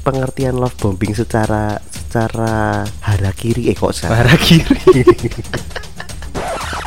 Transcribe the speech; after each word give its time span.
pengertian 0.00 0.56
love 0.56 0.74
bombing 0.80 1.12
secara 1.12 1.76
secara 1.88 2.82
harakiri 3.04 3.70
eh 3.70 3.76
kok 3.76 3.94
salah 3.94 4.24
Para 4.24 4.34
kiri. 4.34 4.80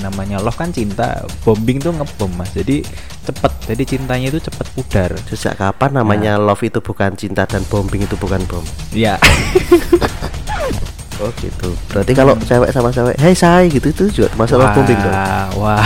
Namanya 0.03 0.43
love 0.43 0.59
kan 0.59 0.67
cinta, 0.67 1.23
bombing 1.47 1.79
tuh 1.79 1.95
ngebom 1.95 2.27
mas. 2.35 2.51
Jadi 2.51 2.83
cepet, 3.23 3.51
jadi 3.71 3.83
cintanya 3.87 4.27
itu 4.27 4.43
cepet 4.43 4.67
pudar. 4.75 5.15
sejak 5.31 5.55
kapan 5.55 5.95
namanya 5.95 6.35
love 6.35 6.59
itu 6.59 6.83
bukan 6.83 7.15
cinta 7.15 7.47
dan 7.47 7.63
bombing 7.71 8.03
itu 8.03 8.19
bukan 8.19 8.43
bom 8.51 8.59
Ya, 8.91 9.15
oh 11.23 11.31
gitu 11.39 11.71
berarti 11.87 12.11
kalau 12.11 12.35
cewek 12.43 12.67
sama 12.75 12.91
cewek 12.91 13.15
hey 13.15 13.31
say 13.31 13.71
gitu 13.71 13.95
itu 13.95 14.03
juga 14.11 14.27
termasuk 14.35 14.59
love 14.59 14.75
bombing 14.75 14.99
dong 14.99 15.15
wah, 15.55 15.79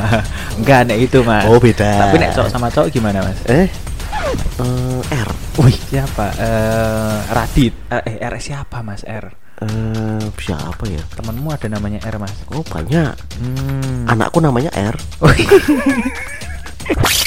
enggak 0.56 0.88
nek 0.88 0.98
itu 1.04 1.20
mas. 1.20 1.44
Oh, 1.44 1.60
beda. 1.60 2.08
Tapi 2.08 2.16
nek 2.16 2.32
cowok 2.32 2.48
sama 2.48 2.72
cowok 2.72 2.88
gimana 2.88 3.20
mas? 3.20 3.36
eh 3.44 3.68
eh, 4.56 5.00
R 5.20 5.30
Wih, 5.56 5.76
siapa? 5.84 6.30
Eh, 6.32 7.18
Radit. 7.28 7.74
Eh, 7.88 8.02
eh, 8.06 8.16
R 8.22 8.34
siapa 8.38 8.80
mas? 8.80 9.02
R. 9.02 9.26
eh 9.60 10.24
siapa 10.40 10.88
ya 10.88 11.04
Temenmu 11.10 11.52
ada 11.52 11.68
namanya 11.68 12.00
R 12.00 12.16
mas? 12.16 12.32
oh 12.48 12.64
banyak 12.64 13.12
Hmm. 13.36 14.08
anakku 14.08 14.40
namanya 14.40 14.72
R 14.72 14.96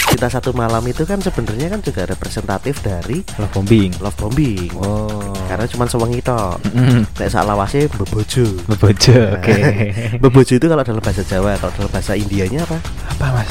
kita 0.09 0.27
satu 0.33 0.49
malam 0.51 0.81
itu 0.83 1.05
kan 1.05 1.21
sebenarnya 1.21 1.69
kan 1.69 1.79
juga 1.79 2.03
representatif 2.03 2.81
dari 2.81 3.21
Love 3.37 3.53
bombing. 3.53 3.91
love 3.99 4.17
bombing 4.17 4.65
Oh. 4.75 5.29
karena 5.45 5.69
cuma 5.69 5.85
sewengi 5.85 6.19
tok 6.19 6.57
Mm. 6.67 7.05
Nek 7.13 7.29
saat 7.29 7.45
lawase 7.45 7.85
bebojo 7.87 8.65
Bebojo, 8.65 9.37
oke. 9.37 9.57
Bebojo 10.25 10.53
itu 10.55 10.65
kalau 10.65 10.81
dalam 10.81 10.99
bahasa 10.99 11.21
Jawa, 11.21 11.53
kalau 11.55 11.69
dalam 11.77 11.91
bahasa 11.91 12.17
Indianya 12.17 12.65
apa? 12.65 12.81
Apa 13.13 13.25
mas? 13.31 13.49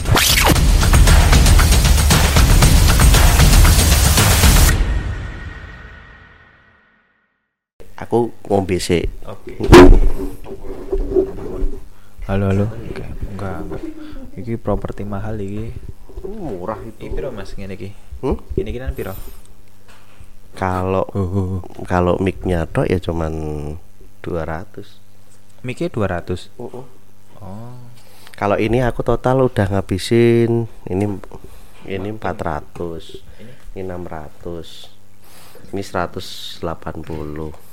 Aku 8.02 8.34
ngombe 8.50 8.82
sih. 8.82 9.06
Oke. 9.22 9.54
Halo 12.26 12.50
halo. 12.50 12.66
Oke, 12.66 13.06
enggak 13.30 13.62
enggak. 13.62 13.82
Iki 14.34 14.58
properti 14.58 15.06
mahal 15.06 15.38
iki. 15.38 15.70
Murah 16.26 16.82
Iki 16.82 17.14
piro 17.14 17.30
mas 17.30 17.54
ngene 17.54 17.78
iki? 17.78 17.94
Hmm? 18.18 18.42
Ini 18.58 18.74
kan 18.74 18.90
piro? 18.98 19.14
Kalau 20.58 21.06
Oh, 21.14 21.62
kalau 21.86 22.18
mic-nya 22.18 22.66
tok 22.66 22.90
ya 22.90 22.98
cuman 22.98 23.34
200. 24.18 24.98
Mic-nya 25.62 25.86
200. 25.86 26.50
Uh-uh. 26.58 26.86
Oh. 27.38 27.78
Kalau 28.34 28.58
ini 28.58 28.82
aku 28.82 29.06
total 29.06 29.46
udah 29.46 29.78
ngabisin 29.78 30.66
ini 30.90 31.04
ini 31.86 32.08
400. 32.10 33.22
Ini 33.78 33.86
600. 33.86 34.90
Ini 35.70 35.82
180. 35.86 37.71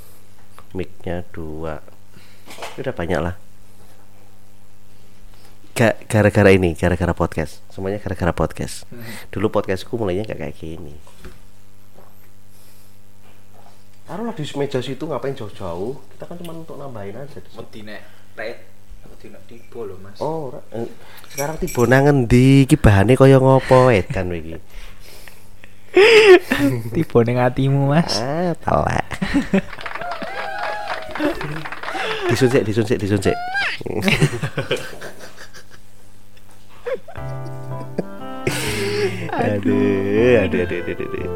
Mic-nya 0.73 1.25
2. 1.34 1.81
Udah 2.80 2.94
banyak 2.94 3.20
lah. 3.20 3.36
Ga- 5.73 5.98
gara-gara 6.06 6.52
ini, 6.53 6.75
gara-gara 6.75 7.16
podcast. 7.16 7.64
Semuanya 7.73 7.98
gara-gara 8.03 8.36
podcast. 8.36 8.86
Dulu 9.34 9.50
podcastku 9.50 9.95
mulainya 9.97 10.28
gak 10.30 10.40
kayak 10.44 10.56
gini. 10.59 10.94
Taruhlah 14.09 14.34
di 14.34 14.44
meja 14.58 14.81
situ 14.81 15.06
ngapain 15.06 15.38
jauh-jauh? 15.38 15.94
Kita 16.17 16.25
kan 16.25 16.36
cuma 16.42 16.58
untuk 16.58 16.81
nambahin 16.81 17.14
aja. 17.17 17.38
di 19.20 19.28
nek 19.28 19.44
tiba 19.50 19.80
lho 19.84 19.95
mas. 20.00 20.17
Oh. 20.22 20.53
Eh, 20.72 20.88
sekarang 21.34 21.58
tiba 21.59 21.81
nang 21.90 22.08
ngendi 22.08 22.64
iki 22.64 22.78
bahane 22.80 23.17
kaya 23.17 23.42
ngopo 23.42 23.90
edan 23.92 24.31
iki. 24.31 24.56
tiba 26.95 27.20
ning 27.25 27.38
atimu 27.42 27.92
mas. 27.92 28.16
Ah, 28.22 28.53
telek. 31.19 31.66
disunsik, 32.31 32.62
disunsik, 32.63 32.97
disunsik. 33.00 33.35
aduh, 39.40 40.35
aduh, 40.47 40.59
aduh, 40.63 40.79
aduh, 40.79 40.96
aduh. 40.96 41.29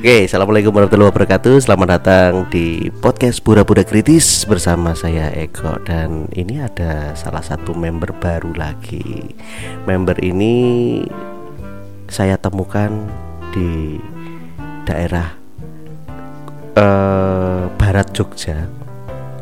Oke, 0.00 0.24
assalamualaikum 0.24 0.72
warahmatullahi 0.72 1.12
wabarakatuh. 1.12 1.60
Selamat 1.60 2.00
datang 2.00 2.48
di 2.48 2.88
podcast 3.04 3.44
Pura-pura 3.44 3.84
Kritis 3.84 4.48
bersama 4.48 4.96
saya 4.96 5.28
Eko 5.28 5.76
dan 5.84 6.24
ini 6.32 6.56
ada 6.56 7.12
salah 7.12 7.44
satu 7.44 7.76
member 7.76 8.16
baru 8.16 8.56
lagi. 8.56 9.36
Member 9.84 10.16
ini 10.24 11.04
saya 12.08 12.40
temukan 12.40 12.88
di 13.52 14.00
daerah 14.88 15.36
eh, 16.80 17.64
barat 17.76 18.08
Jogja. 18.16 18.79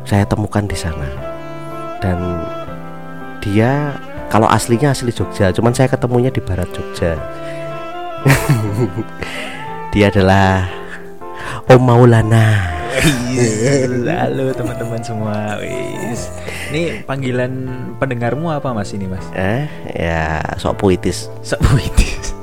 Saya 0.09 0.25
temukan 0.25 0.65
di 0.65 0.73
sana 0.73 1.05
dan 2.01 2.17
dia 3.45 3.93
kalau 4.33 4.49
aslinya 4.49 4.89
asli 4.89 5.13
Jogja, 5.13 5.53
cuman 5.53 5.69
saya 5.69 5.85
ketemunya 5.85 6.33
di 6.33 6.41
barat 6.41 6.65
Jogja. 6.73 7.13
dia 9.93 10.09
adalah 10.09 10.65
Om 11.69 11.77
Maulana. 11.77 12.73
Halo 14.25 14.49
teman-teman 14.57 14.97
semua. 15.05 15.61
Wis. 15.61 16.33
Ini 16.73 17.05
panggilan 17.05 17.69
pendengarmu 18.01 18.49
apa 18.49 18.73
Mas 18.73 18.89
ini, 18.97 19.05
Mas? 19.05 19.29
Eh, 19.37 19.69
ya 19.93 20.41
sok 20.57 20.81
puitis. 20.81 21.29
Sok 21.45 21.61
puitis. 21.69 22.33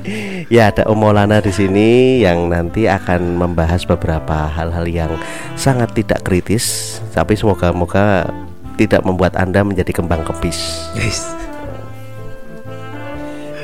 Ya 0.46 0.70
ada 0.70 0.86
Om 0.86 0.94
Maulana 1.02 1.42
di 1.42 1.50
sini 1.50 2.22
yang 2.22 2.46
nanti 2.46 2.86
akan 2.86 3.34
membahas 3.34 3.82
beberapa 3.82 4.46
hal-hal 4.46 4.86
yang 4.86 5.12
sangat 5.58 5.90
tidak 5.90 6.22
kritis, 6.22 6.98
tapi 7.10 7.34
semoga-moga 7.34 8.30
tidak 8.78 9.02
membuat 9.02 9.34
anda 9.34 9.66
menjadi 9.66 9.90
kembang 9.90 10.22
kepis 10.22 10.86
Yes. 10.94 11.26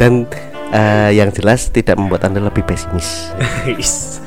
dan 0.00 0.26
eh, 0.74 1.14
yang 1.14 1.30
jelas 1.30 1.70
tidak 1.70 1.94
membuat 2.00 2.26
anda 2.26 2.42
lebih 2.42 2.66
pesimis. 2.66 3.30
Yes. 3.68 4.18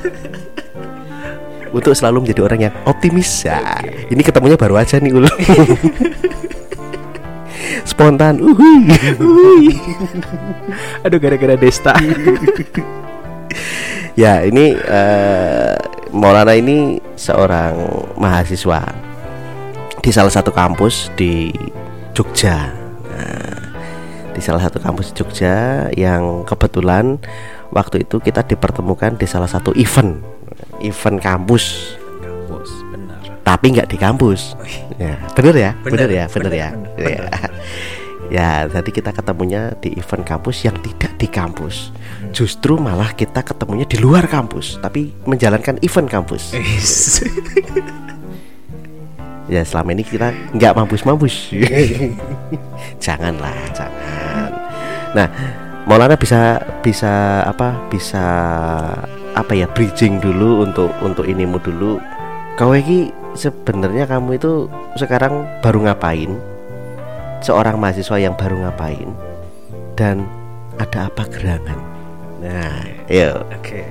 Untuk 1.76 1.92
selalu 1.92 2.24
menjadi 2.24 2.40
orang 2.40 2.60
yang 2.70 2.74
optimis. 2.88 3.44
Ya, 3.44 3.60
ini 4.08 4.24
ketemunya 4.24 4.56
baru 4.56 4.80
aja 4.80 4.96
nih 4.96 5.12
ul. 5.12 5.28
Spontan. 7.84 8.40
Uhuy. 8.40 9.76
Aduh 11.04 11.18
gara-gara 11.18 11.58
Desta. 11.58 11.92
Ya 14.16 14.40
ini 14.48 14.72
eh, 14.72 15.76
Maulana 16.16 16.56
ini 16.56 16.96
seorang 17.20 17.76
mahasiswa 18.16 18.80
di 20.00 20.08
salah 20.08 20.32
satu 20.32 20.48
kampus 20.56 21.12
di 21.20 21.52
Jogja. 22.16 22.72
Nah, 23.12 23.60
di 24.32 24.40
salah 24.40 24.64
satu 24.64 24.80
kampus 24.80 25.12
Jogja 25.12 25.92
yang 25.92 26.48
kebetulan 26.48 27.20
waktu 27.76 28.08
itu 28.08 28.16
kita 28.16 28.40
dipertemukan 28.48 29.20
di 29.20 29.28
salah 29.28 29.52
satu 29.52 29.76
event, 29.76 30.16
event 30.80 31.20
kampus, 31.20 31.98
Bos, 32.48 32.72
benar. 32.88 33.20
tapi 33.44 33.76
nggak 33.76 33.92
di 33.92 34.00
kampus. 34.00 34.56
Ya, 34.96 35.20
bener 35.36 35.54
ya, 35.56 35.70
bener, 35.84 35.92
Bener, 35.92 36.10
ya, 36.10 36.24
bener, 36.32 36.50
bener, 36.50 36.52
ya. 36.56 36.68
bener, 36.96 37.10
Ya. 37.12 37.30
Ya, 38.26 38.66
jadi 38.66 38.90
kita 38.90 39.14
ketemunya 39.14 39.70
di 39.78 39.94
event 39.94 40.26
kampus 40.26 40.66
yang 40.66 40.74
tidak 40.82 41.14
di 41.14 41.30
kampus. 41.30 41.94
Justru 42.34 42.74
malah 42.74 43.14
kita 43.14 43.38
ketemunya 43.46 43.86
di 43.86 44.02
luar 44.02 44.26
kampus, 44.26 44.82
tapi 44.82 45.14
menjalankan 45.30 45.78
event 45.78 46.10
kampus. 46.10 46.50
Ya, 49.46 49.62
selama 49.62 49.94
ini 49.94 50.02
kita 50.02 50.34
nggak 50.58 50.74
mampus-mampus. 50.74 51.54
Janganlah, 52.98 53.54
jangan. 53.70 54.50
Nah, 55.14 55.28
Maulana 55.86 56.18
bisa 56.18 56.58
bisa 56.82 57.46
apa? 57.46 57.78
Bisa 57.86 58.26
apa 59.38 59.52
ya? 59.54 59.70
Bridging 59.70 60.18
dulu 60.18 60.66
untuk 60.66 60.90
untuk 60.98 61.30
inimu 61.30 61.62
dulu. 61.62 62.02
Kau 62.58 62.74
ini 62.74 63.14
sebenarnya 63.36 64.08
kamu 64.08 64.40
itu 64.40 64.66
sekarang 64.96 65.46
baru 65.60 65.86
ngapain? 65.86 66.32
Seorang 67.44 67.76
mahasiswa 67.76 68.16
yang 68.16 68.34
baru 68.34 68.64
ngapain? 68.64 69.12
Dan 69.94 70.24
ada 70.80 71.08
apa 71.08 71.28
gerangan? 71.28 71.78
Nah, 72.40 72.84
yuk. 73.08 73.44
Oke. 73.54 73.84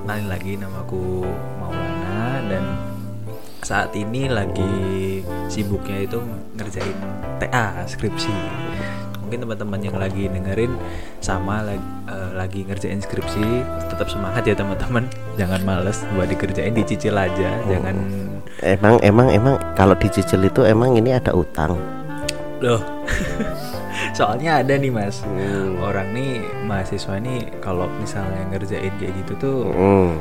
Kenalin 0.00 0.26
lagi 0.28 0.52
namaku 0.58 1.24
Maulana 1.60 2.40
dan 2.48 2.64
saat 3.60 3.92
ini 3.94 4.26
lagi 4.26 5.20
sibuknya 5.46 6.08
itu 6.08 6.18
ngerjain 6.56 6.96
TA 7.38 7.84
skripsi. 7.86 8.32
Mungkin 9.30 9.46
teman-teman 9.46 9.78
yang 9.78 9.94
lagi 9.94 10.26
dengerin 10.26 10.74
sama 11.22 11.62
lagi, 11.62 11.86
eh, 12.10 12.30
lagi 12.34 12.66
ngerjain 12.66 12.98
skripsi 12.98 13.62
tetap 13.86 14.10
semangat 14.10 14.42
ya 14.42 14.58
teman-teman. 14.58 15.06
Jangan 15.38 15.62
males 15.62 16.02
buat 16.18 16.26
dikerjain 16.26 16.74
dicicil 16.74 17.14
aja, 17.14 17.62
jangan 17.70 17.94
Emang 18.58 18.98
emang 19.06 19.30
emang 19.30 19.54
kalau 19.78 19.94
dicicil 19.94 20.42
itu 20.42 20.66
emang 20.66 20.98
ini 20.98 21.14
ada 21.14 21.30
utang. 21.30 21.78
loh. 22.58 22.82
Soalnya 24.18 24.66
ada 24.66 24.74
nih 24.74 24.90
mas 24.90 25.22
Hmm. 25.22 25.78
Orang 25.78 26.10
nih 26.10 26.42
mahasiswa 26.66 27.22
nih 27.22 27.54
Kalau 27.62 27.86
misalnya 28.02 28.50
ngerjain 28.50 28.90
kayak 28.98 29.14
gitu 29.22 29.32
tuh 29.38 29.58
Hmm. 29.70 30.18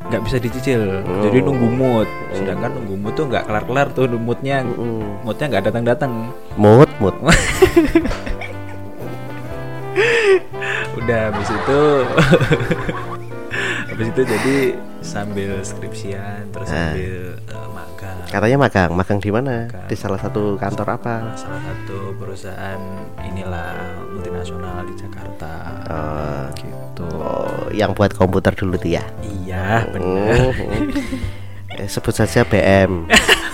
Nggak 0.00 0.22
bisa 0.22 0.36
dicicil 0.36 1.02
Oh. 1.02 1.20
Jadi 1.20 1.38
nunggu 1.40 1.68
mood 1.68 2.08
Sedangkan 2.30 2.70
nunggu 2.72 2.94
mood 2.96 3.12
tuh 3.12 3.26
nggak 3.26 3.44
kelar-kelar 3.44 3.86
tuh 3.90 4.06
moodnya 4.10 4.62
Hmm. 4.62 5.20
Moodnya 5.20 5.46
nggak 5.48 5.64
datang-datang 5.66 6.12
Mood, 6.54 6.88
mood. 6.98 7.14
Udah 10.96 11.20
habis 11.30 11.48
itu 11.48 11.80
Habis 13.88 14.06
itu 14.08 14.22
jadi 14.22 14.56
sambil 15.00 15.58
skripsian 15.60 16.52
Terus 16.52 16.68
Ah. 16.68 16.92
sambil 16.92 17.18
eh, 17.40 17.68
magang 17.68 18.16
Katanya 18.28 18.56
magang, 18.60 18.90
magang 18.92 19.18
di 19.18 19.30
mana? 19.30 19.66
Di 19.88 19.96
salah 19.96 20.20
satu 20.20 20.54
kantor 20.54 20.88
apa? 20.92 21.14
salah 21.34 21.60
satu 21.60 22.12
perusahaan 22.14 22.80
inilah 23.22 23.74
multinasional 24.08 24.84
di 24.84 24.94
Jakarta 24.94 25.52
Oh, 25.88 26.44
gitu 26.54 26.76
oh, 27.00 27.68
yang 27.70 27.92
buat 27.92 28.12
komputer 28.12 28.52
dulu 28.52 28.74
tuh 28.74 28.90
ya. 28.90 29.00
iya 29.22 29.86
benar 29.88 30.50
Hmm. 30.50 30.90
Eh, 31.74 31.86
sebut 31.86 32.10
saja 32.10 32.42
BM. 32.42 33.06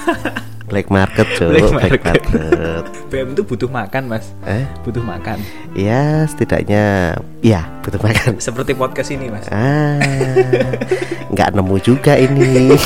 Black 0.65 0.89
market, 0.89 1.27
Cuk. 1.35 1.51
Black 1.51 1.63
Black 1.69 2.01
market. 2.01 2.21
market. 2.25 2.85
BM 3.07 3.27
itu 3.31 3.43
butuh 3.45 3.69
makan 3.69 4.03
mas 4.09 4.33
Eh, 4.43 4.65
butuh 4.81 5.01
makan 5.01 5.37
ya 5.73 6.25
setidaknya 6.25 7.15
ya 7.39 7.63
butuh 7.81 8.01
makan. 8.01 8.41
seperti 8.41 8.73
podcast 8.73 9.09
ini 9.11 9.29
mas 9.29 9.45
Ah, 9.53 10.01
nggak 11.29 11.53
nemu 11.53 11.77
juga 11.79 12.17
ini. 12.17 12.73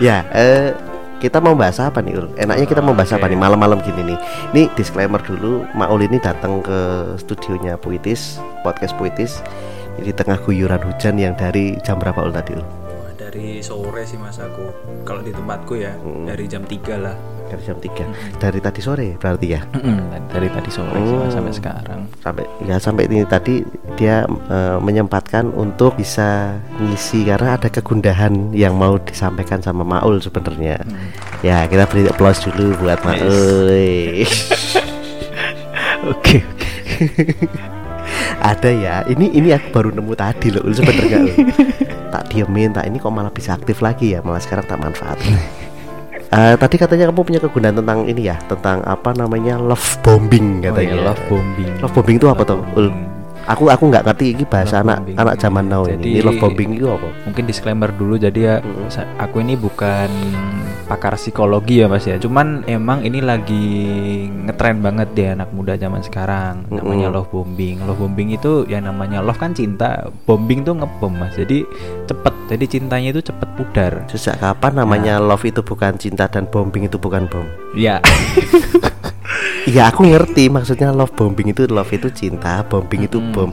ya, 0.00 0.24
eh, 0.32 0.72
kita 1.18 1.38
mau 1.38 1.54
bahas 1.54 1.78
apa 1.82 1.98
nih 2.02 2.18
Ul? 2.18 2.26
Enaknya 2.38 2.66
kita 2.66 2.82
mau 2.82 2.94
bahas 2.94 3.12
apa 3.14 3.26
Oke. 3.26 3.32
nih 3.34 3.38
malam-malam 3.38 3.78
gini 3.82 4.14
nih. 4.14 4.18
Ini 4.54 4.62
disclaimer 4.74 5.20
dulu, 5.22 5.66
Maul 5.74 6.06
ini 6.06 6.18
datang 6.18 6.62
ke 6.62 7.12
studionya 7.18 7.78
Puitis, 7.78 8.38
podcast 8.62 8.94
Puitis. 8.98 9.42
Di 9.94 10.10
tengah 10.10 10.42
guyuran 10.42 10.82
hujan 10.82 11.14
yang 11.16 11.38
dari 11.38 11.78
jam 11.86 12.02
berapa 12.02 12.18
Ul 12.22 12.34
tadi 12.34 12.58
Ul? 12.58 12.83
Dari 13.34 13.58
sore 13.58 14.06
sih 14.06 14.14
mas 14.14 14.38
aku 14.38 14.62
kalau 15.02 15.18
di 15.18 15.34
tempatku 15.34 15.74
ya 15.74 15.90
Hmm. 15.98 16.22
dari 16.22 16.46
jam 16.46 16.62
3 16.62 16.94
lah 16.96 17.18
Dari 17.44 17.60
jam 17.60 17.74
3 17.76 18.06
Dari 18.38 18.58
tadi 18.58 18.78
sore 18.78 19.18
berarti 19.18 19.46
ya 19.48 19.60
dari 20.30 20.46
tadi 20.48 20.70
sore 20.70 20.94
sih 20.96 21.16
mas 21.16 21.26
Oh. 21.26 21.34
sampai 21.34 21.50
sekarang 21.52 22.00
sampai 22.16 22.44
ya 22.62 22.78
sampai 22.78 23.02
ini 23.04 23.26
tadi 23.26 23.66
dia 23.94 24.22
eh, 24.48 24.78
menyempatkan 24.78 25.50
untuk 25.50 25.98
bisa 25.98 26.54
ngisi 26.78 27.26
karena 27.26 27.58
ada 27.58 27.66
kegundahan 27.68 28.54
yang 28.54 28.74
mau 28.74 28.96
disampaikan 28.96 29.58
sama 29.58 29.82
Maul 29.82 30.18
sebenarnya. 30.18 30.78
Hmm. 30.80 31.10
Ya 31.42 31.66
kita 31.66 31.84
beri 31.84 32.06
applause 32.06 32.38
dulu 32.40 32.70
buat 32.78 33.02
Maul. 33.02 34.14
oke 36.06 36.38
ada 38.36 38.68
ya. 38.68 39.02
Ini 39.04 39.26
ini 39.32 39.48
aku 39.50 39.68
baru 39.70 39.90
nemu 39.90 40.12
tadi 40.12 40.48
loh 40.48 40.64
sebenarnya. 40.66 41.18
Ul. 41.20 41.34
tak 42.12 42.28
diemin, 42.28 42.70
tak 42.70 42.84
ini 42.84 42.96
kok 42.96 43.10
malah 43.10 43.28
bisa 43.28 43.52
aktif 43.52 43.78
lagi 43.78 44.12
ya. 44.12 44.20
Malah 44.20 44.38
sekarang 44.38 44.64
tak 44.64 44.78
manfaatkan. 44.78 45.34
Eh, 46.26 46.54
tadi 46.56 46.74
katanya 46.74 47.06
kamu 47.06 47.22
punya 47.22 47.38
kegundahan 47.38 47.76
tentang 47.76 47.98
ini 48.04 48.22
ya, 48.24 48.34
tentang 48.44 48.82
apa 48.82 49.10
namanya 49.12 49.54
love 49.54 49.98
bombing 50.00 50.58
oh, 50.60 50.66
katanya. 50.68 50.90
ya, 50.92 51.04
love 51.04 51.22
bombing 51.24 51.70
Love 51.78 51.92
bombing 51.92 52.16
itu 52.16 52.26
apa 52.26 52.42
tuh? 52.42 52.58
Ul? 52.74 52.90
Aku 53.44 53.68
aku 53.68 53.84
nggak 53.86 54.02
ngerti 54.02 54.32
ini 54.32 54.42
bahasa 54.42 54.78
Love 54.78 54.84
anak 54.84 54.98
bombing. 55.00 55.16
anak 55.16 55.34
zaman 55.36 55.64
now 55.64 55.82
ini. 55.84 55.94
Jadi- 55.94 56.10
Ini 56.10 56.20
love 56.24 56.40
bombing 56.40 56.70
itu 56.74 56.86
apa? 56.88 57.08
mungkin 57.22 57.44
disclaimer 57.44 57.86
dulu 57.88 58.14
jadi 58.16 58.40
ya 58.40 58.54
Mm. 58.58 58.88
sa- 58.88 59.06
aku 59.16 59.36
ini 59.38 59.54
bukan 59.54 60.10
pakar 60.84 61.16
psikologi 61.16 61.80
ya 61.80 61.86
mas 61.86 62.04
ya. 62.04 62.16
Cuman 62.16 62.62
emang 62.64 63.00
ini 63.00 63.18
lagi 63.18 63.64
ngetren 64.28 64.78
banget 64.78 65.08
deh 65.12 65.28
anak 65.32 65.50
muda 65.50 65.74
zaman 65.74 66.00
sekarang. 66.00 66.68
Namanya 66.68 67.08
love 67.10 67.28
bombing. 67.28 67.80
Love 67.80 67.98
bombing 67.98 68.32
itu 68.32 68.64
ya 68.64 68.78
namanya 68.78 69.18
love 69.18 69.36
kan 69.36 69.50
cinta. 69.50 70.06
Bombing 70.24 70.62
tuh 70.62 70.76
ngebom 70.76 71.12
mas. 71.12 71.34
Jadi 71.34 71.64
cepet. 72.04 72.34
Jadi 72.44 72.64
cintanya 72.68 73.08
itu 73.08 73.24
cepet 73.24 73.48
pudar. 73.56 74.04
Sejak 74.06 74.36
kapan 74.36 74.76
namanya 74.76 75.16
Ya. 75.16 75.22
love 75.22 75.44
itu 75.44 75.60
bukan 75.60 75.96
cinta 75.96 76.28
dan 76.28 76.44
bombing 76.44 76.84
itu 76.84 76.96
bukan 76.96 77.24
bom? 77.26 77.48
ya. 77.72 78.04
Iya 79.64 79.82
aku 79.90 80.04
ngerti. 80.04 80.48
Maksudnya 80.48 80.92
love 80.92 81.12
bombing 81.12 81.50
itu 81.50 81.64
love 81.64 81.88
itu 81.88 82.12
cinta, 82.12 82.60
bombing 82.62 83.08
itu 83.08 83.18
bom. 83.32 83.50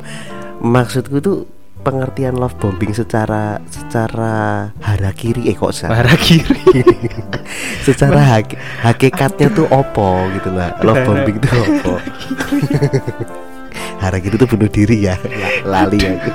Maksudku 0.59 1.17
itu 1.17 1.33
pengertian 1.81 2.37
love 2.37 2.53
bombing 2.57 2.93
secara 2.93 3.57
secara 3.65 4.69
harakiri 4.79 5.49
eh 5.49 5.55
kok 5.55 5.73
sa- 5.73 5.89
arah 5.89 6.13
kiri 6.13 6.61
secara 7.87 8.21
hak- 8.37 8.57
hakikatnya 8.81 9.49
tuh 9.49 9.65
opo 9.67 10.29
gitu 10.33 10.53
lah. 10.53 10.77
Love 10.79 11.01
bombing 11.03 11.37
itu 11.37 11.49
opo? 11.51 11.93
Harakiri 14.01 14.35
itu 14.35 14.45
bunuh 14.45 14.65
diri 14.67 14.97
ya. 15.05 15.15
Lali 15.71 16.01
aku. 16.01 16.29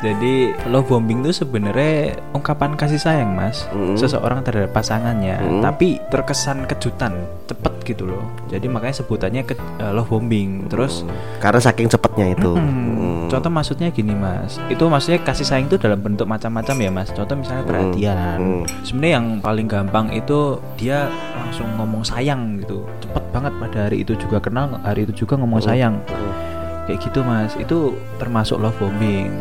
jadi 0.00 0.34
love 0.66 0.84
bombing 0.86 1.22
itu 1.22 1.32
sebenarnya 1.34 1.94
ungkapan 2.32 2.74
kasih 2.74 2.98
sayang 2.98 3.32
mas 3.32 3.64
Mm. 3.70 3.96
seseorang 3.96 4.40
terhadap 4.40 4.70
pasangannya 4.70 5.40
Mm. 5.40 5.60
tapi 5.60 5.96
terkesan 6.06 6.64
kejutan 6.66 7.16
cepet 7.44 7.72
gitu 7.86 8.04
loh 8.06 8.20
jadi 8.46 8.64
makanya 8.66 8.96
sebutannya 8.98 9.42
ke, 9.42 9.54
eh, 9.56 9.92
love 9.92 10.08
bombing 10.08 10.68
terus 10.68 11.04
Karena 11.36 11.60
saking 11.60 11.88
cepatnya 11.88 12.32
itu. 12.32 12.52
Mm-mm. 12.52 13.26
Mm. 13.26 13.28
Contoh 13.28 13.50
maksudnya 13.50 13.88
gini 13.90 14.12
mas, 14.12 14.56
itu 14.66 14.80
maksudnya 14.82 15.20
kasih 15.20 15.44
sayang 15.44 15.66
itu 15.66 15.76
dalam 15.76 15.98
bentuk 15.98 16.24
macam-macam 16.24 16.76
ya 16.78 16.90
mas. 16.90 17.08
Contoh 17.10 17.34
misalnya 17.34 17.62
Mm. 17.62 17.68
perhatian. 17.68 18.36
Mm. 18.38 18.62
Sebenarnya 18.82 19.12
yang 19.14 19.26
paling 19.38 19.66
gampang 19.66 20.06
itu 20.10 20.38
dia 20.74 21.08
langsung 21.34 21.68
ngomong 21.74 22.00
sayang 22.02 22.58
gitu, 22.58 22.80
cepet 22.98 23.24
banget 23.30 23.52
pada 23.58 23.78
hari 23.82 23.96
itu 24.00 24.12
juga 24.14 24.38
kenal, 24.38 24.78
hari 24.80 25.04
itu 25.04 25.12
juga 25.16 25.36
ngomong 25.36 25.60
Mm. 25.60 25.66
sayang. 25.66 25.73
Mm. 25.74 26.30
Kayak 26.84 26.98
gitu 27.00 27.20
mas, 27.24 27.52
itu 27.56 27.96
termasuk 28.20 28.60
love 28.60 28.76
bombing. 28.76 29.32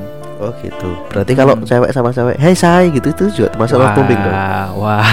Oh 0.42 0.52
gitu. 0.60 0.96
Berarti 1.12 1.36
kalau 1.36 1.54
Hmm. 1.56 1.64
cewek 1.64 1.92
sama 1.92 2.10
cewek, 2.10 2.36
"Hey 2.40 2.56
say" 2.56 2.90
gitu 2.90 3.12
itu 3.12 3.26
juga 3.32 3.54
termasuk 3.54 3.78
love 3.80 3.96
bombing 3.96 4.18
dong. 4.18 4.36
wah, 4.76 5.06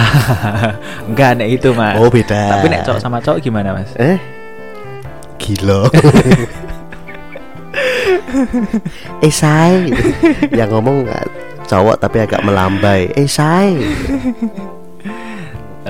enggak 1.11 1.37
nek 1.37 1.49
itu 1.51 1.71
mas. 1.77 1.95
Oh 1.99 2.09
beda. 2.11 2.59
Tapi 2.59 2.67
nek 2.71 2.83
cowok 2.87 2.99
sama 2.99 3.19
cowok 3.21 3.39
gimana 3.39 3.75
mas? 3.77 3.91
Eh 3.99 4.19
Gila 5.41 5.89
Eh 9.25 9.33
say 9.33 9.91
gitu. 9.91 10.11
Yang 10.55 10.69
ngomong 10.75 11.07
cowok 11.67 11.97
tapi 12.03 12.19
agak 12.21 12.43
melambai 12.43 13.09
Eh 13.15 13.31
say 13.31 13.79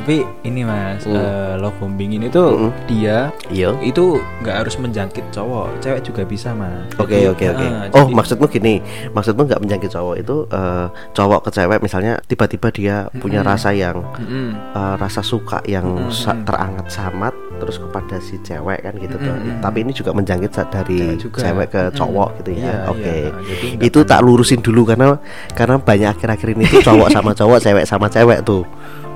Tapi 0.00 0.16
ini 0.42 0.64
mas, 0.64 1.04
Mm. 1.04 1.12
eh, 1.12 1.54
love 1.56 1.76
bombing 1.76 2.16
ini 2.16 2.26
tuh 2.26 2.56
Mm. 2.56 2.70
dia 2.86 3.28
Iya 3.46 3.76
itu 3.78 4.16
nggak 4.40 4.56
harus 4.56 4.74
menjangkit 4.74 5.28
cowok, 5.28 5.76
cewek 5.78 6.00
juga 6.02 6.22
bisa 6.24 6.50
mas. 6.52 6.88
Oke 6.96 7.20
oke 7.26 7.44
oke. 7.46 7.60
ah, 7.62 7.84
Oh 7.92 8.08
jadi- 8.08 8.16
maksudmu 8.16 8.46
gini, 8.48 8.80
maksudmu 9.10 9.44
nggak 9.44 9.60
menjangkit 9.60 9.90
cowok 9.90 10.16
itu 10.16 10.36
eh, 10.48 10.86
cowok 11.12 11.40
ke 11.44 11.50
cewek 11.52 11.78
misalnya 11.78 12.16
tiba-tiba 12.22 12.68
dia 12.70 12.96
punya 13.14 13.40
Mm-mm. 13.40 13.52
rasa 13.52 13.70
yang 13.70 14.00
Mm-mm. 14.16 14.48
eh, 14.72 14.94
rasa 14.96 15.20
suka 15.20 15.60
yang 15.64 15.84
Mm-mm. 15.84 16.08
sa- 16.08 16.38
terangat 16.40 16.88
samat 16.88 17.34
terus 17.60 17.76
kepada 17.76 18.16
si 18.18 18.40
cewek 18.40 18.80
kan 18.80 18.94
gitu 18.96 19.14
tuh. 19.14 19.28
Mm-mm. 19.30 19.60
Tapi 19.60 19.78
ini 19.82 19.92
juga 19.92 20.10
menjangkit 20.10 20.48
dari 20.66 20.96
Cewek 20.96 21.20
juga. 21.20 21.38
cewek 21.42 21.68
ke 21.68 21.82
cowok 21.92 22.28
gitu 22.40 22.50
ya. 22.54 22.62
Iya, 22.62 22.76
Oke. 22.88 23.16
Jadi 23.28 23.66
nggak 23.76 23.84
Itu 23.84 24.00
tak 24.02 24.20
lurusin 24.22 24.60
dulu 24.60 24.82
karena 24.82 25.20
karena 25.52 25.76
banyak 25.76 26.08
akhir-akhir 26.10 26.48
ini 26.50 26.64
tuh 26.66 26.80
cowok 26.80 27.08
sama 27.10 27.30
cowok, 27.30 27.58
cewek 27.66 27.84
sama 27.84 28.08
cewek 28.08 28.40
tuh. 28.42 28.64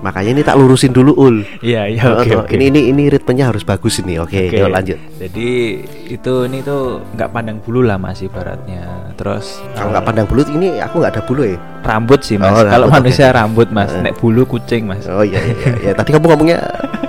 Makanya 0.04 0.30
ini 0.36 0.42
tak 0.44 0.60
lurusin 0.60 0.92
dulu 0.92 1.16
ul. 1.16 1.36
Iya 1.64 1.88
iya 1.88 2.02
oke 2.12 2.28
tuh. 2.28 2.44
oke. 2.44 2.52
Ini 2.52 2.68
ini 2.68 2.80
ini 2.92 3.02
ritmenya 3.08 3.48
harus 3.48 3.64
bagus 3.64 4.04
ini. 4.04 4.20
Oke, 4.20 4.52
Oke. 4.52 4.60
yuk 4.60 4.68
lanjut. 4.68 5.00
Jadi 5.16 5.80
itu 6.12 6.32
ini 6.44 6.60
tuh 6.60 7.00
nggak 7.16 7.32
pandang 7.32 7.56
bulu 7.64 7.80
lah 7.80 7.96
mas 7.96 8.20
ibaratnya. 8.20 9.16
Terus 9.16 9.64
Kalau 9.72 9.88
eh, 9.88 9.92
nggak 9.96 10.04
pandang 10.04 10.26
bulu 10.28 10.44
ini 10.52 10.76
aku 10.76 11.00
nggak 11.00 11.12
ada 11.16 11.22
bulu 11.24 11.42
ya. 11.48 11.56
rambut 11.80 12.20
sih 12.20 12.36
mas. 12.36 12.52
Oh, 12.52 12.64
Kalau 12.64 12.88
rambut, 12.88 12.96
manusia 13.00 13.28
rambut 13.32 13.68
mas, 13.72 13.92
Eh. 13.92 14.00
nek 14.04 14.14
bulu 14.20 14.44
kucing 14.44 14.84
mas. 14.84 15.08
Oh 15.08 15.24
iya 15.24 15.40
iya. 15.40 15.68
iya. 15.80 15.92
Tadi 15.96 16.12
kamu 16.12 16.28
ngomongnya 16.28 16.60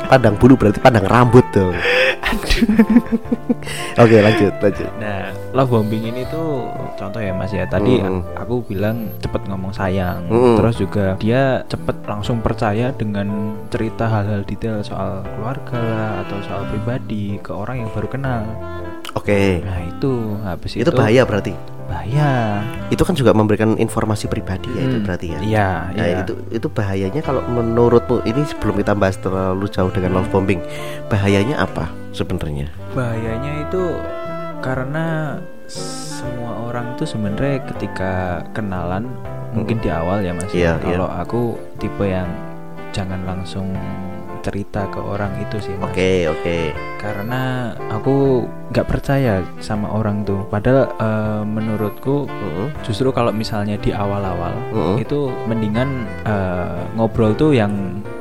pandang 0.07 0.39
bulu 0.39 0.55
berarti 0.55 0.79
pandang 0.79 1.03
rambut 1.03 1.43
tuh. 1.51 1.75
Oke, 4.03 4.17
lanjut, 4.19 4.53
lanjut. 4.59 4.89
Nah, 4.99 5.31
love 5.55 5.71
bombing 5.71 6.11
ini 6.11 6.23
tuh 6.27 6.67
contoh 6.95 7.19
ya 7.19 7.31
Mas 7.31 7.51
ya. 7.51 7.65
Tadi 7.65 7.99
Mm. 8.01 8.21
aku 8.35 8.63
bilang 8.67 9.09
cepet 9.19 9.41
ngomong 9.47 9.71
sayang. 9.71 10.27
Mm. 10.27 10.55
Terus 10.59 10.75
juga 10.79 11.05
dia 11.17 11.63
cepet 11.65 11.97
langsung 12.05 12.39
percaya 12.43 12.91
dengan 12.95 13.55
cerita 13.71 14.07
hal-hal 14.07 14.43
detail 14.43 14.83
soal 14.83 15.23
keluarga 15.35 15.79
lah 15.79 16.11
atau 16.27 16.37
soal 16.43 16.63
pribadi 16.69 17.39
ke 17.39 17.51
orang 17.51 17.83
yang 17.85 17.89
baru 17.91 18.07
kenal. 18.07 18.43
Oke. 19.15 19.63
Nah, 19.63 19.79
itu 19.85 20.11
habis 20.43 20.71
itu 20.75 20.83
Itu 20.83 20.91
bahaya 20.91 21.23
berarti. 21.23 21.74
Bahaya. 21.85 22.61
Itu 22.89 23.05
kan 23.05 23.13
juga 23.13 23.29
memberikan 23.31 23.77
informasi 23.77 24.25
pribadi 24.25 24.69
ya 24.73 24.81
itu 24.83 24.97
Hmm. 24.97 25.05
berarti 25.05 25.25
ya. 25.29 25.39
Iya, 25.39 25.69
Nah, 25.93 26.05
iya. 26.05 26.17
itu 26.25 26.33
itu 26.49 26.67
bahayanya 26.67 27.21
kalau 27.21 27.45
menurutmu 27.45 28.25
ini 28.25 28.41
sebelum 28.43 28.81
kita 28.81 28.93
bahas 28.93 29.17
terlalu 29.17 29.69
jauh 29.69 29.89
dengan 29.89 30.17
love 30.17 30.29
bombing, 30.29 30.61
bahayanya 31.07 31.61
apa 31.61 31.85
sebenarnya? 32.09 32.69
Bahayanya 32.91 33.69
itu 33.69 33.83
karena 34.59 35.37
semua 35.69 36.69
orang 36.69 36.97
tuh 36.97 37.05
sebenarnya 37.05 37.61
ketika 37.69 38.41
kenalan 38.51 39.05
mungkin 39.53 39.77
di 39.77 39.89
awal 39.89 40.25
ya 40.25 40.33
Mas. 40.33 40.49
Iya, 40.49 40.81
iya. 40.81 40.97
Kalau 40.97 41.07
aku 41.07 41.41
tipe 41.77 42.05
yang 42.05 42.27
jangan 42.91 43.21
langsung 43.29 43.69
cerita 44.45 44.85
ke 44.87 45.01
orang 45.01 45.33
itu 45.41 45.57
sih 45.59 45.73
mas 45.75 45.89
Oke, 45.89 46.29
oke. 46.29 46.57
karena 47.01 47.41
aku 47.89 48.45
nggak 48.69 48.85
percaya 48.85 49.41
sama 49.57 49.89
orang 49.89 50.21
tuh 50.21 50.45
padahal 50.47 50.85
eh, 50.95 51.41
menurutku 51.43 52.29
Mm-mm. 52.29 52.69
justru 52.81 53.09
kalau 53.09 53.33
misalnya 53.33 53.73
di 53.75 53.89
awal-awal 53.89 54.53
Mm-mm. 54.69 55.01
itu 55.01 55.33
mendingan 55.45 56.05
eh, 56.23 56.77
ngobrol 56.93 57.33
tuh 57.33 57.51
yang 57.51 57.73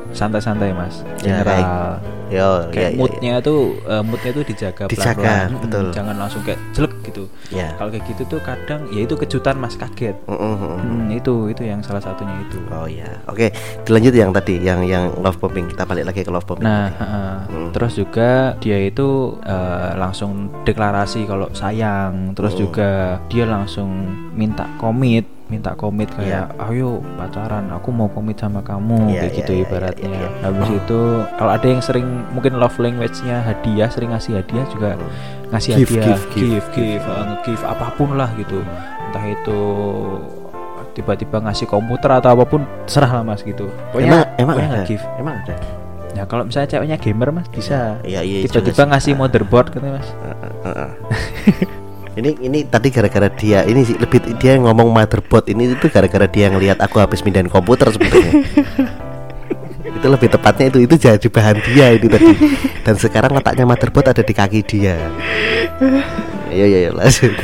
santai-santai 0.09 0.71
mas 0.71 1.05
Ya, 1.21 1.43
general 1.43 1.99
Yo, 2.25 2.49
kayak 2.73 2.73
ya, 2.73 2.89
ya, 2.89 2.97
moodnya 2.97 3.33
tuh 3.37 3.77
eh, 3.85 4.01
moodnya 4.01 4.31
tuh 4.33 4.43
dijaga 4.43 4.83
Dijaga, 4.89 5.13
pelan-pelan. 5.13 5.45
Mm, 5.45 5.61
betul. 5.61 5.85
jangan 5.93 6.15
langsung 6.17 6.41
kayak 6.41 6.57
jelek 6.73 6.93
gitu 7.25 7.55
ya. 7.55 7.73
kalau 7.75 7.89
kayak 7.89 8.05
gitu 8.07 8.23
tuh 8.27 8.39
kadang 8.39 8.81
ya 8.89 9.03
itu 9.03 9.13
kejutan 9.13 9.55
mas 9.55 9.75
kaget 9.75 10.15
Mm-mm, 10.25 10.53
mm-mm. 10.55 10.77
Hmm, 10.79 11.07
itu 11.09 11.33
itu 11.49 11.61
yang 11.61 11.81
salah 11.81 11.99
satunya 11.99 12.33
itu 12.41 12.57
Oh 12.71 12.85
ya, 12.85 13.05
oke. 13.25 13.49
Dilanjut 13.83 14.13
yang 14.13 14.31
tadi, 14.31 14.57
yang 14.59 14.81
yang 14.81 15.11
love 15.19 15.37
bombing. 15.37 15.65
Kita 15.65 15.83
balik 15.83 16.05
lagi 16.05 16.21
ke 16.21 16.29
love 16.29 16.43
bombing. 16.43 16.65
Nah, 16.65 16.87
tadi. 16.87 16.97
heeh. 17.01 17.35
Hmm. 17.45 17.69
terus 17.71 17.93
juga 17.93 18.29
dia 18.57 18.77
itu 18.79 19.07
eh, 19.41 19.91
langsung 19.95 20.31
deklarasi 20.63 21.25
kalau 21.25 21.47
sayang, 21.51 22.33
terus 22.33 22.53
Hmm. 22.53 22.61
juga 22.61 22.89
dia 23.27 23.45
langsung 23.45 23.89
minta 24.31 24.65
komit, 24.77 25.25
minta 25.45 25.77
komit 25.77 26.09
Iya. 26.17 26.49
kayak, 26.49 26.73
ayo 26.73 27.05
pacaran, 27.15 27.69
aku 27.69 27.93
mau 27.93 28.09
komit 28.09 28.33
sama 28.35 28.59
kamu, 28.59 29.13
Iya, 29.13 29.21
kayak 29.21 29.29
iya, 29.29 29.37
gitu 29.37 29.51
iya, 29.53 29.61
ibaratnya. 29.61 30.09
iya, 30.09 30.17
iya. 30.25 30.29
Habis 30.41 30.69
itu 30.73 30.99
kalau 31.37 31.51
ada 31.53 31.67
yang 31.67 31.81
sering 31.81 32.07
mungkin 32.33 32.57
love 32.57 32.73
language-nya 32.75 33.37
hadiah, 33.41 33.85
sering 33.87 34.09
ngasih 34.09 34.41
hadiah 34.41 34.65
juga 34.67 34.97
ngasih 35.53 35.71
Give, 35.75 35.85
hadiah, 35.85 36.01
give, 36.01 36.23
give, 36.33 36.49
give, 36.49 36.67
give, 36.73 37.05
eh, 37.05 37.23
nge-give 37.29 37.63
apa 37.63 37.87
pun 37.93 38.09
lah 38.13 38.29
gitu. 38.33 38.57
Entah 39.05 39.25
itu 39.27 39.59
tiba-tiba 40.91 41.37
ngasih 41.41 41.67
komputer 41.67 42.09
atau 42.09 42.33
apa 42.33 42.43
pun 42.43 42.61
serah 42.85 43.11
lah 43.11 43.23
mas 43.23 43.43
gitu. 43.43 43.67
emang 43.93 44.25
emang 44.39 44.55
pokoknya 44.55 44.65
ada. 44.65 44.77
nge-give. 44.81 45.05
Emang 45.19 45.35
ada. 45.43 45.55
Ya 46.15 46.23
kalau 46.23 46.47
misalnya 46.47 46.69
ceweknya 46.71 46.97
gamer 46.97 47.29
mas 47.29 47.47
bisa. 47.51 47.99
Iya, 48.01 48.23
iya. 48.23 48.47
Tiba-tiba 48.47 48.87
ngasih 48.87 49.13
Ah, 49.13 49.17
motherboard 49.19 49.67
gitu 49.69 49.83
mas. 49.85 50.07
ah, 50.63 50.89
ah. 50.89 50.91
ini 52.15 52.29
ini 52.39 52.59
tadi 52.63 52.87
gara-gara 52.91 53.27
dia 53.27 53.67
ini 53.67 53.83
sih 53.83 53.99
lebih 53.99 54.23
dia 54.39 54.55
ngomong 54.55 54.87
motherboard 54.87 55.51
ini 55.51 55.75
itu 55.75 55.91
gara-gara 55.91 56.27
dia 56.27 56.47
ngelihat 56.47 56.79
aku 56.79 57.03
habis 57.03 57.19
mindahin 57.21 57.51
komputer 57.51 57.91
sebenarnya. 57.91 58.33
itu 59.95 60.07
lebih 60.11 60.27
tepatnya 60.27 60.65
itu 60.71 60.79
itu 60.83 60.95
jadi 60.95 61.27
bahan 61.27 61.57
dia 61.71 61.85
itu 61.95 62.07
tadi. 62.07 62.31
Dan 62.87 62.95
sekarang 62.95 63.35
letaknya 63.35 63.67
motherboard 63.67 64.15
ada 64.15 64.23
di 64.23 64.33
kaki 64.33 64.59
dia. 64.63 64.95
Iya 66.51 66.65
iya 66.65 66.79
iya 66.87 66.91
lanjut. 66.95 67.35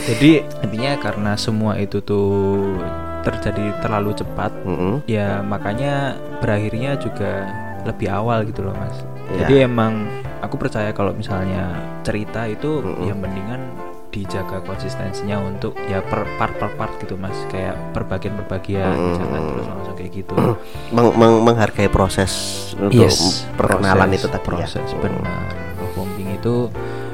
Jadi 0.00 0.42
intinya 0.64 0.92
karena 0.96 1.32
semua 1.36 1.76
itu 1.76 2.00
tuh 2.00 2.78
terjadi 3.20 3.76
terlalu 3.84 4.16
cepat, 4.16 4.48
Mm-mm. 4.64 5.04
ya 5.04 5.44
makanya 5.44 6.16
berakhirnya 6.40 6.96
juga 6.96 7.44
lebih 7.84 8.08
awal 8.08 8.48
gitu 8.48 8.64
loh 8.64 8.72
mas. 8.80 8.96
Ya. 9.36 9.44
Jadi 9.44 9.54
emang 9.68 10.08
aku 10.40 10.56
percaya 10.56 10.90
kalau 10.90 11.12
misalnya 11.12 11.70
cerita 12.00 12.44
itu 12.44 12.80
Mm-mm. 12.80 13.04
yang 13.04 13.18
mendingan 13.18 13.60
dijaga 14.10 14.58
konsistensinya 14.60 15.38
untuk 15.38 15.78
ya 15.86 16.02
per 16.02 16.26
part 16.34 16.50
per 16.56 16.74
part 16.74 16.90
gitu 16.98 17.14
mas 17.14 17.36
kayak 17.46 17.78
perbagian 17.92 18.34
perbagian 18.36 18.90
Mm-mm. 18.90 19.14
jangan 19.14 19.40
terus 19.46 19.66
langsung 19.68 19.94
kayak 19.94 20.12
gitu 20.12 20.34
Meng- 20.90 21.14
meng- 21.14 21.42
menghargai 21.44 21.86
proses 21.86 22.32
untuk 22.74 23.06
perkenalan 23.54 24.10
proses, 24.10 24.18
itu 24.18 24.26
tadi 24.26 24.42
ya. 24.42 24.46
proses 24.48 24.88
benar 24.98 25.42
Love 25.78 25.92
bombing 25.94 26.28
itu 26.34 26.56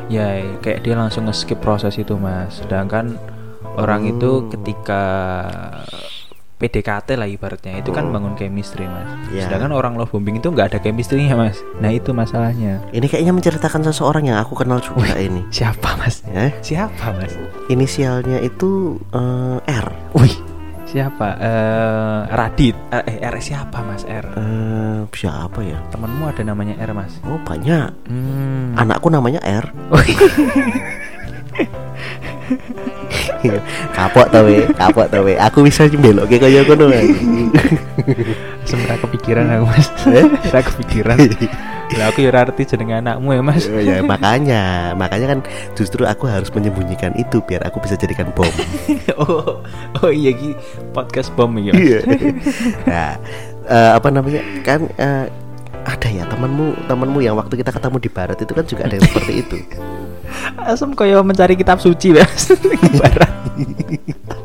ya 0.08 0.26
kayak 0.58 0.80
dia 0.80 0.94
langsung 0.94 1.26
nge-skip 1.26 1.58
proses 1.58 1.92
itu 1.94 2.16
mas 2.16 2.62
sedangkan 2.62 3.18
orang 3.76 4.08
itu 4.08 4.40
Hmm. 4.40 4.48
ketika 4.48 5.02
PDKT 6.56 7.14
lah 7.14 7.26
ibaratnya 7.26 7.76
itu 7.76 7.90
kan 7.90 8.02
Hmm. 8.02 8.12
bangun 8.12 8.32
chemistry 8.34 8.84
mas 8.84 9.06
Ya. 9.28 9.44
sedangkan 9.44 9.70
orang 9.70 9.92
love 9.94 10.08
bombing 10.08 10.36
itu 10.36 10.46
nggak 10.46 10.70
ada 10.70 10.76
chemistry-nya 10.78 11.34
mas 11.34 11.58
nah 11.76 11.88
itu 11.88 12.10
masalahnya 12.10 12.78
Ini 12.90 13.04
kayaknya 13.04 13.30
menceritakan 13.30 13.82
seseorang 13.82 14.24
yang 14.24 14.36
aku 14.38 14.54
kenal 14.54 14.78
juga 14.78 15.14
ini. 15.16 15.42
siapa 15.50 15.94
mas 15.96 16.20
Ya, 16.26 16.50
siapa 16.60 17.12
mas 17.12 17.32
inisialnya 17.66 18.40
itu 18.40 18.96
eh, 19.10 19.56
R. 19.62 19.86
wih 20.14 20.34
siapa 20.86 21.34
eh 21.36 22.20
Radit 22.30 22.74
eh 22.88 23.02
eh, 23.04 23.16
R 23.22 23.34
siapa 23.38 23.78
mas 23.82 24.02
R 24.02 24.24
Eh, 24.32 24.98
siapa 25.12 25.58
ya? 25.60 25.76
temenmu 25.90 26.24
ada 26.24 26.40
namanya 26.42 26.74
R 26.78 26.90
mas 26.90 27.14
Oh 27.22 27.38
banyak. 27.38 27.90
hmm. 28.06 28.74
Anakku 28.76 29.06
namanya 29.08 29.38
R. 29.42 29.64
kapok 33.94 34.26
tau 34.30 34.46
we, 34.46 34.66
kapok 34.74 35.06
tau 35.10 35.22
we. 35.24 35.34
Aku 35.38 35.62
bisa 35.66 35.86
belok 35.88 36.30
ke 36.30 36.36
kaya 36.38 36.62
kono. 36.66 36.90
Sebenarnya 38.66 38.98
kepikiran 38.98 39.46
aku 39.46 39.64
mas 39.70 39.88
Eh? 40.10 40.26
Saya 40.50 40.62
kepikiran 40.66 41.18
Lah 41.94 42.10
aku 42.10 42.26
ya 42.26 42.34
arti 42.34 42.66
jeneng 42.66 42.98
anakmu 42.98 43.30
ya 43.30 43.42
mas 43.46 43.70
Oh, 43.70 43.78
ya 43.78 44.02
makanya, 44.02 44.90
makanya 44.98 45.38
kan 45.38 45.40
justru 45.78 46.02
aku 46.02 46.26
harus 46.26 46.50
menyembunyikan 46.50 47.14
itu 47.14 47.38
biar 47.46 47.62
aku 47.62 47.78
bisa 47.78 47.94
jadikan 47.94 48.26
bom. 48.34 48.50
oh, 49.22 49.62
oh 50.02 50.10
iya 50.10 50.34
Ki 50.34 50.58
podcast 50.90 51.30
bom 51.38 51.54
ya 51.62 51.70
Iya. 51.70 52.00
Nah, 52.90 53.12
eh, 53.70 53.90
apa 53.94 54.08
namanya? 54.10 54.42
Kan 54.66 54.90
eh, 54.98 55.30
ada 55.86 56.08
ya 56.10 56.26
temanmu, 56.26 56.90
temanmu 56.90 57.22
yang 57.22 57.38
waktu 57.38 57.62
kita 57.62 57.70
ketemu 57.70 57.96
di 58.02 58.10
barat 58.10 58.38
itu 58.42 58.50
kan 58.50 58.64
juga 58.66 58.82
ada 58.90 58.94
yang 58.98 59.06
seperti 59.06 59.32
itu. 59.46 59.56
Asem 60.66 60.90
koyo 60.98 61.22
mencari 61.22 61.54
kitab 61.54 61.78
suci 61.78 62.10
mas 62.10 62.50
Barat 63.00 63.30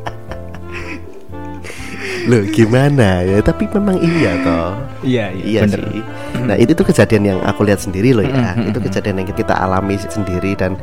Loh, 2.21 2.45
gimana 2.53 3.25
ya? 3.25 3.41
Tapi 3.41 3.65
memang 3.67 3.97
iya 3.97 4.31
toh. 4.45 4.71
Iya 5.01 5.33
Iya 5.33 5.61
sih. 5.65 6.01
Nah 6.45 6.53
itu 6.53 6.71
tuh 6.71 6.85
kejadian 6.85 7.23
yang 7.25 7.39
aku 7.41 7.65
lihat 7.65 7.81
sendiri 7.81 8.13
loh 8.13 8.21
ya. 8.21 8.53
Itu 8.57 8.77
kejadian 8.77 9.25
yang 9.25 9.29
kita 9.29 9.57
alami 9.57 9.97
sendiri 9.97 10.53
dan 10.53 10.77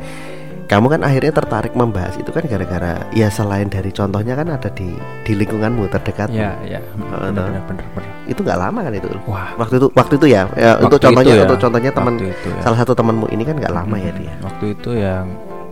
kamu 0.69 0.85
kan 0.85 1.01
akhirnya 1.01 1.33
tertarik 1.33 1.73
membahas 1.73 2.13
itu 2.13 2.29
kan 2.29 2.45
gara-gara 2.45 3.01
ya 3.09 3.25
selain 3.25 3.65
dari 3.65 3.89
contohnya 3.89 4.37
kan 4.37 4.53
ada 4.53 4.69
di 4.69 4.93
di 5.25 5.33
lingkunganmu 5.33 5.87
terdekat. 5.89 6.29
Iya 6.29 6.53
iya 6.61 6.79
Oh, 7.09 7.17
bener 7.17 7.33
toh. 7.33 7.45
bener 7.47 7.63
bener 7.65 7.85
bener. 7.95 8.11
Itu 8.27 8.39
nggak 8.45 8.59
lama 8.59 8.79
kan 8.85 8.93
itu. 8.93 9.07
Wah 9.25 9.49
Waktu 9.57 9.75
itu 9.79 9.87
waktu 9.95 10.13
itu 10.19 10.27
ya, 10.29 10.43
ya 10.53 10.77
untuk 10.77 10.99
waktu 10.99 11.05
contohnya 11.09 11.33
itu 11.33 11.39
ya, 11.39 11.45
untuk 11.47 11.59
contohnya 11.59 11.91
teman 11.95 12.13
ya. 12.21 12.33
salah 12.61 12.77
satu 12.77 12.93
temanmu 12.93 13.25
ini 13.31 13.43
kan 13.43 13.55
nggak 13.57 13.73
lama 13.73 13.95
ya 13.97 14.11
Mm, 14.13 14.19
dia. 14.21 14.33
Waktu 14.45 14.65
itu 14.77 14.89
yang 14.93 15.25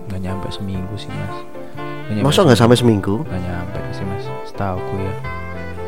nggak 0.07 0.21
nyampe 0.23 0.47
seminggu 0.49 0.95
sih 0.95 1.11
mas 1.11 1.35
Nyampe 2.09 2.23
Masa 2.23 2.39
nggak 2.41 2.55
sampai 2.57 2.77
seminggu? 2.77 3.15
nggak 3.21 3.41
nyampe 3.41 3.79
sih 3.91 4.03
mas 4.03 4.23
setahuku 4.45 4.95
ya 4.97 5.13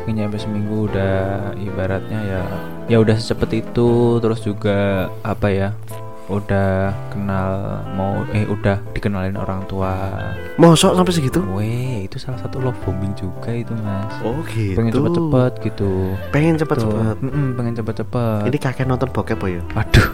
nggak 0.00 0.14
nyampe 0.16 0.36
seminggu 0.36 0.76
udah 0.86 1.16
ibaratnya 1.56 2.20
ya 2.22 2.42
ya 2.86 2.96
udah 2.98 3.14
secepat 3.14 3.50
itu 3.54 3.88
terus 4.18 4.40
juga 4.40 4.78
apa 5.22 5.46
ya 5.46 5.68
udah 6.26 6.90
kenal 7.10 7.50
mau 7.90 8.22
eh 8.30 8.44
udah 8.44 8.78
dikenalin 8.92 9.34
orang 9.34 9.66
tua 9.66 10.14
Masa 10.54 10.92
sampai 10.92 11.10
segitu? 11.10 11.42
Weh, 11.50 12.04
itu 12.04 12.16
salah 12.16 12.38
satu 12.38 12.60
love 12.60 12.76
bombing 12.80 13.10
juga 13.14 13.50
itu 13.50 13.74
mas 13.76 14.14
Oh 14.20 14.38
gitu. 14.46 14.76
pengen 14.76 14.92
cepet-cepet 14.92 15.52
gitu 15.64 15.90
Pengen 16.30 16.54
cepet-cepet. 16.54 17.16
Mm-mm, 17.18 17.46
pengen 17.54 17.74
cepet-cepet 17.74 18.46
Ini 18.46 18.58
kakek 18.58 18.86
nonton 18.86 19.10
bokep 19.10 19.40
ya? 19.42 19.62
aduh 19.74 20.08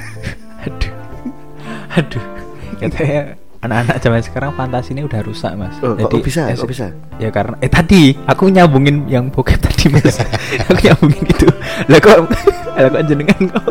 aduh 0.64 0.92
aduh 1.92 2.24
katanya 2.78 3.36
anak-anak 3.60 3.96
zaman 4.00 4.20
sekarang 4.20 4.50
fantasinya 4.54 5.02
udah 5.04 5.20
rusak 5.20 5.52
mas 5.52 5.72
Oh, 5.80 5.92
kok 5.92 6.08
Jadi, 6.08 6.16
bisa? 6.24 6.42
eh, 6.48 6.56
Kok 6.56 6.68
bisa? 6.68 6.86
ya 7.16 7.28
karena 7.28 7.54
eh 7.60 7.68
tadi 7.68 8.16
aku 8.24 8.48
nyambungin 8.48 9.04
yang 9.04 9.28
bokep 9.28 9.60
tadi 9.68 9.88
mas 9.88 10.16
aku 10.60 10.72
nyambungin 10.80 11.24
itu 11.26 11.46
lah 11.86 11.98
kok 11.98 12.16
lah 12.74 12.88
kok 12.88 13.02
jenengan 13.04 13.40
kok 13.48 13.64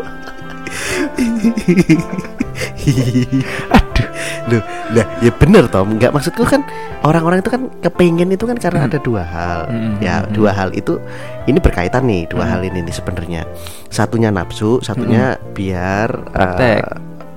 aduh 3.69 4.08
Loh, 4.50 4.65
lah 4.91 5.05
ya 5.22 5.29
bener 5.31 5.69
Tom. 5.69 5.93
Enggak 5.93 6.10
maksudku 6.10 6.41
kan 6.41 6.65
orang-orang 7.05 7.39
itu 7.39 7.53
kan 7.53 7.69
kepengen 7.79 8.34
itu 8.34 8.43
kan 8.43 8.58
karena 8.58 8.89
ada 8.89 8.98
dua 8.98 9.22
hal. 9.22 9.69
Mm, 9.69 10.01
Ya, 10.01 10.25
mm, 10.25 10.34
dua 10.34 10.51
hal 10.51 10.74
itu 10.74 10.98
ini 11.46 11.62
berkaitan 11.62 12.03
nih, 12.03 12.25
dua 12.25 12.43
Mm. 12.43 12.50
hal 12.50 12.62
ini 12.65 12.79
nih 12.81 12.91
sebenarnya. 12.91 13.41
Satunya 13.88 14.34
nafsu, 14.34 14.81
satunya 14.81 15.38
biar 15.53 16.10
eh, 16.10 16.34
Praktek. 16.34 16.81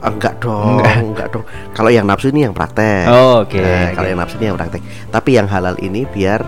Enggak 0.05 0.35
dong, 0.39 0.77
Enggak. 0.77 0.97
enggak, 0.99 1.27
dong. 1.31 1.45
Kalau 1.71 1.89
yang 1.89 2.05
nafsu 2.05 2.29
ini 2.29 2.43
yang 2.43 2.53
praktek. 2.53 3.07
Oh, 3.07 3.43
oke, 3.43 3.55
Nah, 3.55 3.87
oke. 3.87 3.95
Kalau 3.95 4.07
yang 4.07 4.19
nafsu 4.19 4.37
ini 4.37 4.47
yang 4.47 4.57
praktek. 4.57 4.83
Tapi 5.09 5.31
yang 5.33 5.47
halal 5.47 5.77
ini 5.79 6.03
biar 6.05 6.41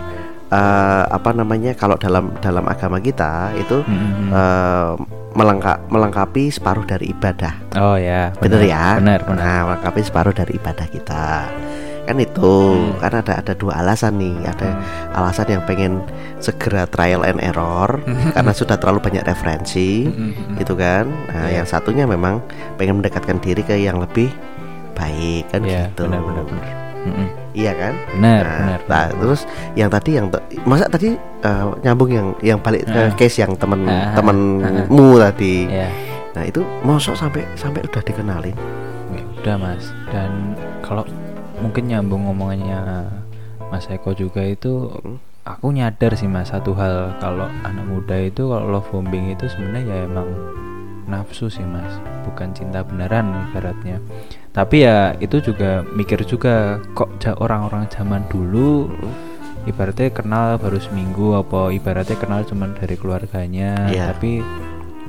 eh, 0.47 1.03
apa 1.07 1.29
namanya? 1.31 1.71
Kalau 1.73 1.95
dalam 1.95 2.35
dalam 2.37 2.65
agama 2.65 2.97
kita 2.97 3.55
itu 3.55 3.81
Mm-mm. 3.81 4.29
eh, 4.29 4.93
melengka- 5.31 5.83
melengkapi 5.87 6.47
separuh 6.47 6.83
dari 6.83 7.09
ibadah. 7.09 7.53
oh 7.75 7.95
ya 7.95 8.31
Bener 8.35 8.61
ya? 8.61 8.95
benar 8.95 9.19
benar 9.21 9.35
Nah, 9.37 9.59
melengkapi 9.67 10.01
separuh 10.01 10.31
dari 10.31 10.55
ibadah 10.55 10.87
kita. 10.87 11.25
Kan 12.05 12.17
itu, 12.17 12.53
Hmm. 12.69 12.97
kan 12.97 13.13
ada 13.15 13.33
ada 13.37 13.53
dua 13.53 13.81
alasan 13.81 14.15
nih. 14.15 14.37
Ada 14.45 14.67
Hmm. 14.67 14.81
alasan 15.15 15.47
yang 15.49 15.63
pengen 15.63 16.05
segera 16.37 16.85
trial 16.85 17.21
and 17.21 17.41
error 17.41 17.97
karena 18.31 18.51
sudah 18.51 18.75
terlalu 18.75 19.01
banyak 19.01 19.23
referensi, 19.23 20.05
Mm-mm. 20.05 20.55
gitu 20.55 20.73
kan. 20.73 21.09
Nah, 21.27 21.45
Iya. 21.45 21.59
yang 21.59 21.67
satunya 21.67 22.05
memang 22.05 22.45
pengen 22.75 22.99
mendekatkan 22.99 23.37
diri 23.37 23.59
ke 23.59 23.73
yang 23.75 23.97
lebih 23.97 24.29
baik 24.93 25.49
kan 25.49 25.59
Iya, 25.59 25.89
gitu. 25.89 26.05
benar 26.05 26.21
benar 26.21 26.43
benar. 26.45 26.69
Mm-mm. 27.05 27.27
iya 27.51 27.71
kan 27.71 27.93
Benar, 28.11 28.41
nah, 28.41 28.57
benar. 28.57 28.79
nah, 28.87 29.05
terus 29.15 29.41
yang 29.73 29.87
tadi 29.87 30.11
yang 30.13 30.25
masa 30.63 30.85
tadi 30.87 31.13
eh, 31.13 31.65
nyambung 31.81 32.09
yang 32.09 32.27
yang 32.41 32.57
balik 32.57 32.81
ke 32.83 32.97
Ah. 32.97 33.13
case 33.13 33.37
yang 33.37 33.53
temen 33.53 33.85
ah, 33.85 34.13
temenmu 34.13 35.19
tadi 35.19 35.69
Ya. 35.69 35.85
nah 36.31 36.43
itu 36.43 36.65
mosok 36.81 37.13
sampai 37.13 37.45
sampai 37.53 37.81
udah 37.83 38.01
dikenalin 38.01 38.57
Ya 39.07 39.21
udah 39.37 39.55
mas 39.55 39.85
dan 40.09 40.57
kalau 40.81 41.05
mungkin 41.59 41.87
nyambung 41.87 42.27
ngomongannya 42.27 43.09
Mas 43.71 43.87
Eko 43.89 44.13
juga 44.13 44.45
itu 44.45 44.91
Mm. 45.03 45.17
aku 45.45 45.67
nyadar 45.73 46.17
sih 46.17 46.25
mas 46.25 46.49
satu 46.49 46.73
hal. 46.73 47.13
Kalau 47.21 47.45
anak 47.61 47.85
muda 47.85 48.17
itu 48.17 48.49
kalau 48.49 48.65
love 48.65 48.89
bombing 48.89 49.29
itu 49.29 49.45
sebenarnya 49.45 49.83
ya 49.85 49.97
emang 50.09 50.29
nafsu 51.05 51.49
sih 51.49 51.61
mas. 51.61 52.01
Bukan 52.25 52.53
cinta 52.57 52.81
beneran 52.81 53.29
ibaratnya. 53.49 54.01
Tapi 54.49 54.85
ya 54.89 55.13
itu 55.21 55.37
juga 55.45 55.85
mikir 55.93 56.25
juga 56.25 56.81
kok 56.97 57.13
orang-orang 57.37 57.85
zaman 57.93 58.25
dulu 58.25 58.89
ibaratnya 59.65 60.09
kenal 60.09 60.57
baru 60.57 60.77
seminggu 60.81 61.37
apa 61.37 61.69
ibaratnya 61.69 62.17
kenal 62.17 62.41
cuman 62.45 62.73
dari 62.77 62.95
keluarganya. 62.97 63.89
Iya. 63.89 64.13
tapi 64.13 64.41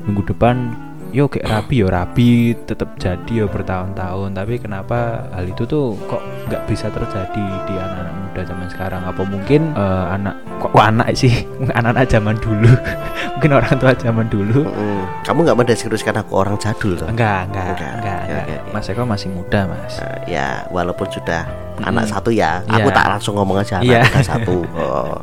minggu 0.05 0.23
depan 0.33 0.73
yo 1.09 1.27
kayak 1.27 1.47
rabi 1.47 1.75
yo 1.79 1.89
rabi 1.89 2.31
tetap 2.61 2.95
jadi 2.97 3.33
yo 3.33 3.47
bertahun-tahun 3.47 4.31
tapi 4.33 4.57
kenapa 4.57 4.99
hal 5.31 5.47
itu 5.47 5.63
tuh 5.63 5.95
kok 6.05 6.19
nggak 6.47 6.63
bisa 6.67 6.87
terjadi 6.89 7.45
di 7.65 7.75
anak-anak 7.75 8.15
muda 8.17 8.43
zaman 8.45 8.67
sekarang 8.69 9.03
apa 9.03 9.23
mungkin 9.23 9.73
eh, 9.73 10.05
anak 10.11 10.35
kok 10.59 10.71
kok 10.71 10.85
anak 10.85 11.07
sih 11.13 11.33
anak-anak 11.79 12.07
zaman 12.07 12.37
dulu 12.37 12.71
mungkin 13.37 13.51
orang 13.53 13.75
tua 13.77 13.93
zaman 13.93 14.27
dulu 14.27 14.61
Mm-mm. 14.63 14.99
kamu 15.23 15.39
nggak 15.43 15.59
mendeskripsikan 15.59 16.17
aku 16.17 16.33
orang 16.37 16.57
jadul 16.57 16.93
toh? 16.95 17.07
enggak 17.07 17.49
enggak 17.49 17.65
Enggak. 17.67 17.93
enggak, 17.97 18.21
enggak. 18.25 18.45
oke, 18.45 18.55
oke. 18.61 18.73
Mas 18.73 18.89
Eko 18.89 19.03
masih 19.05 19.29
muda 19.31 19.61
mas 19.67 19.95
Nah, 19.97 20.17
ya 20.25 20.47
walaupun 20.69 21.07
sudah 21.09 21.43
Mm-mm. 21.77 21.89
anak 21.89 22.05
satu 22.07 22.29
ya 22.29 22.61
aku 22.65 22.89
Iya. 22.89 22.97
tak 22.97 23.07
langsung 23.09 23.35
ngomong 23.37 23.57
aja 23.61 23.81
anak 23.81 23.89
Iya. 23.89 24.01
udah 24.09 24.25
satu 24.25 24.57
oh. 24.81 25.17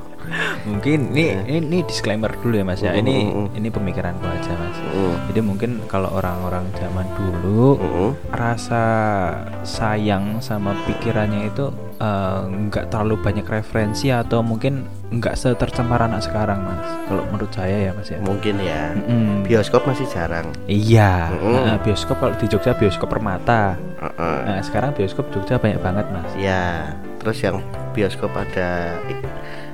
Mungkin 0.64 1.14
ini, 1.14 1.38
ini 1.46 1.58
ini 1.62 1.78
disclaimer 1.84 2.32
dulu 2.40 2.56
ya 2.56 2.66
mas 2.66 2.82
ya 2.82 2.96
ini 2.96 3.30
Mm-mm. 3.30 3.48
ini 3.54 3.68
pemikiranku 3.70 4.24
aja 4.26 4.52
mas 4.56 4.78
Mm. 4.94 5.16
jadi 5.32 5.40
mungkin 5.42 5.72
kalau 5.88 6.10
orang-orang 6.12 6.66
zaman 6.78 7.06
dulu 7.18 7.78
Mm-mm. 7.78 8.10
rasa 8.30 8.84
sayang 9.64 10.38
sama 10.40 10.74
pikirannya 10.86 11.50
itu 11.50 11.70
eh, 11.98 12.40
nggak 12.46 12.90
terlalu 12.90 13.18
banyak 13.20 13.46
referensi 13.46 14.10
atau 14.10 14.42
mungkin 14.42 14.86
nggak 15.10 15.34
setercemar 15.34 16.06
anak 16.06 16.26
sekarang 16.26 16.62
mas 16.62 16.88
kalau 17.06 17.24
menurut 17.30 17.54
saya 17.54 17.90
ya 17.90 17.92
mas 17.94 18.10
ya 18.10 18.18
mungkin 18.22 18.56
ya 18.58 18.94
Mm-mm. 18.98 19.46
bioskop 19.46 19.86
masih 19.86 20.06
jarang 20.10 20.46
iya 20.66 21.30
Mm-mm. 21.34 21.62
Nah, 21.70 21.78
bioskop 21.82 22.18
kalau 22.18 22.34
di 22.38 22.46
Jogja 22.50 22.74
bioskop 22.74 23.10
permata 23.10 23.78
Uh-uh. 24.02 24.38
nah 24.46 24.60
sekarang 24.60 24.92
bioskop 24.94 25.30
Jogja 25.30 25.58
banyak 25.58 25.80
banget 25.80 26.06
mas 26.10 26.32
ya 26.36 26.92
terus 27.22 27.40
yang 27.40 27.62
bioskop 27.94 28.34
ada 28.36 29.00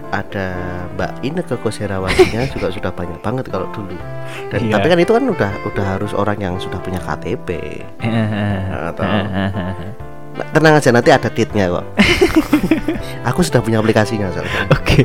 ada 0.10 0.48
Mbak 0.94 1.12
Ineke 1.22 1.56
Koserawatinya 1.56 2.42
juga 2.54 2.68
sudah 2.70 2.92
banyak 2.92 3.20
banget 3.20 3.46
kalau 3.48 3.70
dulu. 3.70 3.94
Dan 4.50 4.60
Iya. 4.64 4.74
tapi 4.76 4.86
kan 4.88 5.00
itu 5.00 5.12
kan 5.12 5.24
udah 5.24 5.52
udah 5.66 5.86
harus 5.86 6.12
orang 6.12 6.38
yang 6.38 6.56
sudah 6.56 6.78
punya 6.78 6.98
KTP 6.98 7.50
Atau- 8.90 9.06
Nah, 10.30 10.46
tenang 10.56 10.80
aja 10.80 10.90
nanti 10.90 11.12
ada 11.12 11.28
titnya 11.28 11.68
kok. 11.68 11.84
Aku 13.28 13.44
sudah 13.44 13.60
punya 13.60 13.84
aplikasinya 13.84 14.32
oke. 14.72 15.04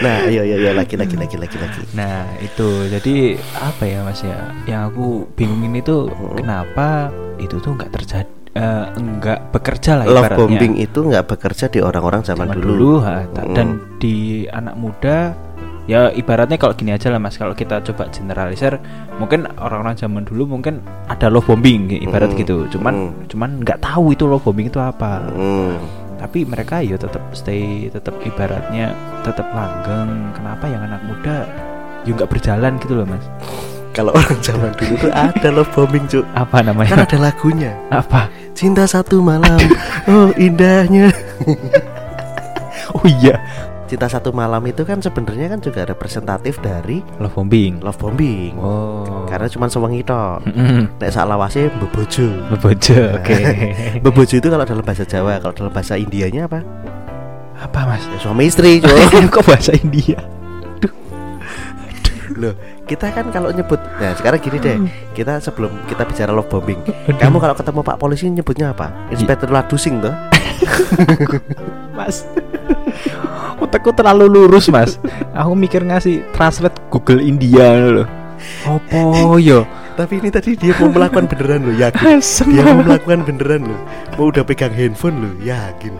Nah 0.00 0.26
ayo 0.26 0.42
ayo 0.42 0.54
ayo 0.58 0.70
lagi 0.72 0.96
lagi 0.96 1.14
lagi 1.14 1.36
lagi 1.36 1.56
lagi. 1.60 1.82
Nah 1.92 2.24
itu. 2.40 2.88
Jadi 2.88 3.36
apa 3.54 3.82
ya 3.84 4.00
mas 4.00 4.24
ya? 4.24 4.48
Yang 4.64 4.82
aku 4.90 5.06
bingungin 5.36 5.76
itu 5.76 6.08
Hmm. 6.08 6.40
Kenapa 6.40 7.12
itu 7.36 7.60
tuh 7.60 7.76
nggak 7.76 7.92
terjadi 7.94 8.32
eh, 8.54 8.84
Nggak 8.92 9.38
bekerja 9.50 9.90
lah 9.94 10.04
love 10.04 10.22
ibaratnya. 10.22 10.38
bombing 10.38 10.74
itu 10.76 10.98
nggak 11.02 11.24
bekerja 11.26 11.64
di 11.66 11.78
orang-orang 11.78 12.20
zaman, 12.20 12.46
Zaman 12.46 12.56
dulu, 12.56 12.70
dulu 12.70 12.92
ha, 13.00 13.24
ta- 13.28 13.42
Mm. 13.42 13.54
Dan 13.54 13.68
di 13.96 14.16
anak 14.46 14.74
muda 14.74 15.16
Ya 15.82 16.08
ibaratnya 16.08 16.54
kalau 16.56 16.72
gini 16.72 16.90
aja 16.90 17.08
lah 17.08 17.18
mas 17.18 17.34
Kalau 17.34 17.52
kita 17.52 17.82
coba 17.82 18.06
generalisir 18.06 18.78
Mungkin 19.16 19.50
orang-orang 19.56 19.96
zaman 19.96 20.22
dulu 20.22 20.46
mungkin 20.48 20.78
ada 21.04 21.26
love 21.26 21.42
bombing 21.44 21.90
Ibarat 21.98 22.30
Mm. 22.30 22.38
gitu 22.38 22.56
Cuman 22.70 22.94
Mm. 23.10 23.26
cuman 23.26 23.50
nggak 23.60 23.78
tahu 23.80 24.12
itu 24.12 24.24
love 24.24 24.40
bombing 24.40 24.68
itu 24.68 24.78
apa 24.78 25.26
Hmm. 25.28 25.74
Tapi 26.16 26.46
mereka 26.46 26.78
ya 26.78 26.94
tetap 26.94 27.26
stay 27.32 27.88
Tetap 27.88 28.14
ibaratnya 28.22 28.94
tetap 29.20 29.50
langgeng 29.50 30.30
Kenapa 30.32 30.64
yang 30.66 30.82
anak 30.84 31.02
muda 31.02 31.50
Ya 32.02 32.10
nggak 32.12 32.30
berjalan 32.30 32.78
gitu 32.78 32.94
loh 32.94 33.04
mas 33.04 33.26
kalau 33.92 34.08
orang 34.10 34.40
zaman 34.40 34.72
dulu 34.72 34.96
tuh 34.98 35.12
ada 35.12 35.48
love 35.52 35.68
bombing 35.68 36.08
cuk 36.08 36.24
Apa 36.32 36.58
kan 36.58 36.64
namanya? 36.64 37.04
ada 37.04 37.18
lagunya 37.20 37.76
apa? 37.92 38.24
Cinta 38.52 38.84
satu 38.84 39.20
malam 39.20 39.58
oh 40.06 40.30
indahnya 40.36 41.10
Oh 42.92 43.08
iya, 43.08 43.40
cinta 43.86 44.04
satu 44.04 44.30
malam 44.30 44.60
itu 44.62 44.84
kan 44.84 45.00
sebenarnya 45.00 45.48
kan 45.48 45.58
juga 45.58 45.82
representatif 45.82 46.60
dari 46.60 47.00
love 47.16 47.32
bombing. 47.32 47.80
love 47.80 47.96
bombing 47.96 48.52
Oh. 48.56 49.24
karena 49.26 49.48
cuma 49.48 49.66
sewengi 49.66 50.02
tok 50.02 50.44
Mm-mm. 50.44 50.92
nek 50.98 51.08
sak 51.08 51.24
lawase 51.24 51.72
bebojo 51.72 52.28
Bebojo, 52.48 53.16
oke. 53.16 53.38
bebojo 54.04 54.34
itu 54.34 54.46
kalau 54.46 54.62
dalam 54.62 54.82
bahasa 54.82 55.02
Jawa 55.02 55.40
kalau 55.40 55.54
dalam 55.56 55.72
bahasa 55.72 55.96
Indianya 55.96 56.44
apa 56.44 56.60
apa 57.56 57.80
mas? 57.86 58.04
ya, 58.04 58.18
suami 58.18 58.44
istri 58.44 58.82
Kok 59.32 59.44
bahasa 59.44 59.72
India? 59.72 60.18
Loh, 62.32 62.56
kita 62.92 63.08
kan 63.08 63.26
kalau 63.32 63.48
nyebut 63.48 63.80
Nah, 63.96 64.12
sekarang 64.12 64.38
gini 64.44 64.58
deh. 64.60 64.76
Kita 65.16 65.40
sebelum 65.40 65.72
kita 65.88 66.04
bicara 66.04 66.28
love 66.28 66.48
bombing. 66.52 66.80
Aduh. 67.08 67.16
Kamu 67.16 67.36
kalau 67.40 67.56
ketemu 67.56 67.80
Pak 67.80 67.96
polisi 67.96 68.28
nyebutnya 68.28 68.76
apa? 68.76 68.92
Inspektur 69.08 69.48
Ladusing 69.48 70.04
tuh. 70.04 70.12
Mas, 71.98 72.24
otakku 73.60 73.92
terlalu 73.92 74.30
lurus 74.30 74.72
mas. 74.72 74.96
Aku 75.36 75.52
mikir 75.52 75.84
ngasih 75.84 76.24
translate 76.32 76.78
Google 76.88 77.20
India 77.20 77.68
loh. 77.76 78.08
Opo 78.64 79.36
yo? 79.36 79.68
Tapi 79.92 80.24
ini 80.24 80.32
tadi 80.32 80.56
dia 80.56 80.72
mau 80.80 80.88
melakukan 80.88 81.28
beneran 81.28 81.68
loh, 81.68 81.76
yakin. 81.76 82.16
Dia 82.48 82.64
mau 82.64 82.80
melakukan 82.80 83.28
beneran 83.28 83.68
loh. 83.68 83.80
Mau 84.16 84.32
udah 84.32 84.40
pegang 84.40 84.72
handphone 84.72 85.20
loh, 85.20 85.34
yakin. 85.44 85.92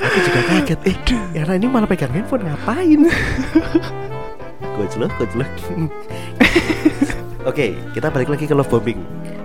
Aku 0.00 0.16
juga 0.24 0.40
kaget. 0.48 0.80
Eh, 0.88 0.96
ya 1.36 1.44
ini 1.52 1.68
malah 1.68 1.86
pegang 1.90 2.10
handphone 2.10 2.48
ngapain? 2.48 3.04
Gojlok, 4.74 5.12
gojlok. 5.22 5.50
Oke, 7.50 7.76
kita 7.92 8.08
balik 8.08 8.32
lagi 8.32 8.48
ke 8.48 8.56
love 8.56 8.72
bombing. 8.72 9.00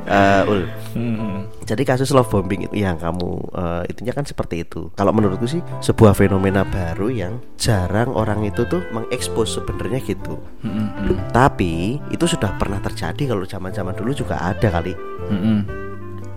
Eh, 0.09 0.43
Ul. 0.49 0.63
Hmm. 0.95 1.45
Jadi 1.69 1.85
kasus 1.85 2.09
love 2.15 2.31
bombing 2.31 2.65
itu 2.65 2.81
yang 2.81 2.97
kamu 2.97 3.29
eh, 3.53 3.91
itunya 3.91 4.15
kan 4.15 4.25
seperti 4.25 4.65
itu. 4.65 4.89
Kalau 4.97 5.13
menurutku 5.13 5.45
sih 5.45 5.61
sebuah 5.83 6.17
fenomena 6.17 6.65
baru 6.65 7.13
yang 7.13 7.37
jarang 7.61 8.09
orang 8.15 8.41
itu 8.47 8.65
tuh 8.65 8.81
mengekspos 8.89 9.59
sebenarnya 9.61 10.01
gitu. 10.01 10.41
Mm-mm. 10.65 11.29
Tapi 11.29 12.01
itu 12.09 12.25
sudah 12.25 12.55
pernah 12.57 12.81
terjadi 12.81 13.35
kalau 13.35 13.45
zaman-zaman 13.45 13.93
dulu 13.93 14.15
juga 14.15 14.41
ada 14.41 14.67
kali. 14.71 14.97
Mm-mm. 15.29 15.59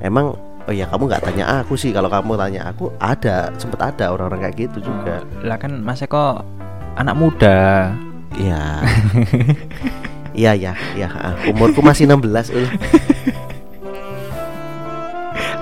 Emang 0.05 0.37
oh 0.69 0.75
ya 0.75 0.85
kamu 0.91 1.09
nggak 1.09 1.25
tanya 1.25 1.65
aku 1.65 1.79
sih 1.79 1.97
kalau 1.97 2.13
kamu 2.13 2.37
tanya 2.37 2.69
aku 2.69 2.93
ada 3.01 3.49
sempet 3.57 3.81
ada 3.81 4.13
orang-orang 4.13 4.51
kayak 4.51 4.69
gitu 4.69 4.91
juga. 4.93 5.25
Lah 5.41 5.57
kan 5.57 5.81
Mas 5.81 6.05
Eko 6.05 6.45
anak 7.01 7.17
muda. 7.17 7.95
Iya. 8.37 8.85
Iya 10.33 10.53
ya, 10.57 10.73
ya. 10.97 11.09
Umurku 11.53 11.85
masih 11.85 12.09
16 12.09 12.57
Ul. 12.57 12.67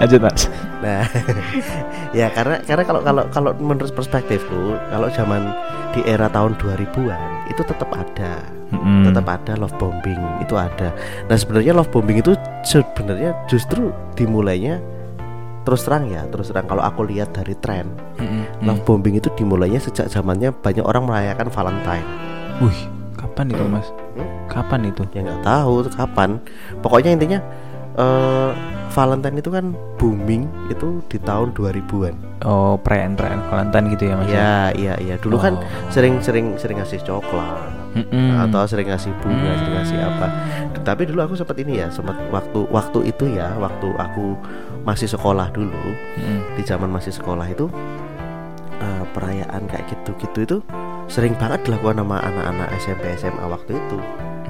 Lanjut 0.00 0.20
Mas. 0.24 0.48
Nah, 0.80 1.04
ya 2.18 2.33
karena 2.33 2.56
karena 2.64 2.85
kalau 2.88 3.00
kalau 3.04 3.22
kalau 3.28 3.50
menurut 3.61 3.92
perspektifku, 3.92 4.80
kalau 4.88 5.12
zaman 5.12 5.52
di 5.92 6.00
era 6.09 6.33
tahun 6.33 6.56
2000-an 6.56 7.52
itu 7.52 7.61
tetap 7.61 7.90
ada. 7.92 8.40
Mm-mm. 8.70 9.11
Tetap 9.11 9.26
ada 9.26 9.59
love 9.59 9.74
bombing, 9.76 10.22
itu 10.40 10.54
ada. 10.54 10.94
Nah, 11.26 11.37
sebenarnya 11.37 11.74
love 11.74 11.90
bombing 11.90 12.22
itu 12.22 12.38
sebenarnya 12.62 13.35
justru 13.50 13.90
dimulainya 14.14 14.78
terus 15.66 15.85
terang 15.85 16.09
ya, 16.09 16.24
terus 16.33 16.48
terang 16.48 16.64
kalau 16.64 16.80
aku 16.80 17.04
lihat 17.04 17.37
dari 17.37 17.52
tren, 17.59 17.90
Mm-mm. 18.16 18.64
love 18.64 18.80
bombing 18.87 19.20
itu 19.20 19.28
dimulainya 19.37 19.83
sejak 19.83 20.09
zamannya 20.09 20.54
banyak 20.54 20.87
orang 20.87 21.04
merayakan 21.04 21.52
Valentine. 21.52 22.06
Wih, 22.62 22.80
kapan 23.18 23.52
itu 23.52 23.64
Mas? 23.68 23.90
Kapan 24.50 24.90
itu? 24.90 25.06
Ya 25.14 25.22
nggak 25.22 25.40
tahu 25.40 25.86
kapan. 25.88 26.42
Pokoknya 26.82 27.14
intinya 27.14 27.38
eh 27.94 28.50
Valentine 28.90 29.38
itu 29.38 29.54
kan 29.54 29.70
booming 30.02 30.50
itu 30.66 30.98
di 31.06 31.22
tahun 31.22 31.54
2000-an. 31.54 32.42
Oh, 32.42 32.74
perayaan-perayaan 32.74 33.42
Valentine 33.46 33.86
gitu 33.94 34.02
ya 34.10 34.14
Mas? 34.18 34.26
Iya, 34.26 34.54
iya, 34.74 34.94
iya. 34.98 35.14
Dulu 35.14 35.38
kan 35.38 35.54
Oh. 35.54 35.62
sering-sering 35.88 36.58
sering 36.58 36.82
ngasih 36.82 36.98
coklat 37.06 37.70
Mm-mm. 37.94 38.34
atau 38.42 38.66
sering 38.66 38.90
ngasih 38.90 39.14
bunga, 39.22 39.46
Hmm. 39.46 39.58
sering 39.58 39.74
ngasih 39.78 39.98
apa. 40.02 40.26
Tapi 40.82 41.06
dulu 41.06 41.22
aku 41.22 41.34
sempat 41.38 41.54
ini 41.58 41.78
ya, 41.78 41.86
sempat 41.86 42.18
waktu 42.30 42.66
waktu 42.66 42.98
itu 43.06 43.30
ya, 43.30 43.54
waktu 43.54 43.94
aku 43.94 44.34
masih 44.82 45.06
sekolah 45.06 45.54
dulu, 45.54 45.70
Mm-mm. 46.18 46.58
di 46.58 46.62
zaman 46.66 46.90
masih 46.90 47.14
sekolah 47.14 47.46
itu 47.46 47.70
eh, 48.74 49.04
perayaan 49.14 49.70
kayak 49.70 49.86
gitu-gitu 49.86 50.38
itu 50.40 50.56
sering 51.06 51.38
banget 51.38 51.62
dilakukan 51.62 52.00
sama 52.00 52.18
anak-anak 52.18 52.68
SMP 52.74 53.06
SMA 53.14 53.44
waktu 53.46 53.78
itu. 53.78 53.98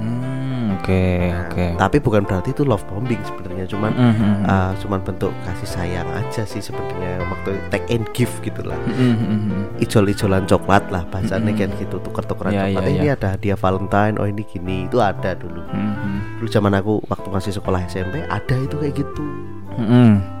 Hmm, 0.01 0.73
Oke, 0.73 1.29
Nah, 1.29 1.45
oke. 1.45 1.65
Tapi 1.77 1.97
bukan 1.99 2.21
berarti 2.23 2.49
itu 2.49 2.63
love 2.63 2.81
bombing 2.85 3.21
sebenarnya, 3.21 3.65
cuman 3.65 3.91
Mhm. 3.91 4.33
uh, 4.43 4.71
cuman 4.75 4.99
bentuk 4.99 5.29
kasih 5.43 5.69
sayang 5.69 6.09
aja 6.09 6.41
sih 6.41 6.57
sebenarnya 6.57 7.21
waktu 7.23 7.53
take 7.69 7.85
and 7.87 8.09
give 8.11 8.33
gitulah. 8.41 8.77
Mhm, 8.83 9.13
mhm. 9.13 9.61
Ijol-ijolan 9.77 10.43
coklat 10.43 10.89
lah 10.89 11.05
bahasanya 11.05 11.47
Mm-mm. 11.47 11.57
kayak 11.59 11.77
gitu 11.77 12.01
tuker-tukeran 12.01 12.49
Ya, 12.51 12.65
coklat. 12.65 12.83
Eh, 12.83 12.93
Ini 12.95 13.07
ya. 13.07 13.15
ada 13.15 13.27
hadiah 13.31 13.55
Valentine, 13.55 14.15
oh 14.17 14.25
ini 14.25 14.41
gini, 14.43 14.77
itu 14.85 14.97
ada 14.97 15.31
dulu. 15.33 15.61
Mhm. 15.67 16.39
Dulu 16.39 16.49
zaman 16.49 16.73
aku 16.73 16.93
waktu 17.05 17.27
masih 17.29 17.51
sekolah 17.53 17.85
SMP 17.85 18.23
ada 18.23 18.55
itu 18.57 18.73
kayak 18.75 18.95
gitu. 18.95 19.25
Mhm. 19.77 20.09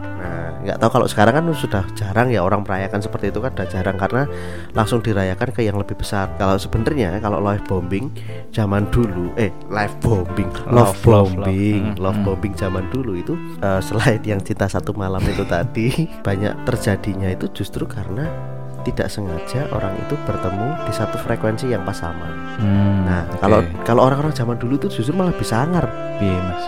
nggak 0.61 0.77
tahu 0.77 0.89
kalau 0.95 1.07
sekarang 1.09 1.33
kan 1.35 1.45
sudah 1.51 1.83
jarang 1.93 2.29
ya 2.29 2.41
orang 2.41 2.61
merayakan 2.61 3.01
seperti 3.01 3.29
itu 3.29 3.41
kan 3.41 3.51
udah 3.51 3.67
jarang 3.67 3.97
karena 3.97 4.23
langsung 4.71 5.01
dirayakan 5.01 5.49
ke 5.51 5.61
yang 5.61 5.75
lebih 5.75 5.97
besar. 5.97 6.29
Kalau 6.37 6.55
sebenarnya 6.55 7.17
kalau 7.19 7.41
live 7.41 7.65
bombing 7.65 8.13
zaman 8.49 8.85
dulu, 8.89 9.33
eh 9.35 9.49
live 9.67 9.95
bombing, 9.99 10.49
love, 10.69 10.95
Love, 10.95 11.01
love, 11.03 11.31
bombing, 11.35 11.83
love. 11.97 11.99
love 11.99 12.09
Hmm, 12.11 12.23
hmm. 12.23 12.27
bombing 12.27 12.53
zaman 12.53 12.85
dulu 12.91 13.11
itu 13.15 13.33
eh, 13.59 13.81
selain 13.81 14.21
yang 14.21 14.39
cinta 14.39 14.67
satu 14.67 14.93
malam 14.93 15.21
itu 15.23 15.41
tadi 15.43 15.87
banyak 16.27 16.53
terjadinya 16.63 17.27
itu 17.27 17.49
justru 17.51 17.87
karena 17.87 18.27
tidak 18.81 19.13
sengaja 19.13 19.69
orang 19.71 19.93
itu 19.95 20.17
bertemu 20.25 20.73
di 20.89 20.93
satu 20.93 21.13
frekuensi 21.21 21.69
yang 21.69 21.85
pas 21.85 22.01
sama. 22.01 22.25
Hmm, 22.57 23.05
Nah, 23.05 23.23
kalau 23.37 23.61
kalau 23.85 24.01
orang-orang 24.09 24.33
zaman 24.33 24.57
dulu 24.57 24.77
itu 24.77 24.89
justru 24.89 25.13
malah 25.13 25.33
bisa 25.33 25.61
sangar. 25.61 25.85
Piye, 26.17 26.33
Mas? 26.33 26.63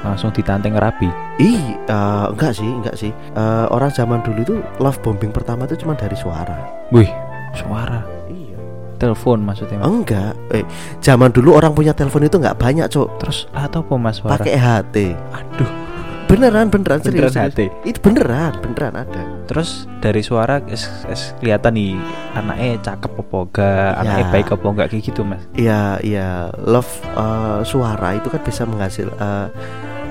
Langsung 0.00 0.32
ditanteng 0.32 0.76
rabi. 0.76 1.08
Ih, 1.36 1.76
eh, 1.76 2.26
enggak 2.32 2.52
sih, 2.56 2.68
enggak 2.68 2.96
sih. 2.96 3.12
Eh, 3.12 3.66
orang 3.68 3.92
zaman 3.92 4.24
dulu 4.24 4.38
itu 4.40 4.54
love 4.80 5.00
bombing 5.04 5.32
pertama 5.32 5.68
itu 5.68 5.76
cuma 5.80 5.92
dari 5.92 6.16
suara. 6.16 6.56
Wih, 6.88 7.08
suara. 7.52 8.00
Iya. 8.28 8.56
Telepon 8.96 9.44
maksudnya. 9.44 9.80
Mas. 9.80 9.88
Enggak. 9.88 10.32
Eh, 10.56 10.64
zaman 11.04 11.28
dulu 11.32 11.56
orang 11.56 11.76
punya 11.76 11.92
telepon 11.92 12.24
itu 12.24 12.40
enggak 12.40 12.56
banyak, 12.56 12.88
Cok. 12.88 13.08
Terus 13.20 13.38
atau 13.52 13.84
apa 13.84 13.94
Mas? 14.00 14.20
Pakai 14.24 14.56
HT. 14.56 14.96
Aduh. 15.36 15.89
Beneran, 16.30 16.70
beneran 16.70 17.02
serius. 17.02 17.34
Beneran 17.34 17.50
serius. 17.50 17.74
Itu 17.82 17.98
beneran, 17.98 18.54
beneran 18.62 18.94
ada. 19.02 19.22
Terus 19.50 19.90
dari 19.98 20.22
suara 20.22 20.62
es, 20.70 20.86
es 21.10 21.34
kelihatan 21.42 21.74
nih 21.74 21.98
anaknya 22.38 22.78
cakep 22.86 23.12
apa 23.18 23.36
enggak, 23.42 23.90
Ya. 23.90 23.98
anaknya 23.98 24.26
baik 24.30 24.48
apa 24.54 24.66
enggak 24.70 24.86
kayak 24.94 25.02
gitu, 25.10 25.20
Mas. 25.26 25.42
Iya, 25.58 25.98
iya. 26.06 26.28
Love 26.62 26.92
eh, 27.18 27.60
suara 27.66 28.14
itu 28.14 28.30
kan 28.30 28.40
bisa 28.46 28.62
menghasil 28.62 29.10
eh, 29.10 29.46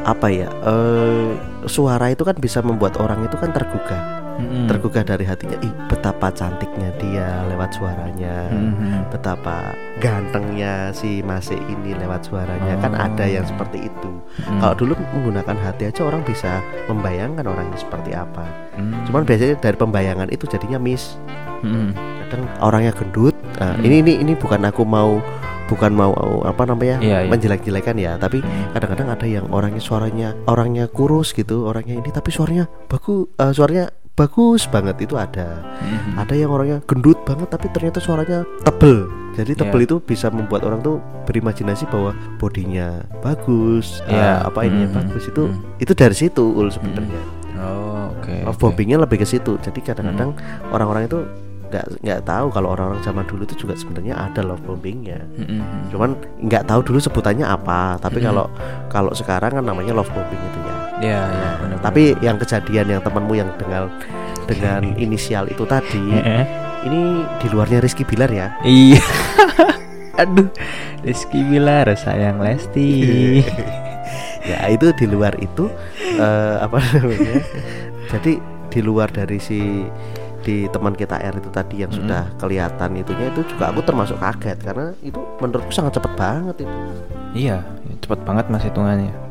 apa 0.04 0.28
ya? 0.28 0.52
Eh, 0.52 1.30
suara 1.66 2.12
itu 2.12 2.28
kan 2.28 2.36
bisa 2.36 2.60
membuat 2.60 3.00
orang 3.00 3.24
itu 3.24 3.40
kan 3.40 3.56
tergugah. 3.56 4.28
Mm-mm. 4.40 4.66
Tergugah 4.66 5.04
dari 5.04 5.24
hatinya. 5.24 5.60
Ih, 5.60 5.74
betapa 5.86 6.32
cantiknya 6.32 6.90
dia 6.98 7.44
lewat 7.46 7.76
suaranya. 7.76 8.48
Mhm. 8.50 9.12
betapa 9.12 9.74
gantengnya 10.00 10.90
si 10.90 11.20
Masih 11.22 11.58
ini 11.60 11.94
lewat 11.94 12.24
suaranya 12.24 12.78
kan 12.78 12.94
Oh. 12.94 13.04
ada 13.04 13.26
yang 13.26 13.44
seperti 13.44 13.86
itu. 13.86 14.10
Mm. 14.42 14.60
Kalau 14.60 14.76
dulu 14.76 14.94
menggunakan 15.14 15.58
hati 15.60 15.84
aja 15.86 16.02
orang 16.04 16.22
bisa 16.24 16.62
membayangkan 16.86 17.44
orangnya 17.44 17.76
seperti 17.76 18.14
apa. 18.14 18.46
Mm. 18.76 19.06
Cuman 19.06 19.24
biasanya 19.24 19.56
dari 19.58 19.76
pembayangan 19.76 20.30
itu 20.30 20.46
jadinya 20.46 20.78
miss. 20.78 21.18
Mm-mm. 21.62 21.92
Kadang 22.24 22.44
orangnya 22.60 22.94
gendut. 22.94 23.36
Nah, 23.58 23.76
Hmm. 23.76 23.84
Ini 23.84 23.96
ini 24.00 24.14
ini 24.20 24.34
bukan 24.34 24.64
aku 24.64 24.82
mau 24.82 25.20
bukan 25.68 25.94
mau 25.94 26.10
apa 26.42 26.66
namanya 26.66 26.98
Iya, 26.98 27.18
iya. 27.22 27.30
menjelek-jelekan 27.30 27.94
ya, 27.94 28.18
tapi 28.18 28.42
Mm. 28.42 28.74
kadang-kadang 28.74 29.08
ada 29.12 29.28
yang 29.28 29.46
orangnya 29.50 29.78
suaranya 29.78 30.34
orangnya 30.46 30.86
kurus 30.88 31.30
gitu, 31.30 31.66
orangnya 31.66 31.94
ini 31.94 32.10
tapi 32.10 32.30
suaranya 32.30 32.66
bagus, 32.88 33.30
eh, 33.36 33.52
suaranya 33.52 33.86
bagus 34.20 34.68
banget 34.68 35.00
itu 35.00 35.16
ada. 35.16 35.64
Mhm. 35.80 36.20
Ada 36.20 36.34
yang 36.36 36.52
orangnya 36.52 36.84
gendut 36.84 37.16
banget 37.24 37.48
tapi 37.48 37.72
ternyata 37.72 38.04
suaranya 38.04 38.44
tebel. 38.68 39.08
Jadi 39.40 39.56
Iya. 39.56 39.60
tebel 39.64 39.88
itu 39.88 39.96
bisa 40.04 40.28
membuat 40.28 40.68
orang 40.68 40.84
tuh 40.84 41.00
berimajinasi 41.24 41.88
bahwa 41.88 42.12
bodinya 42.36 43.08
bagus, 43.24 44.04
Iya. 44.04 44.20
eh, 44.20 44.38
apa 44.44 44.68
ini 44.68 44.84
Mhm. 44.84 44.92
bagus 44.92 45.24
itu 45.26 45.48
Mhm. 45.48 45.80
itu 45.80 45.92
dari 45.96 46.16
situ 46.18 46.44
ul 46.44 46.68
sebenarnya. 46.68 47.22
Oh, 47.56 48.12
oke. 48.20 48.36
Love 48.44 48.56
oke. 48.56 48.64
bombingnya 48.68 49.00
lebih 49.00 49.24
ke 49.24 49.28
situ. 49.28 49.56
Jadi 49.60 49.80
kadang-kadang 49.80 50.36
orang-orang 50.70 51.08
itu 51.08 51.20
nggak 51.70 52.02
nggak 52.02 52.22
tahu 52.26 52.50
kalau 52.50 52.74
orang-orang 52.74 52.98
zaman 53.06 53.24
dulu 53.30 53.46
itu 53.46 53.54
juga 53.54 53.78
sebenarnya 53.78 54.18
ada 54.18 54.42
love 54.42 54.64
bombingnya. 54.66 55.22
Mhm. 55.38 55.94
Cuman 55.94 56.18
nggak 56.42 56.66
tahu 56.66 56.82
dulu 56.82 56.98
sebutannya 56.98 57.46
apa. 57.46 57.96
Tapi 58.02 58.20
Mhm. 58.20 58.26
kalau 58.26 58.46
kalau 58.90 59.12
sekarang 59.14 59.54
kan 59.54 59.64
namanya 59.64 59.94
love 59.94 60.10
bombing 60.10 60.42
itu 60.42 60.60
ya. 60.66 60.76
Ya, 61.00 61.24
ya, 61.32 61.50
benar. 61.64 61.78
Tapi 61.80 62.04
yang 62.20 62.36
kejadian 62.36 62.86
yang 62.92 63.02
temanmu 63.02 63.34
yang 63.40 63.50
dengan 63.56 63.88
dengan 64.46 64.82
inisial 65.06 65.48
itu 65.48 65.64
tadi 65.64 66.04
ini 66.84 67.24
di 67.40 67.48
luarnya 67.52 67.80
Rizky 67.84 68.04
Bilar 68.04 68.32
ya. 68.32 68.52
Iya. 68.64 69.04
Aduh, 70.22 70.52
Rizky 71.04 71.40
Bilar 71.48 71.88
sayang 71.96 72.44
Lesti. 72.44 72.92
ya 74.50 74.66
itu 74.72 74.90
di 74.96 75.06
luar 75.06 75.36
itu 75.38 75.70
eh, 76.18 76.56
apa 76.58 76.80
namanya 76.96 77.44
jadi 78.10 78.42
di 78.70 78.80
luar 78.82 79.10
dari 79.12 79.38
si 79.38 79.86
di 80.40 80.66
teman 80.72 80.96
kita 80.96 81.20
R 81.20 81.36
itu 81.38 81.50
tadi 81.52 81.84
yang 81.84 81.92
Mm-mm. 81.92 82.08
sudah 82.08 82.24
kelihatan 82.40 82.96
itunya 82.96 83.28
itu 83.30 83.44
juga 83.46 83.70
aku 83.70 83.84
termasuk 83.84 84.18
kaget 84.18 84.58
karena 84.64 84.96
itu 85.04 85.20
menurutku 85.44 85.70
sangat 85.70 86.00
cepet 86.00 86.14
banget 86.16 86.56
itu 86.64 86.78
iya, 87.36 87.62
cepet 88.02 88.20
banget 88.26 88.50
mas 88.50 88.66
hitungannya. 88.66 89.29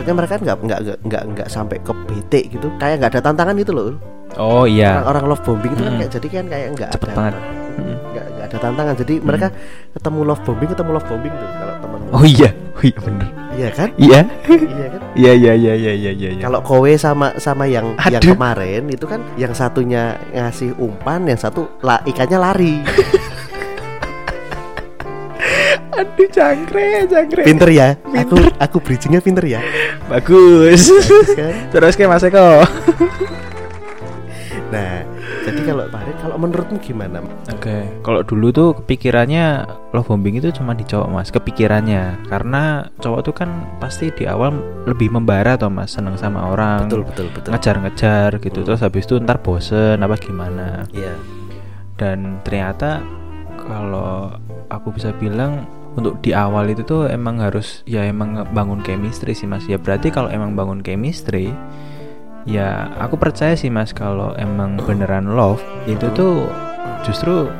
Maksudnya 0.00 0.16
mereka 0.16 0.34
nggak 0.36 0.56
nggak 0.58 0.80
nggak 0.80 0.98
nggak 1.04 1.22
nggak 1.30 1.48
sampai 1.48 1.76
ke 1.78 1.92
BT 2.08 2.32
gitu 2.50 2.72
kayak 2.76 2.96
nggak 2.98 3.10
ada 3.12 3.20
tantangan 3.22 3.52
gitu 3.54 3.70
loh 3.70 3.92
Oh 4.34 4.62
iya. 4.62 5.02
orang-orang 5.02 5.26
love 5.28 5.42
bombing 5.42 5.74
itu 5.74 5.82
kan 5.82 5.90
Mm-mm. 5.90 6.00
kayak 6.00 6.12
jadi 6.14 6.26
kan 6.30 6.44
kayak 6.46 6.66
nggak 6.72 6.90
Cepet 6.94 7.02
ada 7.04 7.14
banget. 7.18 7.34
Nggak 8.10 8.26
nggak 8.30 8.46
ada 8.46 8.58
tantangan 8.58 8.94
jadi 8.96 9.14
mereka 9.20 9.46
ketemu 9.90 10.20
love 10.22 10.42
bombing 10.46 10.68
ketemu 10.70 10.90
love 10.94 11.06
bombing 11.10 11.32
tuh 11.34 11.48
kalau 11.50 11.74
temanmu 11.76 12.08
Oh 12.10 12.24
iya, 12.24 12.50
oh 12.72 12.82
iya 12.82 12.98
bener. 13.02 13.28
iya 13.50 13.68
kan 13.70 13.88
Iya, 13.98 14.20
iya 14.46 14.86
kan 14.88 15.00
iya, 15.20 15.32
iya, 15.34 15.52
iya, 15.52 15.72
iya, 15.74 15.92
iya, 15.92 16.10
iya. 16.30 16.30
Kalau 16.40 16.62
kowe 16.62 16.90
sama 16.94 17.34
sama 17.36 17.66
yang 17.66 17.98
yang 18.06 18.22
Aduh. 18.22 18.38
kemarin 18.38 18.86
itu 18.86 19.04
kan 19.04 19.20
yang 19.34 19.50
satunya 19.50 20.14
ngasih 20.30 20.78
umpan, 20.78 21.26
yang 21.26 21.36
satu 21.36 21.66
la, 21.82 21.98
ikannya 22.06 22.38
lari. 22.38 22.74
aduh 25.90 26.28
cangkre, 26.28 27.06
cangkre. 27.06 27.42
Pinter 27.44 27.68
ya. 27.68 27.88
Aku 28.14 28.36
aku 28.56 28.76
bridgingnya 28.78 29.18
pinter 29.18 29.44
ya. 29.44 29.60
Bagus. 30.06 30.90
Bagus 30.90 31.28
kan? 31.34 31.52
Terus 31.70 31.94
ke 31.94 32.06
Mas 32.06 32.22
Eko. 32.22 32.62
Nah, 34.70 35.02
jadi 35.42 35.66
kalau 35.66 35.82
kemarin 35.90 36.14
kalau 36.22 36.36
menurutmu 36.38 36.78
gimana? 36.78 37.18
Oke, 37.50 37.90
kalau 38.06 38.22
dulu 38.22 38.54
tuh 38.54 38.68
kepikirannya 38.78 39.66
love 39.90 40.06
bombing 40.06 40.38
itu 40.38 40.54
cuma 40.54 40.78
di 40.78 40.86
cowok 40.86 41.10
mas, 41.10 41.34
kepikirannya 41.34 42.22
karena 42.30 42.86
cowok 43.02 43.20
tuh 43.26 43.34
kan 43.34 43.50
pasti 43.82 44.14
di 44.14 44.30
awal 44.30 44.54
lebih 44.86 45.10
membara 45.10 45.58
toh 45.58 45.66
mas, 45.66 45.90
seneng 45.98 46.14
sama 46.14 46.54
orang, 46.54 46.86
Betul 46.86 47.02
betul 47.02 47.26
betul. 47.34 47.50
ngejar-ngejar 47.50 48.38
gitu, 48.38 48.62
Hmm. 48.62 48.66
terus 48.70 48.80
habis 48.86 49.10
itu 49.10 49.18
ntar 49.18 49.42
bosen 49.42 49.98
apa 49.98 50.14
gimana, 50.14 50.86
Iya. 50.94 51.18
dan 51.98 52.38
ternyata 52.46 53.02
kalau 53.58 54.30
aku 54.70 54.94
bisa 54.94 55.10
bilang 55.18 55.66
untuk 56.00 56.18
di 56.24 56.32
awal 56.32 56.72
itu 56.72 56.80
tuh 56.82 57.06
emang 57.06 57.38
harus 57.44 57.84
ya 57.84 58.08
emang 58.08 58.48
bangun 58.56 58.80
chemistry 58.80 59.36
sih 59.36 59.44
mas, 59.44 59.68
ya 59.68 59.76
berarti 59.76 60.08
kalau 60.08 60.32
emang 60.32 60.56
bangun 60.56 60.80
chemistry 60.80 61.52
ya 62.48 62.88
aku 62.96 63.20
percaya 63.20 63.52
sih 63.52 63.68
mas 63.68 63.92
kalau 63.92 64.32
emang 64.40 64.80
beneran 64.80 65.36
love 65.36 65.60
itu 65.84 66.08
tuh 66.16 66.48
justru 67.04 67.52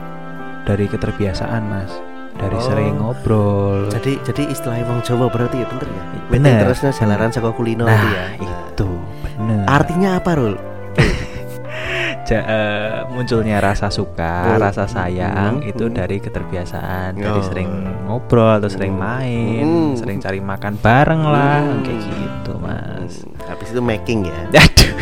dari 0.64 0.88
keterbiasaan 0.88 1.62
mas 1.68 1.92
dari 2.40 2.56
Oh. 2.56 2.64
sering 2.64 2.96
ngobrol 2.96 3.92
Jadi 3.92 4.16
jadi 4.24 4.48
istilah 4.48 4.80
wong 4.88 5.04
Jawa 5.04 5.28
berarti 5.28 5.60
ya 5.60 5.66
bener 5.68 5.88
ya. 5.92 6.02
Bener. 6.32 6.56
Terusnya 6.64 6.90
jalanan 6.96 7.28
saka 7.28 7.52
kulino 7.52 7.84
nah 7.84 7.92
ya. 7.92 8.00
Nah, 8.08 8.30
itu 8.72 8.88
bener 9.20 9.68
Artinya 9.68 10.16
apa, 10.16 10.30
Rul? 10.40 10.56
Ja- 12.30 12.46
eh, 12.46 13.10
munculnya 13.10 13.58
rasa 13.58 13.90
suka 13.90 14.54
Oh. 14.54 14.62
rasa 14.62 14.86
sayang 14.86 15.58
Hmm, 15.58 15.66
itu 15.66 15.84
hmm. 15.84 15.94
dari 15.94 16.16
keterbiasaan 16.16 17.18
dari 17.18 17.26
Oh. 17.34 17.42
sering 17.42 17.70
ngobrol 18.06 18.54
atau 18.56 18.70
sering 18.70 18.94
Hmm. 18.94 19.02
main 19.02 19.66
Hmm. 19.66 19.92
sering 19.98 20.22
cari 20.22 20.38
makan 20.38 20.78
bareng 20.78 21.26
lah 21.26 21.58
Hmm. 21.58 21.82
kayak 21.82 22.00
gitu 22.06 22.52
mas 22.56 23.14
Hmm, 23.20 23.34
Habis 23.50 23.74
itu 23.74 23.82
making 23.82 24.18
ya. 24.24 24.40
aduh 24.62 24.94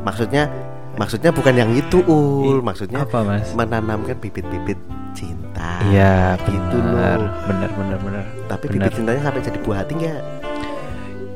Maksudnya 0.00 0.48
maksudnya 0.94 1.30
bukan 1.30 1.52
yang 1.52 1.70
itu, 1.70 2.00
Ul. 2.02 2.60
Maksudnya 2.60 3.02
apa 3.02 3.20
mas 3.20 3.52
menanamkan 3.52 4.16
bibit-bibit 4.16 4.80
cinta. 5.12 5.84
Iya 5.84 6.40
gitu 6.42 6.76
loh. 6.76 7.28
benar 7.44 7.70
benar 7.70 7.98
benar 8.00 8.24
Tapi 8.46 8.64
Benar. 8.66 8.88
bibit 8.88 8.92
cintanya 8.94 9.20
sampai 9.22 9.40
jadi 9.42 9.58
buah 9.60 9.78
hati 9.80 9.92
nggak? 9.94 10.22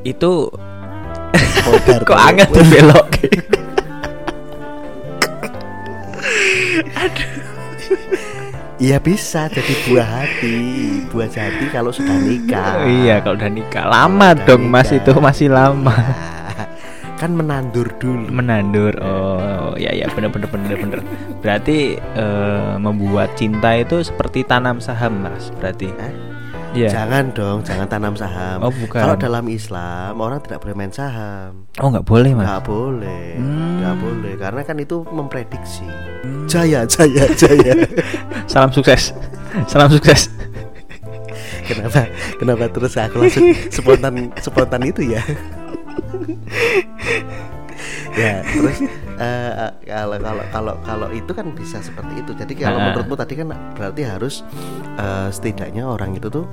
itu 0.04 0.32
kok 2.08 2.16
anget 2.16 2.48
tuh 2.48 2.64
belok 6.48 7.16
Iya 8.78 9.02
bisa 9.02 9.50
jadi 9.50 9.74
buah 9.84 10.06
hati, 10.06 10.56
buah 11.10 11.26
jati 11.26 11.66
kalau 11.66 11.90
sudah 11.90 12.14
nikah. 12.14 12.86
iya 12.86 13.18
kalau 13.18 13.34
udah 13.34 13.50
nikah 13.50 13.84
lama 13.84 14.30
Udah 14.30 14.46
dong 14.46 14.70
mas 14.70 14.86
nikah. 14.88 15.02
itu 15.02 15.12
masih 15.18 15.48
lama 15.50 15.90
Nah, 15.90 16.66
kan 17.18 17.34
menandur 17.34 17.90
dulu. 17.98 18.30
menandur 18.30 18.94
oh 18.98 19.74
ya 19.74 19.90
ya 19.90 20.06
bener 20.08 20.30
bener 20.30 20.46
bener 20.46 20.76
bener 20.76 21.00
berarti 21.38 21.98
eh, 21.98 22.74
membuat 22.78 23.34
cinta 23.34 23.74
itu 23.74 23.98
seperti 24.00 24.42
tanam 24.42 24.78
saham 24.78 25.18
mas 25.18 25.50
berarti 25.52 25.90
Hah? 25.92 26.14
Iya. 26.68 26.92
Jangan 26.92 27.32
dong, 27.32 27.64
jangan 27.64 27.88
tanam 27.88 28.12
saham. 28.12 28.60
Oh, 28.60 28.68
bukan. 28.68 29.00
Kalau 29.00 29.16
dalam 29.16 29.48
Islam 29.48 30.14
orang 30.14 30.36
tidak 30.38 30.60
boleh 30.60 30.76
main 30.76 30.92
saham. 30.92 31.64
Oh 31.74 31.88
nggak 31.88 32.04
boleh 32.04 32.36
mas. 32.36 32.44
Nggak 32.44 32.62
boleh, 32.62 33.28
Hmm. 33.34 33.80
nggak 33.80 33.96
boleh, 33.96 34.32
karena 34.36 34.60
kan 34.62 34.76
itu 34.76 35.00
memprediksi. 35.08 35.88
Jaya, 36.48 36.80
jaya, 36.84 37.24
jaya. 37.30 37.74
Salam 38.50 38.72
sukses. 38.72 39.12
Salam 39.66 39.88
sukses. 39.88 40.32
kenapa, 41.62 42.08
kenapa 42.40 42.64
terus 42.68 42.96
aku 42.96 43.20
langsung 43.20 43.44
spontan, 43.68 44.32
spontan 44.40 44.82
itu 44.82 45.12
ya? 45.12 45.20
ya, 48.14 48.40
terus 48.42 48.76
eh, 49.20 49.68
kalau 49.84 50.16
kalau 50.16 50.44
kalau 50.48 50.74
kalau 50.82 51.08
itu 51.12 51.28
kan 51.30 51.52
bisa 51.52 51.78
seperti 51.78 52.18
itu. 52.18 52.32
Jadi 52.32 52.52
kalau 52.56 52.80
Ah. 52.80 52.84
menurutmu 52.88 53.14
tadi 53.14 53.36
kan 53.36 53.46
berarti 53.76 54.02
harus 54.02 54.40
eh, 54.96 55.28
setidaknya 55.28 55.84
orang 55.84 56.16
itu 56.16 56.28
tuh 56.28 56.48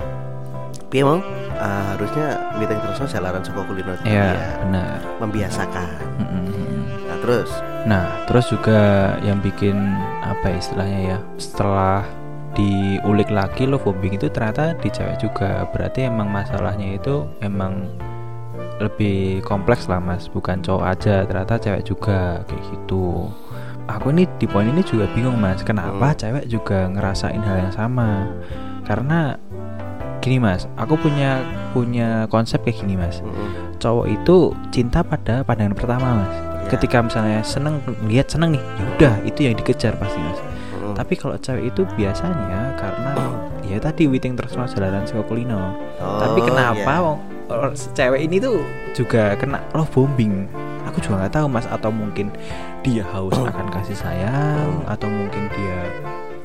piye 0.86 1.02
mau 1.02 1.18
Eh, 1.56 1.84
harusnya 1.96 2.52
meeting 2.60 2.76
terus 2.76 3.08
jalanan 3.08 3.40
Joko 3.40 3.64
Kulino 3.64 3.96
itu 3.96 4.04
Iya 4.04 4.36
ya, 4.36 4.60
benar. 4.60 5.00
membiasakan. 5.24 5.88
Mm-mm. 6.20 6.44
Nah, 7.08 7.16
terus 7.24 7.48
Nah, 7.86 8.26
terus 8.26 8.50
juga 8.50 9.14
yang 9.22 9.38
bikin 9.38 9.78
apa 10.26 10.50
ya 10.50 10.58
istilahnya 10.58 11.00
ya, 11.14 11.18
setelah 11.38 12.02
diulik 12.58 13.30
lagi 13.30 13.68
love 13.68 13.86
bombing 13.86 14.18
itu 14.18 14.26
ternyata 14.26 14.74
di 14.82 14.90
cewek 14.90 15.22
juga. 15.22 15.70
Berarti 15.70 16.10
emang 16.10 16.26
masalahnya 16.26 16.98
itu 16.98 17.22
emang 17.38 17.86
lebih 18.82 19.40
kompleks 19.46 19.86
lah 19.86 20.02
mas, 20.02 20.26
bukan 20.26 20.60
cowok 20.60 20.84
aja. 20.84 21.22
Ternyata 21.24 21.62
cewek 21.62 21.86
juga 21.86 22.42
kayak 22.50 22.64
gitu. 22.74 23.30
Aku 23.86 24.10
ini 24.10 24.26
di 24.42 24.50
poin 24.50 24.66
ini 24.66 24.82
juga 24.82 25.06
bingung 25.14 25.38
mas, 25.38 25.62
kenapa 25.62 26.10
Hmm. 26.10 26.18
cewek 26.18 26.44
juga 26.50 26.90
ngerasain 26.90 27.38
hal 27.38 27.70
yang 27.70 27.74
sama? 27.74 28.26
Karena 28.82 29.38
gini 30.18 30.42
mas, 30.42 30.66
aku 30.74 30.98
punya 30.98 31.38
punya 31.70 32.26
konsep 32.32 32.64
kayak 32.66 32.82
gini 32.82 32.98
mas 32.98 33.20
mm-mm. 33.22 33.76
cowok 33.78 34.06
itu 34.10 34.50
cinta 34.72 35.04
pada 35.04 35.44
pandangan 35.44 35.76
pertama 35.76 36.08
mas 36.24 36.34
Ya. 36.66 36.72
ketika 36.74 36.98
misalnya 37.00 37.40
seneng 37.40 37.78
lihat 38.04 38.26
seneng 38.26 38.50
nih 38.52 38.62
ya 38.62 38.84
udah 38.92 39.14
itu 39.22 39.40
yang 39.42 39.54
dikejar 39.54 39.94
pasti 39.94 40.18
mas 40.18 40.38
Mm-mm. 40.38 40.94
tapi 40.94 41.14
kalau 41.14 41.38
cewek 41.38 41.70
itu 41.70 41.86
biasanya 41.94 42.74
karena 42.74 43.12
ya 43.62 43.78
tadi 43.78 44.06
witing 44.06 44.34
terus 44.34 44.54
mas 44.54 44.70
jalanan 44.70 45.02
kulino 45.22 45.78
Oh, 45.96 46.18
tapi 46.18 46.42
kenapa 46.42 46.76
iya. 46.76 47.70
si 47.72 47.88
cewek 47.90 48.20
ini 48.20 48.36
tuh 48.36 48.60
juga 48.92 49.32
kena 49.34 49.62
love 49.72 49.88
bombing 49.90 50.44
aku 50.84 50.98
juga 50.98 51.24
nggak 51.24 51.34
tahu 51.34 51.46
mas 51.46 51.66
atau 51.66 51.88
mungkin 51.88 52.30
dia 52.80 53.02
haus 53.10 53.34
akan 53.34 53.66
kasih 53.70 53.96
sayang 53.96 54.82
atau 54.84 55.06
mungkin 55.06 55.46
dia 55.50 55.78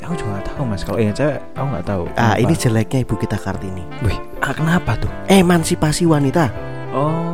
aku 0.00 0.14
juga 0.14 0.38
nggak 0.38 0.46
tahu 0.50 0.62
mas 0.64 0.82
kalau 0.82 0.98
yang 0.98 1.12
cewek 1.12 1.38
aku 1.52 1.66
nggak 1.68 1.86
tahu 1.86 2.02
Ah, 2.12 2.34
Kenapa? 2.34 2.42
ini 2.42 2.54
jeleknya 2.54 2.98
Ibu 3.02 3.14
kita 3.16 3.36
Kartini. 3.36 3.84
Wih, 4.02 4.18
ah, 4.40 4.50
kenapa 4.50 4.98
tuh 4.98 5.10
Emansipasi 5.26 6.04
wanita. 6.04 6.50
oh 6.90 7.31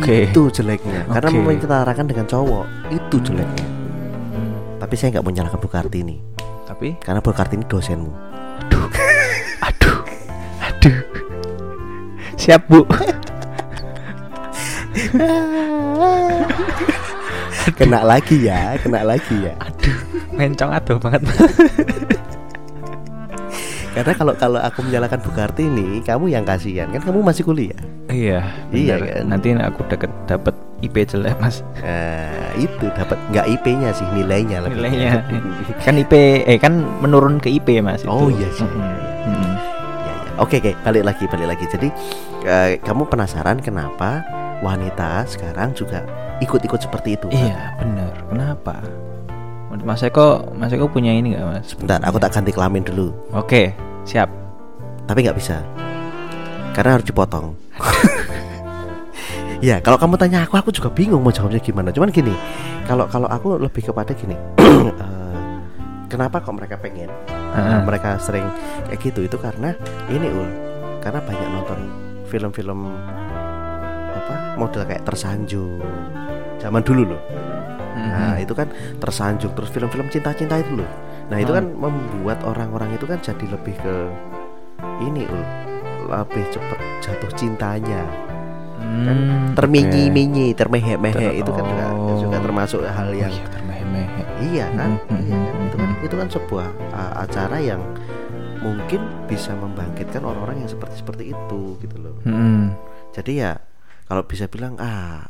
oke 0.00 0.16
Itu 0.26 0.42
jeleknya. 0.48 1.04
Karena 1.06 1.28
Oke. 1.28 1.38
menyetarakan 1.44 2.06
dengan 2.08 2.24
cowok. 2.24 2.64
Itu 2.88 3.16
jeleknya. 3.20 3.66
Hmm, 4.32 4.80
Tapi 4.80 4.94
saya 4.96 5.08
nggak 5.14 5.26
menyalahkan 5.26 5.60
Bu 5.60 5.68
Kartini. 5.68 6.16
tapi 6.64 6.96
Karena 6.96 7.20
Bu 7.20 7.30
Kartini 7.30 7.64
dosenmu. 7.68 8.08
aduh 8.64 8.86
aduh 9.60 9.98
aduh 10.62 10.96
siap 12.34 12.62
bu 12.64 12.86
kena 17.76 18.00
lagi 18.02 18.46
ya, 18.46 18.76
kena 18.78 19.02
lagi 19.02 19.34
ya. 19.44 19.54
aduh 19.58 19.96
mencong 20.32 20.70
aduh 20.70 20.96
banget 20.96 21.22
Karena 23.90 24.12
kalau 24.12 24.32
kalau 24.34 24.58
aku 24.58 24.80
menyalahkan 24.80 25.18
Bu 25.18 25.30
Kartini, 25.30 25.98
kamu 26.00 26.30
yang 26.30 26.42
kasihan. 26.42 26.86
Kan 26.88 27.02
kamu 27.02 27.20
masih 27.20 27.42
kuliah. 27.42 27.78
iya 28.06 28.42
Iya, 28.68 28.94
bener. 28.96 29.10
kan? 29.12 29.24
nanti 29.28 29.48
aku 29.54 29.80
deket 29.86 30.10
dapet 30.26 30.50
IP 30.80 30.96
jelek 31.04 31.38
mas 31.38 31.62
Nah, 31.78 32.50
itu 32.56 32.86
dapat 32.90 33.14
nggak 33.28 33.46
IP-nya 33.50 33.90
sih 33.92 34.02
nilainya 34.10 34.64
lebih. 34.64 34.80
nilainya 34.80 35.12
kan 35.84 35.94
IP 35.94 36.12
eh 36.42 36.56
kan 36.56 36.72
menurun 36.98 37.36
ke 37.36 37.50
IP 37.50 37.78
mas 37.78 38.02
itu. 38.02 38.08
Oh, 38.08 38.26
iya 38.26 38.48
sih. 38.50 38.66
Mm-mm. 38.66 38.94
Mm-mm. 39.26 39.52
Ya, 40.00 40.14
ya. 40.16 40.30
Oke, 40.38 40.58
oke, 40.58 40.72
balik 40.80 41.04
lagi, 41.04 41.24
balik 41.26 41.48
lagi. 41.48 41.64
Jadi 41.66 41.88
eh, 42.42 42.70
kamu 42.80 43.06
penasaran 43.06 43.58
kenapa 43.58 44.24
wanita 44.58 45.22
sekarang 45.24 45.70
juga 45.72 46.02
ikut-ikut 46.38 46.80
seperti 46.80 47.14
itu? 47.14 47.28
iya 47.30 47.76
bener 47.76 48.12
kenapa 48.26 48.80
Mas 49.70 50.02
Eko 50.02 50.50
Mas 50.58 50.74
Eko 50.74 50.90
punya 50.90 51.14
ini 51.14 51.34
nggak 51.34 51.46
mas 51.46 51.64
Sebentar, 51.70 52.02
aku 52.02 52.18
tak 52.18 52.34
ganti 52.34 52.50
kelamin 52.50 52.82
dulu. 52.82 53.14
oke 53.30 53.70
siap 54.02 54.26
Tapi 55.06 55.26
nggak 55.26 55.38
bisa, 55.38 55.58
karena 56.70 56.94
harus 56.94 57.02
dipotong. 57.02 57.50
ya, 59.66 59.82
kalau 59.82 59.98
kamu 59.98 60.14
tanya 60.14 60.46
aku, 60.46 60.54
aku 60.54 60.70
juga 60.70 60.86
bingung 60.86 61.18
mau 61.18 61.34
jawabnya 61.34 61.58
gimana. 61.58 61.90
Cuman 61.90 62.14
gini, 62.14 62.30
kalau 62.86 63.10
kalau 63.10 63.26
aku 63.26 63.58
lebih 63.58 63.90
kepada 63.90 64.14
gini, 64.14 64.38
eh, 64.62 65.38
kenapa 66.06 66.38
kok 66.38 66.54
mereka 66.54 66.78
pengen? 66.78 67.10
Heeh. 67.50 67.82
mereka 67.82 68.14
sering 68.22 68.46
kayak 68.86 69.02
gitu 69.02 69.26
itu 69.26 69.34
karena 69.34 69.74
ini 70.06 70.30
ul, 70.30 70.46
karena 71.02 71.18
banyak 71.18 71.48
nonton 71.50 71.78
film-film 72.30 72.86
apa 74.14 74.54
model 74.54 74.86
kayak 74.86 75.02
tersanjung 75.02 75.82
zaman 76.62 76.86
dulu 76.86 77.10
loh. 77.10 77.22
Nah 77.92 78.34
Mm-mm. 78.34 78.42
itu 78.42 78.52
kan 78.52 78.68
tersanjung 78.96 79.52
terus 79.52 79.68
film-film 79.68 80.06
cinta-cinta 80.08 80.56
itu 80.56 80.76
loh. 80.76 80.90
Nah 81.26 81.36
itu 81.36 81.50
Hmm. 81.50 81.58
kan 81.58 81.66
membuat 81.72 82.38
orang-orang 82.42 82.94
itu 82.94 83.04
kan 83.04 83.18
jadi 83.18 83.44
lebih 83.46 83.74
ke 83.76 83.94
ini 85.00 85.24
ul, 85.24 85.42
lebih 86.06 86.44
cepet 86.48 86.78
jatuh 87.00 87.30
cintanya. 87.34 88.02
Kan 88.80 89.16
Hmm, 89.16 89.52
terminyi-minyi, 89.52 90.52
termehe-mehe 90.52 91.12
Ter- 91.12 91.36
itu 91.36 91.50
kan 91.50 91.62
juga 91.62 91.86
oh. 91.92 92.16
juga 92.18 92.36
termasuk 92.40 92.80
hal 92.82 93.08
oke. 93.08 93.18
yang 93.18 93.28
Oh 93.28 93.36
iya 93.36 93.48
termehe-mehe 93.48 94.22
Iya 94.40 94.66
kan? 94.72 94.90
Mhm, 95.06 95.20
Iya 95.20 95.36
kan? 95.36 95.40
mhm, 95.50 95.66
Itu 95.68 95.76
kan 95.76 95.88
mhm. 95.90 96.04
itu 96.04 96.14
kan 96.16 96.28
sebuah 96.28 96.66
uh, 96.90 97.12
acara 97.20 97.56
yang 97.60 97.82
mungkin 98.58 99.00
bisa 99.24 99.52
membangkitkan 99.52 100.20
orang-orang 100.20 100.64
yang 100.64 100.70
seperti 100.70 100.94
seperti 100.96 101.24
itu 101.28 101.60
gitu 101.78 101.96
loh. 101.96 102.16
Mm-mm. 102.24 102.72
Jadi 103.10 103.32
ya 103.38 103.56
kalau 104.04 104.22
bisa 104.22 104.44
bilang 104.46 104.76
ah 104.76 105.24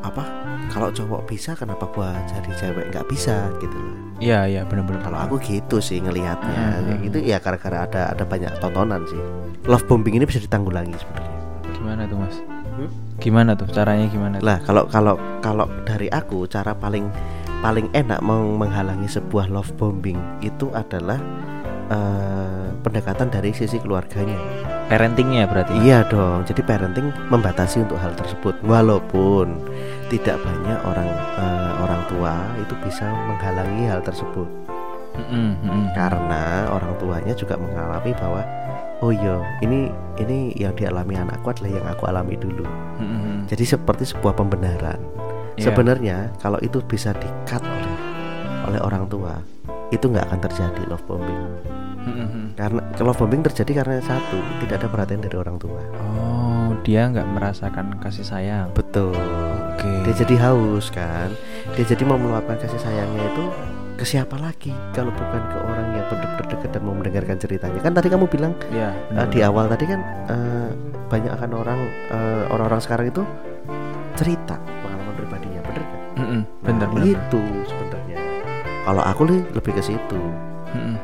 apa 0.00 0.24
kalau 0.68 0.88
cowok 0.88 1.28
bisa 1.28 1.52
kenapa 1.52 1.84
gua 1.86 2.16
jadi 2.26 2.50
cewek 2.56 2.90
nggak 2.90 3.06
bisa 3.06 3.52
gitu 3.58 3.76
loh. 3.76 3.94
Iya 4.16 4.46
iya 4.46 4.62
benar-benar. 4.62 5.02
Kalau 5.02 5.18
aku 5.20 5.36
gitu 5.38 5.78
sih 5.78 5.98
ngelihatnya 5.98 6.54
Mhm. 6.54 6.82
kayak 6.84 7.00
gitu 7.04 7.18
ya 7.20 7.36
gara-gara 7.38 7.78
ada 7.84 8.02
ada 8.10 8.24
banyak 8.24 8.50
tontonan 8.56 9.02
sih. 9.04 9.18
Love 9.64 9.84
bombing 9.84 10.16
ini 10.16 10.24
bisa 10.24 10.38
ditanggulangi 10.38 10.94
sebenarnya. 10.94 11.30
gimana 11.72 12.06
tuh 12.06 12.14
mas? 12.14 12.36
Hmm? 12.78 12.90
Gimana 13.18 13.50
tuh 13.52 13.66
caranya 13.68 14.06
gimana? 14.06 14.38
tuh? 14.38 14.46
Lah 14.46 14.58
kalau 14.62 14.86
kalau 14.86 15.14
kalau 15.38 15.66
dari 15.82 16.06
aku 16.06 16.46
cara 16.46 16.70
paling 16.72 17.10
paling 17.58 17.90
enak 17.92 18.22
meng- 18.22 18.54
menghalangi 18.56 19.06
sebuah 19.06 19.46
love 19.46 19.74
bombing 19.74 20.16
itu 20.40 20.70
adalah 20.72 21.18
eh, 21.90 22.66
pendekatan 22.80 23.28
dari 23.28 23.50
sisi 23.50 23.76
keluarganya. 23.76 24.38
Parentingnya 24.90 25.46
berarti. 25.46 25.72
Iya 25.82 26.04
dong. 26.06 26.46
Jadi 26.46 26.60
parenting 26.64 27.14
membatasi 27.30 27.84
untuk 27.86 27.98
hal 28.00 28.12
tersebut. 28.18 28.58
Walaupun 28.64 29.60
tidak 30.12 30.36
banyak 30.44 30.78
orang 30.84 31.08
eh, 31.40 31.72
orang 31.80 32.02
tua 32.04 32.34
itu 32.60 32.74
bisa 32.84 33.08
menghalangi 33.08 33.88
hal 33.88 34.04
tersebut 34.04 34.44
Mm-mm, 35.16 35.56
mm-mm. 35.60 35.84
karena 35.96 36.68
orang 36.72 36.92
tuanya 36.96 37.32
juga 37.36 37.56
mengalami 37.56 38.12
bahwa 38.16 38.44
oh 39.00 39.12
iya 39.12 39.40
ini 39.64 39.88
ini 40.20 40.52
yang 40.56 40.76
dialami 40.76 41.16
anakku 41.16 41.52
adalah 41.52 41.70
yang 41.72 41.86
aku 41.88 42.04
alami 42.08 42.36
dulu. 42.36 42.64
Mm-mm. 43.00 43.48
Jadi 43.48 43.64
seperti 43.64 44.08
sebuah 44.08 44.36
pembenaran. 44.36 45.00
Iya. 45.56 45.68
Sebenarnya 45.68 46.32
kalau 46.40 46.56
itu 46.64 46.80
bisa 46.84 47.12
di-cut 47.16 47.60
oleh 47.60 47.96
oleh 48.68 48.80
orang 48.80 49.04
tua, 49.08 49.36
itu 49.92 50.08
nggak 50.08 50.32
akan 50.32 50.40
terjadi 50.48 50.82
love 50.88 51.04
bombing. 51.04 51.42
Mm-mm. 52.08 52.41
Karena 52.54 52.80
love 53.00 53.18
bombing 53.18 53.42
terjadi 53.42 53.82
karena 53.82 54.00
satu, 54.04 54.38
tidak 54.64 54.84
ada 54.84 54.88
perhatian 54.88 55.20
dari 55.24 55.36
orang 55.36 55.56
tua. 55.56 55.80
Oh 55.98 56.42
dia 56.82 57.06
nggak 57.08 57.28
merasakan 57.36 57.96
kasih 58.02 58.26
sayang. 58.26 58.68
Betul. 58.74 59.14
Oke. 59.72 59.90
Dia 60.08 60.14
jadi 60.24 60.34
haus 60.48 60.90
kan. 60.90 61.30
Dia 61.78 61.84
jadi 61.86 62.02
mau 62.02 62.18
meluapkan 62.18 62.58
kasih 62.58 62.78
sayangnya 62.78 63.28
itu 63.32 63.44
ke 63.92 64.08
siapa 64.08 64.34
lagi 64.40 64.72
kalau 64.96 65.12
bukan 65.14 65.42
ke 65.52 65.58
orang 65.62 65.86
yang 65.94 66.06
benar-benar 66.10 66.46
dekat 66.48 66.70
dan 66.74 66.82
mau 66.82 66.94
mendengarkan 66.96 67.36
ceritanya. 67.38 67.78
Kan 67.78 67.92
tadi 67.94 68.08
kamu 68.10 68.26
bilang 68.26 68.52
eh, 68.72 68.90
benar. 69.12 69.30
di 69.30 69.38
awal 69.44 69.70
tadi 69.70 69.84
kan 69.86 70.00
eh, 70.26 70.70
banyak 71.06 71.32
akan 71.38 71.50
orang 71.54 71.78
eh, 72.10 72.42
orang-orang 72.50 72.80
sekarang 72.82 73.06
itu 73.12 73.22
cerita 74.18 74.58
pengalaman 74.82 75.14
pribadinya, 75.16 75.60
bener 75.64 75.82
kan? 75.86 76.00
Mm-mm. 76.18 76.40
Bener 76.66 76.88
Nah, 76.88 76.94
bener. 76.98 77.14
Itu 77.14 77.40
sebenarnya. 77.68 78.18
Kalau 78.82 79.02
aku 79.06 79.22
nih 79.30 79.40
lebih 79.54 79.72
ke 79.78 79.82
situ. 79.84 80.20
Mm-mm. 80.72 80.96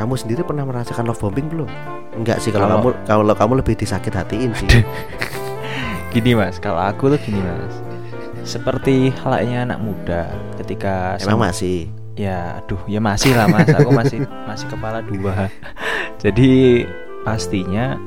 Kamu 0.00 0.16
sendiri 0.16 0.40
pernah 0.40 0.64
merasakan 0.64 1.04
love 1.04 1.20
bombing 1.20 1.44
belum? 1.46 1.68
Enggak 2.16 2.40
sih 2.40 2.48
kalau 2.48 2.64
Kalau- 2.64 2.80
kamu 2.80 3.04
kalau 3.04 3.34
kamu 3.36 3.52
lebih 3.60 3.74
disakit 3.76 4.08
hatiin 4.10 4.56
sih. 4.56 4.64
Gini 6.10 6.32
mas, 6.32 6.56
kalau 6.56 6.80
aku 6.80 7.12
tuh 7.12 7.20
gini 7.20 7.36
mas. 7.36 7.74
Seperti 8.42 9.12
halnya 9.20 9.62
anak 9.62 9.78
muda 9.78 10.32
ketika 10.56 11.20
Emang 11.20 11.36
sama- 11.36 11.46
masih. 11.46 11.92
Ya, 12.16 12.58
aduh, 12.58 12.80
ya 12.84 12.96
masih 12.98 13.30
lah 13.30 13.44
mas. 13.46 13.68
Aku 13.70 13.92
masih 13.92 14.24
masih 14.48 14.66
kepala 14.66 15.04
dua. 15.04 15.52
Jadi 16.16 16.82
pastinya 17.20 18.00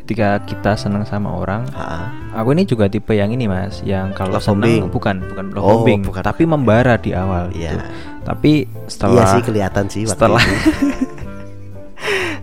ketika 0.00 0.40
kita 0.42 0.72
senang 0.74 1.04
sama 1.04 1.32
orang 1.32 1.64
Ha-ha. 1.70 2.08
aku 2.34 2.52
ini 2.52 2.64
juga 2.64 2.88
tipe 2.88 3.12
yang 3.12 3.28
ini 3.30 3.44
mas 3.44 3.80
yang 3.82 4.12
kalau 4.12 4.36
Love 4.36 4.44
senang 4.44 4.60
bombing. 4.60 4.82
bukan 4.88 5.16
bukan 5.22 5.44
love 5.50 5.60
Oh, 5.60 5.70
bombing 5.80 6.00
bukan. 6.02 6.20
tapi 6.22 6.44
membara 6.44 6.96
di 6.96 7.12
awal 7.12 7.48
Iya. 7.50 7.72
gitu. 7.72 7.78
tapi 8.22 8.52
Iya 8.64 8.84
setelah 8.84 9.24
sih 9.30 9.40
kelihatan 9.42 9.84
sih 9.88 10.04
setelah. 10.04 10.40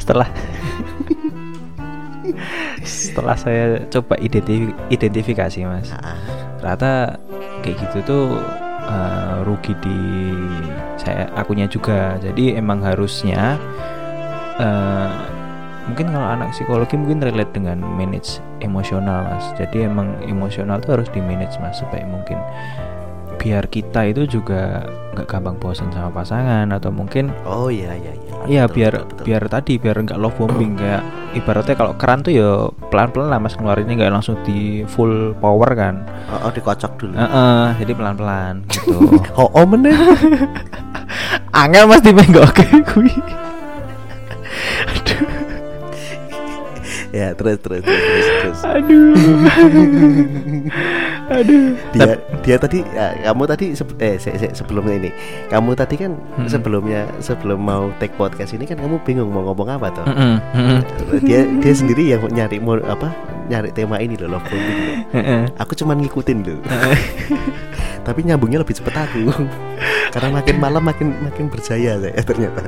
setelah. 0.01 0.27
Setelah 2.81 3.37
saya 3.37 3.85
coba 3.93 4.17
identifi- 4.17 4.73
identifikasi 4.89 5.59
mas. 5.69 5.93
Ha-ha. 5.93 6.13
ternyata 6.61 7.17
kayak 7.65 7.77
gitu 7.85 7.97
tuh 8.05 8.25
eh, 8.85 9.35
rugi 9.45 9.73
di 9.81 9.99
saya 10.97 11.29
akunya 11.37 11.69
juga. 11.69 12.17
Jadi 12.17 12.57
emang 12.57 12.81
harusnya 12.81 13.57
eh, 14.57 15.09
mungkin 15.85 16.13
kalau 16.13 16.27
anak 16.29 16.53
psikologi 16.53 16.97
mungkin 16.97 17.21
relate 17.21 17.53
dengan 17.53 17.81
manage 17.81 18.41
emosional 18.61 19.25
mas. 19.25 19.45
Jadi 19.57 19.85
emang 19.85 20.17
emosional 20.25 20.81
tuh 20.81 20.97
harus 21.01 21.09
di 21.13 21.21
manage 21.21 21.57
mas 21.61 21.77
supaya 21.77 22.05
mungkin 22.05 22.37
biar 23.41 23.65
kita 23.73 24.05
itu 24.05 24.37
juga 24.37 24.85
nggak 25.17 25.25
gampang 25.25 25.57
bosan 25.57 25.89
sama 25.89 26.13
pasangan 26.13 26.69
atau 26.69 26.93
mungkin 26.93 27.33
Oh 27.41 27.73
iya 27.73 27.97
iya 27.97 28.13
iya. 28.13 28.31
Iya 28.45 28.63
Betul, 28.69 28.75
biar 28.77 28.93
betul, 28.93 29.07
betul. 29.09 29.23
biar 29.25 29.43
tadi 29.49 29.73
biar 29.81 29.95
nggak 30.05 30.19
love 30.21 30.37
bombing 30.37 30.73
kayak 30.77 31.03
ibaratnya 31.33 31.75
kalau 31.77 31.93
keran 31.97 32.21
tuh 32.21 32.33
ya 32.33 32.49
pelan 32.93 33.09
pelan 33.09 33.27
lah 33.33 33.41
mas 33.41 33.57
ngeluarinnya 33.57 33.97
nggak 33.97 34.13
langsung 34.13 34.37
di 34.45 34.85
full 34.85 35.33
power 35.41 35.69
kan. 35.73 36.05
Oh, 36.29 36.47
oh, 36.47 36.51
dikocok 36.53 36.91
dulu. 37.01 37.13
Heeh, 37.17 37.65
jadi 37.81 37.91
pelan 37.97 38.15
pelan 38.17 38.53
gitu. 38.69 38.97
Oh, 39.41 39.49
oh 39.57 39.65
meneh. 39.65 39.93
Angel 41.61 41.85
mas 41.89 42.01
di 42.05 42.13
oke 42.13 42.65
kui. 42.93 43.09
Ya 47.11 47.31
terus 47.31 47.59
terus 47.59 47.83
terus 47.83 48.01
terus. 48.01 48.27
terus. 48.41 48.59
Aduh. 48.63 49.13
Aduh. 51.29 51.65
Dia 51.91 52.11
dia 52.41 52.55
tadi 52.57 52.79
ya, 52.83 53.05
kamu 53.25 53.43
tadi 53.45 53.65
sebe- 53.71 53.97
eh 53.97 54.15
se- 54.15 54.35
se- 54.35 54.53
sebelumnya 54.53 54.95
ini 54.97 55.09
kamu 55.47 55.75
tadi 55.75 55.95
kan 55.95 56.11
Hmm. 56.35 56.47
sebelumnya 56.47 57.07
sebelum 57.19 57.59
mau 57.59 57.91
take 57.97 58.15
podcast 58.15 58.51
ini 58.51 58.63
kan 58.63 58.75
kamu 58.75 58.99
bingung 59.03 59.27
mau 59.27 59.43
ngomong 59.45 59.67
apa 59.69 59.87
tuh. 59.91 60.05
Mm-mm, 60.05 60.35
mm-mm. 60.51 60.79
dia 61.21 61.43
dia 61.45 61.73
sendiri 61.73 62.03
yang 62.09 62.23
nyari 62.25 62.57
mau 62.57 62.79
apa 62.79 63.11
nyari 63.47 63.71
tema 63.71 63.99
ini 63.99 64.15
loh 64.15 64.31
love 64.31 64.47
bombing 64.47 64.79
loh. 64.79 64.95
Aku 65.59 65.75
cuman 65.75 65.99
ngikutin 65.99 66.37
loh. 66.41 66.59
Tapi 68.07 68.25
nyambungnya 68.25 68.57
lebih 68.57 68.73
cepet 68.73 68.95
aku. 68.97 69.29
Karena 70.09 70.29
makin 70.33 70.55
malam 70.57 70.81
makin 70.81 71.13
makin 71.21 71.47
berjaya 71.47 71.95
saya 71.95 72.21
ternyata. 72.21 72.65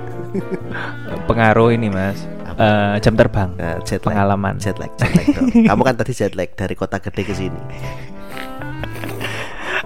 Pengaruh 1.25 1.73
ini 1.73 1.89
mas. 1.89 2.21
Eh, 2.53 2.95
jam 2.99 3.13
terbang. 3.13 3.49
Nah, 3.55 3.77
jet 3.81 4.01
lag. 4.01 4.13
Pengalaman. 4.13 4.53
Jet 4.57 4.77
lag, 4.77 4.91
jet 4.95 5.09
lag 5.09 5.25
dong. 5.31 5.49
Kamu 5.69 5.81
kan 5.81 5.95
tadi 5.95 6.11
jet 6.11 6.33
lag 6.33 6.49
dari 6.53 6.73
kota 6.73 6.97
gede 6.97 7.21
ke 7.23 7.33
sini. 7.33 7.61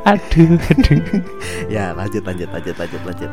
Aduh, 0.03 0.55
aduh. 0.55 1.01
Ya, 1.73 1.91
lanjut 1.91 2.23
lanjut 2.23 2.47
lanjut 2.47 2.75
lanjut 2.79 3.01
lanjut. 3.03 3.31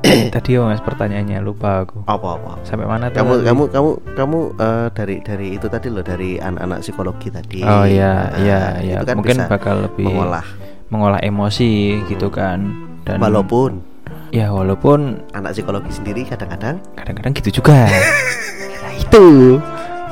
Tadi 0.34 0.56
oh, 0.56 0.68
mas 0.68 0.80
pertanyaannya 0.80 1.40
lupa 1.40 1.84
aku. 1.84 2.04
Apa 2.04 2.36
apa? 2.36 2.50
Sampai 2.60 2.84
mana 2.84 3.08
tuh? 3.08 3.20
Kamu 3.20 3.32
tadi? 3.36 3.46
kamu 3.48 3.62
kamu 3.72 3.90
kamu 4.16 4.38
eh, 4.56 4.88
dari 4.92 5.16
dari 5.24 5.46
itu 5.56 5.66
tadi 5.68 5.88
loh 5.88 6.04
dari 6.04 6.36
anak-anak 6.36 6.78
psikologi 6.80 7.28
tadi. 7.32 7.64
Oh 7.64 7.84
iya, 7.84 8.28
Nah, 8.28 8.40
iya, 8.40 8.60
iya. 8.80 8.96
kan 9.00 9.16
Mungkin 9.16 9.48
bakal 9.48 9.88
lebih 9.88 10.08
mengolah. 10.12 10.44
mengolah 10.92 11.20
emosi 11.24 12.04
gitu 12.04 12.28
kan. 12.28 12.68
Dan 13.04 13.16
Walaupun 13.16 13.80
ya 14.28 14.52
walaupun 14.52 15.24
anak 15.32 15.56
psikologi 15.56 15.88
sendiri 15.90 16.28
kadang-kadang 16.28 16.84
kadang-kadang 17.00 17.32
gitu 17.40 17.60
juga. 17.62 17.88
itu 19.10 19.58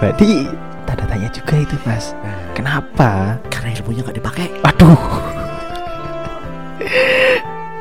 berarti 0.02 0.50
tanda 0.82 1.06
tanya 1.06 1.30
juga 1.30 1.54
itu 1.62 1.78
mas. 1.87 2.18
Kenapa? 2.50 3.38
karena 3.46 3.70
ilmunya 3.78 4.02
nggak 4.02 4.18
dipakai. 4.18 4.50
Aduh. 4.66 4.98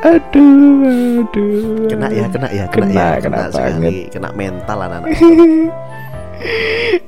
aduh, 0.05 1.25
aduh. 1.25 1.89
Kena 1.89 2.07
ya, 2.13 2.29
kena 2.29 2.47
ya, 2.53 2.65
kena, 2.69 2.85
Kena, 2.85 3.01
ya, 3.01 3.17
kena 3.17 3.49
sekali, 3.49 4.13
kena 4.13 4.29
mental 4.37 4.77
anak-anak. 4.77 5.09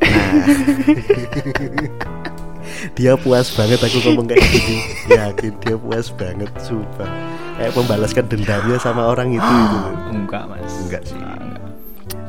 nah, 0.02 0.30
dia 2.98 3.13
puas 3.13 3.54
banget 3.54 3.78
aku 3.78 3.98
ngomong 4.10 4.26
kayak 4.26 4.41
gini. 4.50 4.78
Yakin 5.06 5.54
dia 5.62 5.78
puas 5.78 6.10
banget, 6.17 6.50
sumpah. 6.58 7.10
Kayak 7.62 7.78
membalaskan 7.78 8.26
dendamnya 8.26 8.82
sama 8.82 9.06
orang 9.06 9.38
itu. 9.38 9.45
itu. 9.45 9.78
Enggak 10.17 10.50
mas. 10.50 10.74
Enggak 10.82 11.06
sih. 11.06 11.49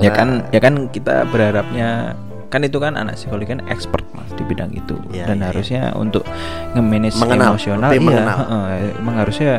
Ya 0.01 0.11
kan, 0.11 0.29
ya 0.49 0.59
kan 0.59 0.89
kita 0.89 1.29
berharapnya 1.29 2.17
kan 2.49 2.67
itu 2.67 2.83
kan 2.83 2.99
anak 2.99 3.15
psikologi 3.15 3.47
kan 3.47 3.63
expert 3.71 4.03
mas 4.11 4.27
di 4.35 4.43
bidang 4.43 4.75
itu 4.75 4.99
Iya, 5.15 5.31
dan 5.31 5.39
iya, 5.39 5.47
harusnya 5.55 5.83
untuk 5.95 6.27
nge-manage 6.75 7.15
Mengenal, 7.15 7.55
emosional 7.55 7.91
iya, 7.95 8.01
mengenal. 8.03 8.37
heeh, 8.43 8.69
emang 8.99 9.17
harusnya 9.23 9.53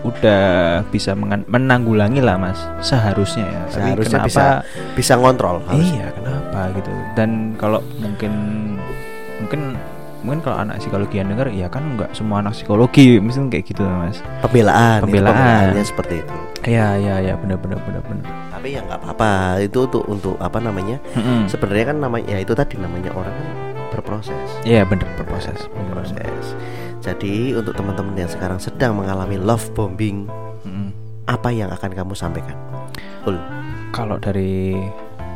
udah 0.00 0.42
bisa 0.88 1.12
menanggulangi 1.44 2.24
lah 2.24 2.38
mas 2.38 2.56
seharusnya 2.80 3.44
ya 3.44 3.62
Tapi 3.66 3.74
Seharusnya 3.98 4.08
kenapa 4.16 4.28
bisa 4.30 4.44
bisa 4.96 5.12
ngontrol. 5.18 5.60
harus. 5.60 5.84
iya 5.84 6.06
kenapa 6.08 6.60
gitu 6.72 6.90
dan 7.12 7.30
kalau 7.60 7.80
mungkin 7.98 8.32
mungkin 10.28 10.44
kalau 10.44 10.60
anak 10.60 10.76
psikologi 10.76 11.16
yang 11.16 11.28
denger 11.28 11.48
ya 11.50 11.66
kan 11.66 11.96
nggak 11.96 12.12
semua 12.12 12.38
anak 12.38 12.52
psikologi 12.52 13.16
mungkin 13.16 13.48
kayak 13.48 13.64
gitu 13.66 13.80
mas 13.80 14.20
Pembelaan, 14.38 15.00
itu 15.00 15.04
Pembelaan. 15.08 15.72
seperti 15.80 16.14
itu. 16.20 16.34
iya 16.66 16.94
iya 16.94 17.14
iya 17.18 17.34
benar 17.34 17.56
benar 17.56 17.80
benar 17.80 18.04
benar 18.04 18.28
Tapi 18.52 18.74
ya 18.74 18.82
nggak 18.82 18.98
apa-apa. 19.00 19.32
Itu 19.62 19.86
untuk 19.86 20.02
untuk 20.04 20.34
apa 20.36 20.58
namanya? 20.58 20.98
Mm-mm. 21.14 21.46
Sebenarnya 21.46 21.86
kan 21.86 21.96
namanya 21.96 22.26
ya 22.28 22.38
itu 22.38 22.52
tadi 22.52 22.74
namanya 22.74 23.08
orang 23.12 23.30
kan 23.30 23.46
berproses. 23.88 24.48
iya 24.62 24.82
benar 24.82 25.06
berproses 25.14 25.64
bener, 25.64 25.80
bener. 25.88 25.94
Proses. 25.96 26.44
Jadi 26.98 27.54
untuk 27.54 27.72
teman-teman 27.72 28.12
yang 28.14 28.28
sekarang 28.28 28.58
sedang 28.58 28.92
mengalami 28.94 29.38
love 29.38 29.64
bombing, 29.72 30.26
Mm-mm. 30.62 30.90
apa 31.24 31.48
yang 31.48 31.70
akan 31.70 31.88
kamu 31.88 32.12
sampaikan? 32.12 32.58
Ul, 33.24 33.38
kalau 33.88 34.18
dari 34.18 34.74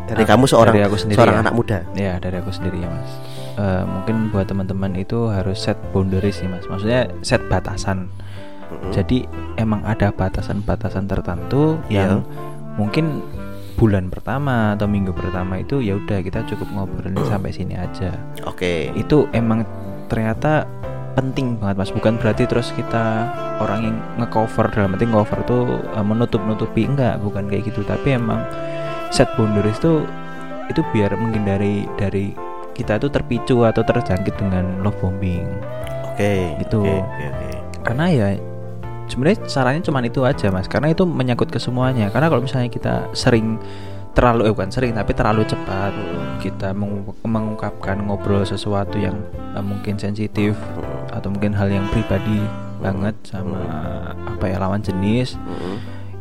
dari 0.04 0.20
Ah, 0.20 0.28
kamu 0.28 0.44
seorang 0.44 0.74
dari 0.74 0.84
aku 0.84 0.98
sendiri 0.98 1.16
seorang 1.16 1.36
ya. 1.38 1.42
anak 1.42 1.54
muda. 1.54 1.78
ya 1.94 2.12
dari 2.18 2.36
aku 2.36 2.50
sendiri 2.50 2.76
ya 2.76 2.90
mas 2.90 3.10
Eh, 3.52 3.84
mungkin 3.84 4.32
buat 4.32 4.48
teman-teman 4.48 4.96
itu 4.96 5.28
harus 5.28 5.60
set 5.60 5.76
boundaries 5.92 6.40
sih 6.40 6.48
mas 6.48 6.64
maksudnya 6.64 7.04
set 7.20 7.44
batasan 7.52 8.08
Mm-mm. 8.72 8.88
jadi 8.88 9.28
emang 9.60 9.84
ada 9.84 10.08
batasan-batasan 10.08 11.04
tertentu 11.04 11.76
Iya. 11.92 12.08
yang 12.08 12.24
mungkin 12.80 13.20
bulan 13.76 14.08
pertama 14.08 14.72
atau 14.72 14.88
minggu 14.88 15.12
pertama 15.12 15.60
itu 15.60 15.84
ya 15.84 16.00
udah 16.00 16.24
kita 16.24 16.48
cukup 16.48 16.64
ngobrolin 16.72 17.12
sampai 17.28 17.52
sini 17.52 17.76
aja 17.76 18.16
Oke. 18.48 18.88
itu 18.96 19.28
emang 19.36 19.68
ternyata 20.08 20.64
penting 21.12 21.60
banget 21.60 21.76
mas 21.76 21.92
bukan 21.92 22.16
berarti 22.16 22.48
terus 22.48 22.72
kita 22.72 23.28
orang 23.60 23.80
yang 23.84 23.96
ngecover 24.16 24.72
dalam 24.72 24.96
arti 24.96 25.04
cover 25.04 25.38
tuh 25.44 25.62
eh, 25.92 26.00
menutup 26.00 26.40
nutupi 26.40 26.88
enggak 26.88 27.20
bukan 27.20 27.52
kayak 27.52 27.68
gitu 27.68 27.84
tapi 27.84 28.16
emang 28.16 28.40
set 29.12 29.28
boundaries 29.36 29.76
tuh 29.76 30.08
itu 30.72 30.80
biar 30.96 31.12
menghindari 31.20 31.84
dari 32.00 32.32
kita 32.72 32.96
itu 32.96 33.08
terpicu 33.08 33.62
atau 33.62 33.82
terjangkit 33.82 34.34
dengan 34.36 34.80
love 34.80 34.96
bombing 34.98 35.46
Oke. 36.12 36.56
Gitu. 36.60 36.80
Oke, 36.80 37.00
oke, 37.00 37.24
oke. 37.24 37.48
karena 37.82 38.04
ya 38.08 38.26
sebenarnya 39.08 39.38
caranya 39.48 39.80
cuma 39.80 39.98
itu 40.00 40.20
aja 40.22 40.48
mas 40.48 40.68
karena 40.68 40.88
itu 40.88 41.04
menyangkut 41.04 41.48
ke 41.48 41.58
semuanya 41.58 42.08
karena 42.08 42.28
kalau 42.28 42.40
misalnya 42.40 42.68
kita 42.68 43.08
sering 43.12 43.56
terlalu 44.12 44.48
eh 44.48 44.52
bukan 44.52 44.68
sering 44.68 44.92
tapi 44.92 45.12
terlalu 45.12 45.44
cepat 45.44 45.92
kita 46.40 46.76
mengu- 46.76 47.16
mengungkapkan 47.24 47.96
ngobrol 48.04 48.44
sesuatu 48.44 48.96
yang 48.96 49.16
eh, 49.56 49.64
mungkin 49.64 49.96
sensitif 49.96 50.52
atau 51.08 51.28
mungkin 51.32 51.52
hal 51.52 51.68
yang 51.68 51.84
pribadi 51.88 52.40
banget 52.80 53.14
sama 53.24 53.62
apa 54.26 54.44
ya 54.48 54.56
lawan 54.60 54.80
jenis 54.82 55.36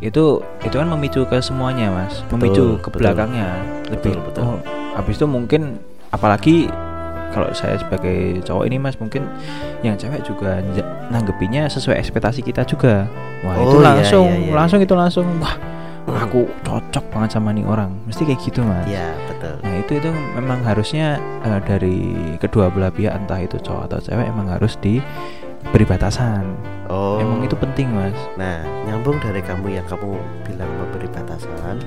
itu 0.01 0.39
itu 0.65 0.75
kan 0.75 0.87
memicu 0.89 1.21
ke 1.29 1.37
semuanya 1.41 1.93
mas 1.93 2.25
Betul, 2.25 2.33
memicu 2.33 2.63
ke 2.81 2.87
betul. 2.89 2.99
belakangnya 3.05 3.49
lebih 3.91 4.13
Betul, 4.17 4.25
betul. 4.25 4.41
oh, 4.45 4.57
habis 4.97 5.15
itu 5.15 5.27
mungkin 5.29 5.61
apalagi 6.11 6.67
kalau 7.31 7.47
saya 7.55 7.79
sebagai 7.79 8.43
cowok 8.43 8.67
ini 8.67 8.75
mas 8.75 8.99
mungkin 8.99 9.23
yang 9.81 9.95
cewek 9.95 10.19
juga 10.27 10.59
nanggepinnya 11.07 11.71
sesuai 11.71 11.95
ekspektasi 12.03 12.43
kita 12.43 12.67
juga 12.67 13.07
wah 13.47 13.55
Oh, 13.55 13.63
itu 13.71 13.77
iya, 13.79 13.87
langsung 13.87 14.27
iya, 14.27 14.47
iya, 14.51 14.53
langsung 14.53 14.79
itu 14.83 14.93
langsung 14.93 15.25
wah 15.39 15.55
aku 16.19 16.43
cocok 16.67 17.05
banget 17.15 17.29
sama 17.31 17.55
nih 17.55 17.63
orang 17.63 17.95
mesti 18.03 18.27
kayak 18.27 18.41
gitu 18.43 18.59
mas 18.67 18.83
Iya, 18.83 19.15
betul. 19.31 19.55
Nah 19.63 19.73
itu 19.79 19.91
itu 20.01 20.09
memang 20.35 20.59
harusnya 20.67 21.15
eh, 21.47 21.59
dari 21.63 22.35
kedua 22.35 22.67
belah 22.67 22.91
pihak 22.91 23.15
entah 23.15 23.39
itu 23.39 23.55
cowok 23.63 23.87
atau 23.87 23.99
cewek 24.03 24.27
emang 24.27 24.51
harus 24.51 24.75
diberi 24.83 25.85
batasan. 25.87 26.43
Oh. 26.91 27.21
Emang 27.21 27.39
itu 27.47 27.55
penting 27.55 27.87
mas. 27.95 28.17
Nah, 28.35 28.59
nyambung 28.83 29.15
dari 29.23 29.39
kamu 29.39 29.79
yang 29.79 29.87
kamu 29.87 30.19
bilang 30.43 30.67
memberi 30.75 31.07
batasan, 31.07 31.79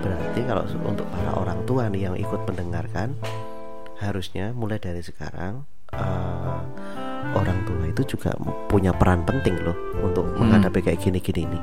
berarti 0.00 0.40
kalau 0.48 0.64
untuk 0.88 1.04
para 1.12 1.36
orang 1.36 1.60
tua 1.68 1.90
nih 1.92 2.08
yang 2.08 2.16
ikut 2.16 2.40
mendengarkan, 2.48 3.12
harusnya 3.98 4.54
mulai 4.54 4.78
dari 4.78 5.02
sekarang 5.02 5.66
eh, 5.94 6.58
orang 7.34 7.58
tua 7.66 7.84
itu 7.90 8.16
juga 8.16 8.32
punya 8.70 8.94
peran 8.94 9.26
penting 9.26 9.58
loh 9.62 9.76
untuk 10.00 10.24
menghadapi 10.38 10.80
kayak 10.80 11.02
gini-gini 11.02 11.44
ini. 11.44 11.58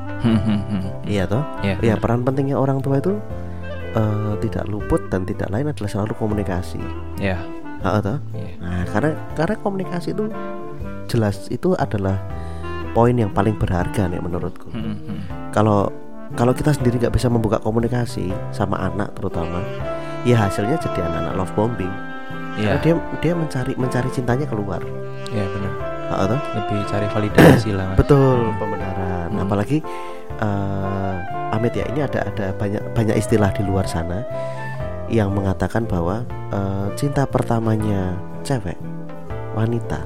Iya 1.08 1.24
toh? 1.26 1.44
ya. 1.64 1.76
Iya 1.82 1.96
peran 1.98 2.22
pentingnya 2.28 2.60
orang 2.60 2.84
tua 2.84 3.00
itu 3.00 3.18
eh, 3.96 4.34
tidak 4.44 4.66
luput 4.68 5.02
dan 5.10 5.24
tidak 5.24 5.48
lain 5.50 5.72
adalah 5.72 5.90
selalu 5.90 6.14
komunikasi. 6.20 6.82
ya 7.18 7.40
Ha, 7.86 8.02
toh? 8.02 8.18
Iya. 8.34 8.56
Nah, 8.66 8.84
karena 8.90 9.12
karena 9.38 9.56
komunikasi 9.62 10.18
itu 10.18 10.26
jelas 11.06 11.46
itu 11.54 11.78
adalah 11.78 12.18
poin 12.98 13.14
yang 13.14 13.30
paling 13.30 13.54
berharga 13.62 14.10
nih 14.10 14.18
menurutku. 14.18 14.74
Kalau 15.54 15.94
kalau 16.34 16.52
kita 16.58 16.74
sendiri 16.74 16.98
nggak 16.98 17.14
bisa 17.14 17.30
membuka 17.30 17.62
komunikasi 17.62 18.34
sama 18.50 18.82
anak 18.90 19.14
terutama, 19.14 19.62
ya 20.26 20.50
hasilnya 20.50 20.82
jadi 20.82 21.06
anak-anak 21.06 21.34
love 21.38 21.54
bombing. 21.54 21.94
Iya, 22.56 22.80
Karena 22.80 22.84
dia 22.84 22.94
dia 23.20 23.34
mencari 23.36 23.72
mencari 23.76 24.10
cintanya 24.12 24.46
keluar. 24.48 24.80
iya 25.32 25.44
benar. 25.52 25.72
Ha, 26.06 26.30
toh? 26.30 26.40
Lebih 26.56 26.80
cari 26.86 27.08
validasi 27.10 27.70
lah, 27.74 27.86
Mas. 27.92 27.98
Betul 28.00 28.54
pembenaran. 28.56 29.28
Hmm. 29.34 29.44
Apalagi 29.44 29.78
eh 30.36 31.16
Amit 31.56 31.72
ya 31.72 31.88
ini 31.88 32.04
ada 32.04 32.20
ada 32.28 32.52
banyak 32.60 32.84
banyak 32.92 33.16
istilah 33.16 33.48
di 33.56 33.64
luar 33.64 33.88
sana 33.88 34.28
yang 35.08 35.32
mengatakan 35.32 35.88
bahwa 35.88 36.26
eh, 36.52 36.88
cinta 37.00 37.24
pertamanya 37.24 38.18
cewek 38.44 38.76
wanita 39.56 40.04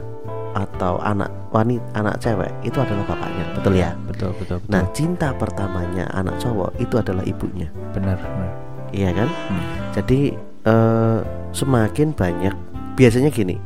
atau 0.53 0.97
anak 1.01 1.29
wanita 1.49 1.81
anak 1.97 2.21
cewek 2.21 2.49
itu 2.61 2.77
adalah 2.77 3.01
bapaknya 3.05 3.45
betul 3.57 3.73
ya. 3.73 3.91
Betul, 4.05 4.31
betul, 4.37 4.57
betul. 4.61 4.69
Nah 4.69 4.83
cinta 4.93 5.29
pertamanya 5.33 6.05
anak 6.13 6.37
cowok 6.37 6.77
itu 6.77 6.95
adalah 7.01 7.23
ibunya 7.25 7.69
benar, 7.93 8.17
benar. 8.21 8.49
iya 8.93 9.09
kan. 9.13 9.29
Hmm. 9.49 9.63
Jadi 9.97 10.33
eh, 10.69 11.19
semakin 11.51 12.13
banyak. 12.13 12.53
Biasanya 12.93 13.33
gini 13.33 13.57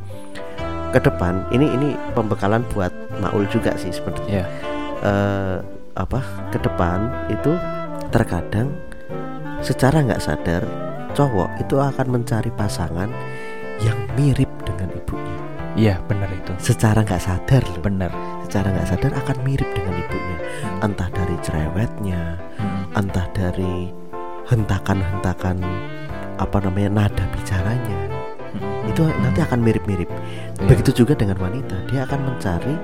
ke 0.94 1.02
depan 1.02 1.42
ini 1.50 1.74
ini 1.74 1.98
pembekalan 2.14 2.62
buat 2.70 2.94
Maul 3.18 3.44
juga 3.50 3.74
sih 3.74 3.90
sebenarnya. 3.90 4.42
Ya, 4.42 4.46
eh, 5.02 5.56
apa 5.94 6.22
ke 6.50 6.58
depan 6.62 7.10
itu 7.30 7.54
terkadang 8.10 8.70
secara 9.62 10.02
nggak 10.02 10.22
sadar 10.22 10.62
cowok 11.14 11.62
itu 11.62 11.78
akan 11.78 12.06
mencari 12.10 12.50
pasangan 12.54 13.10
yang 13.82 13.98
mirip 14.14 14.50
dengan 14.62 14.90
ibunya. 14.94 15.38
Iya 15.74 15.94
benar 16.06 16.30
itu. 16.30 16.54
secara 16.62 17.02
nggak 17.02 17.22
sadar 17.22 17.62
loh. 17.66 17.82
Benar. 17.82 18.12
secara 18.46 18.70
nggak 18.70 18.86
sadar 18.86 19.12
akan 19.18 19.36
mirip 19.42 19.66
dengan 19.74 19.98
ibunya. 19.98 20.38
Entah 20.78 21.10
dari 21.10 21.34
cerewetnya 21.42 22.38
Mm, 22.54 22.82
entah 22.94 23.26
dari 23.34 23.90
hentakan-hentakan 24.46 25.58
apa 26.36 26.56
namanya 26.60 27.06
nada 27.06 27.24
bicaranya 27.32 27.98
mm, 28.54 28.90
itu 28.90 29.02
nanti 29.20 29.40
akan 29.40 29.60
mirip-mirip 29.60 30.08
Iya. 30.54 30.70
begitu 30.70 31.04
juga 31.04 31.18
dengan 31.18 31.36
wanita 31.36 31.76
dia 31.90 32.06
akan 32.06 32.20
mencari 32.24 32.74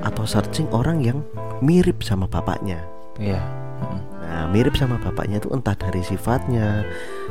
atau 0.00 0.24
searching 0.24 0.66
orang 0.72 1.02
yang 1.02 1.20
mirip 1.60 2.00
sama 2.02 2.24
bapaknya 2.24 2.80
Iya. 3.18 3.42
Mm, 3.82 4.00
Nah, 4.28 4.44
mirip 4.52 4.76
sama 4.76 5.00
bapaknya 5.00 5.40
itu 5.40 5.48
entah 5.48 5.72
dari 5.72 6.04
sifatnya, 6.04 6.84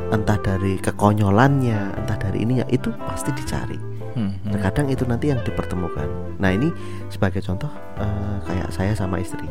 entah 0.10 0.34
dari 0.42 0.82
kekonyolannya, 0.82 1.94
entah 1.94 2.18
dari 2.18 2.42
ininya 2.42 2.66
itu 2.68 2.90
pasti 3.06 3.30
dicari. 3.32 3.78
mm, 4.18 4.50
mm. 4.50 4.52
Terkadang 4.52 4.90
itu 4.90 5.06
nanti 5.06 5.30
yang 5.30 5.38
dipertemukan. 5.46 6.10
Nah, 6.42 6.50
ini 6.50 6.74
sebagai 7.08 7.40
contoh 7.40 7.70
eh, 8.02 8.38
kayak 8.44 8.74
saya 8.74 8.98
sama 8.98 9.22
istri. 9.22 9.46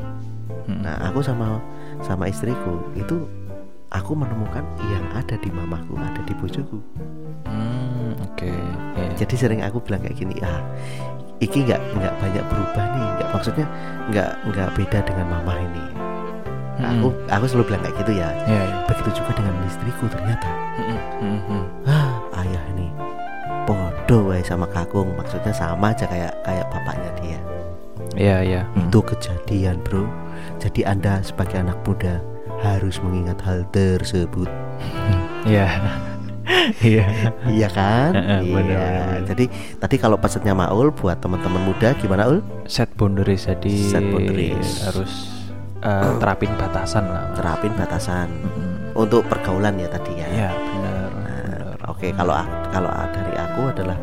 Mm. 0.67 0.83
Nah, 0.83 0.99
aku 1.07 1.23
sama 1.23 1.63
sama 2.03 2.27
istriku 2.27 2.83
itu 2.93 3.25
aku 3.97 4.13
menemukan 4.13 4.61
yang 4.93 5.05
ada 5.17 5.41
di 5.41 5.49
mamaku, 5.49 5.97
ada 5.97 6.21
di 6.23 6.35
bojoku. 6.37 6.79
Hmm, 7.49 8.13
oke. 8.21 8.53
Iya. 9.01 9.11
Jadi 9.17 9.35
sering 9.35 9.61
aku 9.65 9.81
bilang 9.81 10.05
kayak 10.05 10.17
gini, 10.21 10.37
ah, 10.45 10.61
iki 11.41 11.65
nggak 11.65 11.81
nggak 11.97 12.15
banyak 12.21 12.45
berubah 12.45 12.85
nih, 12.93 13.07
nggak 13.17 13.29
maksudnya 13.33 13.67
nggak 14.13 14.31
nggak 14.53 14.69
beda 14.77 14.99
dengan 15.09 15.27
mama 15.33 15.55
ini. 15.57 15.85
Nah, 16.77 16.93
Mm. 16.93 17.01
aku 17.01 17.09
aku 17.33 17.45
selalu 17.49 17.65
bilang 17.73 17.83
kayak 17.89 17.97
gitu 18.05 18.13
ya. 18.21 18.29
Iya, 18.45 18.61
iya. 18.69 18.77
Begitu 18.85 19.11
juga 19.17 19.33
dengan 19.33 19.55
istriku 19.65 20.05
ternyata. 20.13 20.49
Mm, 20.77 21.01
mm, 21.25 21.41
mm. 21.49 21.65
ah 21.89 22.13
ayah 22.45 22.65
ini 22.77 22.93
podo 23.65 24.29
wae 24.29 24.45
sama 24.45 24.69
kakung 24.69 25.09
maksudnya 25.17 25.51
sama 25.51 25.91
aja 25.91 26.05
kayak 26.05 26.37
kayak 26.45 26.69
bapaknya 26.69 27.11
dia 27.19 27.41
Iya, 28.13 28.37
iya. 28.45 28.63
Mm. 28.77 28.93
itu 28.93 28.99
kejadian 29.03 29.81
bro 29.83 30.05
jadi 30.61 30.93
anda 30.93 31.25
sebagai 31.25 31.65
anak 31.65 31.81
muda 31.83 32.21
harus 32.59 33.01
mengingat 33.01 33.39
hal 33.41 33.65
tersebut 33.69 34.49
Iya. 35.47 35.69
Iya. 36.79 37.07
iya 37.49 37.69
kan 37.69 38.15
iya 38.39 39.23
jadi 39.25 39.51
tadi 39.79 39.97
kalau 39.97 40.15
pesannya 40.15 40.51
Maul 40.53 40.91
buat 40.91 41.19
teman-teman 41.19 41.59
muda 41.61 41.91
gimana 41.95 42.27
Ul 42.27 42.39
Set 42.65 42.91
boundaries 42.93 43.47
jadi 43.47 43.71
Set 43.85 44.03
boundaries. 44.05 44.83
harus 44.83 45.13
eh, 45.81 46.13
terapin 46.17 46.51
batasan 46.53 47.05
lah. 47.05 47.23
Mas. 47.25 47.35
terapin 47.35 47.73
batasan 47.73 48.29
Mm-mm. 48.33 48.95
untuk 48.97 49.27
pergaulan 49.27 49.75
ya 49.75 49.89
tadi 49.89 50.13
ya 50.17 50.27
Iya, 50.29 50.51
benar. 50.55 51.09
Nah. 51.13 51.75
Oke, 51.87 52.11
kalau 52.13 52.35
ak- 52.35 52.71
kalau 52.71 52.91
a- 52.91 53.11
dari 53.11 53.35
aku 53.37 53.61
adalah 53.69 53.99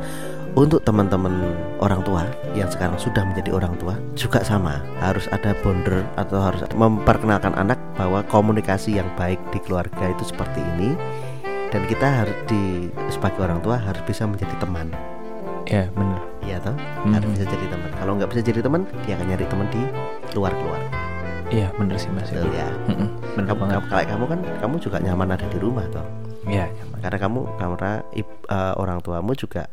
untuk 0.53 0.85
teman-teman 0.85 1.33
orang 1.81 2.05
tua 2.05 2.29
yang 2.53 2.69
sekarang 2.69 2.93
sudah 3.01 3.25
menjadi 3.25 3.57
orang 3.57 3.73
tua 3.81 3.97
juga 4.13 4.45
sama. 4.45 4.85
Harus 5.01 5.25
ada 5.33 5.57
bonder 5.65 6.05
atau 6.13 6.37
harus 6.37 6.61
memperkenalkan 6.77 7.57
anak 7.57 7.81
bahwa 7.97 8.21
komunikasi 8.29 9.01
yang 9.01 9.09
baik 9.17 9.41
di 9.49 9.57
keluarga 9.65 10.13
itu 10.13 10.29
seperti 10.29 10.61
ini. 10.77 10.93
Dan 11.73 11.89
kita 11.89 12.05
harus 12.05 12.37
di 12.45 12.93
sebagai 13.09 13.41
orang 13.41 13.57
tua 13.65 13.81
harus 13.81 13.97
bisa 14.05 14.29
menjadi 14.29 14.53
teman. 14.61 14.93
Iya, 15.65 15.89
benar. 15.95 16.21
iya 16.45 16.57
toh? 16.61 16.75
Hmm. 16.75 17.17
harus 17.17 17.27
bisa 17.33 17.45
jadi 17.49 17.65
teman. 17.71 17.89
Kalau 17.97 18.13
nggak 18.13 18.29
bisa 18.29 18.41
jadi 18.45 18.59
teman 18.61 18.81
dia 19.07 19.17
akan 19.17 19.25
nyari 19.33 19.45
teman 19.49 19.67
di 19.73 19.81
luar 20.37 20.53
keluar 20.53 20.81
Iya, 21.53 21.69
benar 21.77 21.97
sih 22.01 22.09
Mas. 22.09 22.29
betul 22.33 22.49
ya. 22.49 22.65
Mm-mm, 22.89 23.09
Benar 23.37 23.45
kamu, 23.53 23.59
banget. 23.61 23.73
kamu 23.77 23.85
kayak 23.93 24.07
kamu 24.09 24.23
kan 24.25 24.39
kamu 24.61 24.75
juga 24.81 24.97
nyaman 25.01 25.29
ada 25.33 25.45
di 25.49 25.57
rumah 25.57 25.85
toh. 25.89 26.05
Iya, 26.45 26.65
karena 27.01 27.17
kamu 27.17 27.39
karena 27.57 27.91
eh, 28.13 28.73
orang 28.77 28.99
tuamu 29.01 29.31
juga 29.33 29.65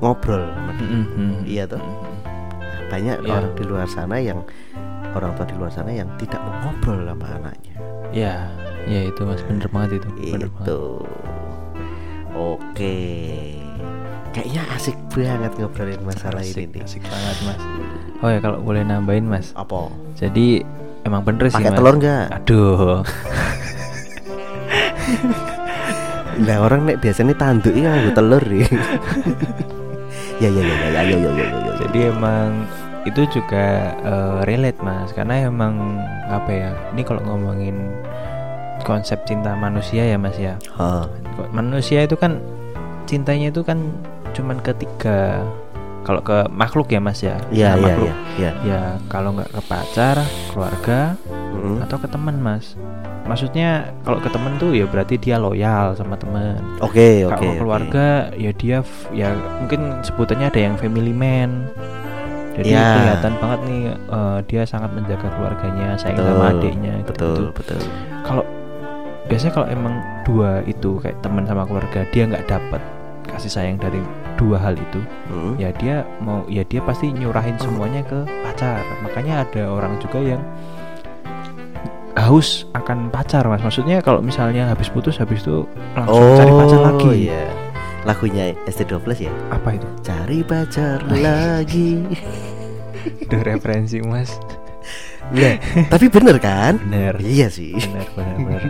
ngobrol 0.00 0.42
sama 0.48 0.72
dia. 0.74 0.88
Mm. 0.88 1.34
Iya 1.44 1.62
toh. 1.66 1.78
Mm-mm. 1.78 2.88
banyak 2.88 3.16
Iya. 3.20 3.30
orang 3.30 3.54
di 3.54 3.62
luar 3.62 3.86
sana 3.86 4.18
yang 4.18 4.42
orang 5.10 5.30
tua 5.32 5.44
di 5.44 5.54
luar 5.54 5.70
sana 5.70 5.90
yang 5.90 6.10
tidak 6.16 6.40
mau 6.40 6.54
ngobrol 6.60 6.98
sama 7.04 7.26
anaknya 7.32 7.76
Iya, 8.10 8.34
iya 8.84 9.00
itu 9.06 9.22
Mas 9.22 9.38
bener 9.40 9.68
banget 9.68 10.02
itu. 10.02 10.08
Bener 10.28 10.50
banget. 10.50 10.66
itu 10.66 10.80
oke 12.32 12.96
kayaknya 14.30 14.62
asik 14.72 14.96
banget 15.08 15.52
ngobrolin 15.54 15.98
masalah 16.00 16.38
asik, 16.40 16.66
ini 16.66 16.72
nih 16.72 16.82
asik 16.82 17.02
banget 17.04 17.36
Mas. 17.44 17.62
Oh 18.18 18.28
ya 18.28 18.38
kalau 18.38 18.58
boleh 18.58 18.82
nambahin 18.82 19.24
Mas. 19.24 19.54
apa 19.54 19.86
Jadi 20.14 20.66
emang 21.02 21.22
bener 21.22 21.46
sih 21.46 21.56
pakai 21.56 21.70
telur 21.72 21.94
nggak 21.94 22.26
Aduh. 22.42 23.06
lah 26.40 26.56
orang 26.58 26.80
nek 26.84 26.98
biasanya 26.98 27.34
tanduk 27.34 27.70
ini 27.70 27.84
nganggo 27.84 28.10
telur 28.12 28.40
ya 28.42 28.66
Ya 30.40 30.48
ya 30.48 30.62
ya, 30.64 30.64
ya 30.64 30.88
ya 30.88 31.02
ya 31.04 31.04
ya 31.04 31.16
ya 31.20 31.30
ya 31.36 31.46
ya 31.52 31.72
jadi 31.84 31.98
emang 32.16 32.64
itu 33.04 33.28
juga 33.28 33.96
uh, 34.04 34.40
relate 34.48 34.80
mas. 34.80 35.12
Karena 35.12 35.48
emang 35.48 36.00
apa 36.28 36.48
ya 36.48 36.70
ini 36.96 37.04
kalau 37.04 37.20
ngomongin 37.24 37.92
konsep 38.84 39.20
cinta 39.28 39.52
manusia 39.52 40.04
ya 40.04 40.16
mas 40.16 40.36
ya. 40.40 40.56
Huh. 40.76 41.04
manusia 41.52 42.04
itu 42.04 42.16
kan 42.16 42.40
cintanya 43.04 43.52
itu 43.52 43.64
kan 43.64 43.80
cuman 44.32 44.60
ketiga 44.64 45.44
kalau 46.00 46.20
ke 46.20 46.48
makhluk 46.48 46.88
ya 46.88 46.98
Mas 46.98 47.20
ya. 47.20 47.36
Nah, 47.36 47.50
iya 47.50 47.70
makhluk. 47.74 48.08
iya 48.08 48.16
iya 48.36 48.50
Ya 48.62 48.80
kalau 49.06 49.34
nggak 49.34 49.50
ke 49.50 49.62
pacar, 49.64 50.16
keluarga, 50.48 51.14
Mm. 51.50 51.82
atau 51.82 51.98
ke 51.98 52.06
teman 52.06 52.38
mas 52.38 52.78
maksudnya 53.26 53.90
kalau 54.00 54.16
ke 54.16 54.30
teman 54.30 54.54
tuh 54.56 54.70
ya 54.70 54.86
berarti 54.86 55.18
dia 55.18 55.34
loyal 55.34 55.92
sama 55.92 56.14
teman 56.14 56.56
oke 56.78 57.26
oke 57.26 57.36
kalau 57.36 57.50
oke. 57.52 57.58
keluarga 57.58 58.06
ya 58.32 58.54
dia 58.54 58.78
ya 59.10 59.34
mungkin 59.58 59.98
sebutannya 60.00 60.46
ada 60.46 60.60
yang 60.62 60.74
family 60.78 61.10
man 61.10 61.66
jadi 62.54 62.70
Ya. 62.70 62.86
kelihatan 62.96 63.34
banget 63.38 63.60
nih 63.66 63.82
eh, 63.92 64.38
dia 64.46 64.62
sangat 64.62 64.90
menjaga 64.90 65.26
keluarganya 65.28 65.94
sayang 65.94 66.18
Betul, 66.18 66.30
sama 66.32 66.44
adiknya 66.50 66.92
gitu 67.02 67.10
betul 67.12 67.46
betul 67.52 67.80
kalau 68.22 68.44
biasanya 69.26 69.52
kalau 69.52 69.66
emang 69.68 69.94
dua 70.22 70.50
itu 70.64 70.90
kayak 70.98 71.18
teman 71.18 71.44
sama 71.44 71.62
keluarga 71.66 72.00
dia 72.08 72.22
nggak 72.24 72.46
dapat 72.46 72.82
kasih 73.26 73.52
sayang 73.52 73.76
dari 73.76 74.00
dua 74.40 74.56
hal 74.56 74.72
itu 74.72 75.00
Mm. 75.28 75.52
ya 75.60 75.68
dia 75.76 75.96
mau 76.24 76.40
ya 76.48 76.64
dia 76.64 76.80
pasti 76.80 77.12
nyurahin 77.12 77.60
semuanya 77.60 78.00
ke 78.00 78.24
pacar. 78.40 78.80
Makanya 79.04 79.44
ada 79.44 79.68
orang 79.68 80.00
juga 80.00 80.16
yang 80.16 80.40
haus 82.16 82.64
akan 82.72 83.12
pacar 83.12 83.44
mas. 83.46 83.60
Maksudnya 83.60 84.00
kalau 84.00 84.24
misalnya 84.24 84.66
habis 84.68 84.88
putus 84.88 85.20
habis 85.20 85.44
itu 85.44 85.68
langsung 85.92 86.24
cari 86.36 86.50
pacar 86.50 86.80
lagi. 86.82 87.06
Oh, 87.06 87.14
iya. 87.14 87.44
Lagunya 88.02 88.44
ST12 88.64 89.28
ya? 89.28 89.32
Apa 89.52 89.76
itu? 89.76 89.84
Cari 90.00 90.40
pacar 90.40 91.04
lagi. 91.06 92.00
Itu 93.24 93.36
referensi 93.40 94.00
mas 94.04 94.36
ya 95.30 95.60
tapi 95.92 96.06
bener 96.10 96.36
kan? 96.42 96.80
Bener. 96.82 97.14
Iya 97.22 97.46
sih. 97.52 97.76
Bener 97.76 98.06
bener 98.16 98.36
bener. 98.40 98.62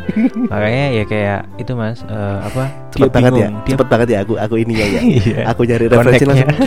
Makanya 0.50 0.86
ya 0.92 1.04
kayak 1.08 1.40
itu 1.56 1.72
mas 1.72 2.04
eh, 2.04 2.38
apa 2.44 2.64
cepet 2.92 3.10
banget 3.10 3.32
ya 3.32 3.48
bingung, 3.48 3.64
dia 3.64 3.72
cepet 3.76 3.88
banget 3.88 4.08
ya 4.10 4.18
aku 4.26 4.34
aku 4.36 4.54
ini 4.60 4.74
ya. 4.76 4.86
Ya 5.30 5.40
aku 5.52 5.62
nyari 5.68 5.86
referensi 5.88 6.24
langsung. 6.26 6.48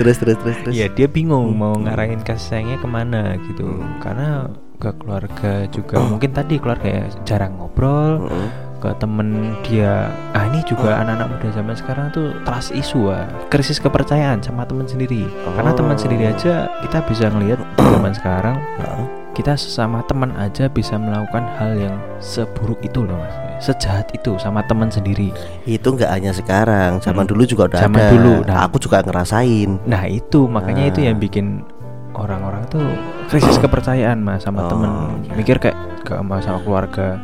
Terus 0.00 0.16
terus 0.16 0.36
terus 0.40 0.56
terus. 0.64 0.74
Ya 0.74 0.88
dia 0.88 1.06
bingung 1.06 1.52
mau 1.54 1.76
ngarahin 1.76 2.24
kasih 2.24 2.56
sayangnya 2.56 2.78
ke 2.80 2.88
mana 2.88 3.36
gitu. 3.44 3.84
Karena 4.00 4.48
ke 4.80 4.90
keluarga 4.96 5.68
juga 5.68 6.00
mungkin 6.00 6.32
tadi 6.32 6.56
keluarga 6.56 6.88
ya 6.88 7.04
jarang 7.28 7.60
ngobrol. 7.60 8.24
Heeh. 8.26 8.69
Ke 8.80 8.90
temen 8.96 9.28
dia. 9.62 10.08
Ah 10.32 10.48
ini 10.48 10.64
juga 10.64 10.96
anak-anak 10.96 11.28
muda 11.30 11.48
zaman 11.52 11.76
sekarang 11.76 12.06
tuh 12.10 12.32
trust 12.42 12.72
issue 12.72 13.06
ah. 13.06 13.28
Krisis 13.46 13.76
kepercayaan 13.76 14.40
sama 14.40 14.64
teman 14.64 14.84
sendiri. 14.84 15.28
Karena 15.54 15.70
teman 15.70 15.94
Oh. 15.94 16.00
sendiri 16.00 16.24
aja 16.26 16.66
kita 16.80 17.04
bisa 17.04 17.28
ngelihat 17.28 17.60
zaman 17.76 18.10
sekarang 18.10 18.56
kita 19.30 19.54
sesama 19.54 20.02
teman 20.04 20.34
aja 20.34 20.66
bisa 20.66 20.96
melakukan 20.96 21.46
hal 21.54 21.72
yang 21.74 21.96
seburuk 22.18 22.80
itu 22.80 23.04
loh 23.04 23.14
mas. 23.14 23.32
Sejahat 23.62 24.08
itu 24.10 24.34
sama 24.36 24.64
teman 24.64 24.88
sendiri. 24.88 25.30
Itu 25.62 25.92
nggak 25.92 26.10
hanya 26.10 26.32
sekarang 26.32 26.98
zaman 26.98 27.24
Hmm. 27.24 27.30
dulu 27.30 27.42
juga 27.44 27.62
udah 27.68 27.80
Zaman 27.80 28.00
ada. 28.00 28.10
dulu, 28.10 28.34
nah. 28.42 28.64
aku 28.64 28.80
juga 28.80 29.00
ngerasain. 29.00 29.84
Nah 29.84 30.02
itu 30.04 30.48
makanya 30.48 30.88
itu 30.88 31.04
Ah. 31.04 31.12
yang 31.12 31.16
bikin 31.16 31.62
orang-orang 32.10 32.64
tuh 32.66 32.82
krisis 33.28 33.54
kepercayaan 33.56 34.18
mas 34.18 34.42
sama 34.42 34.66
Oh, 34.66 34.68
temen 34.68 34.90
mikir 35.32 35.56
kayak 35.56 35.78
gak 36.02 36.18
sama 36.18 36.42
sama 36.42 36.58
keluarga 36.60 37.20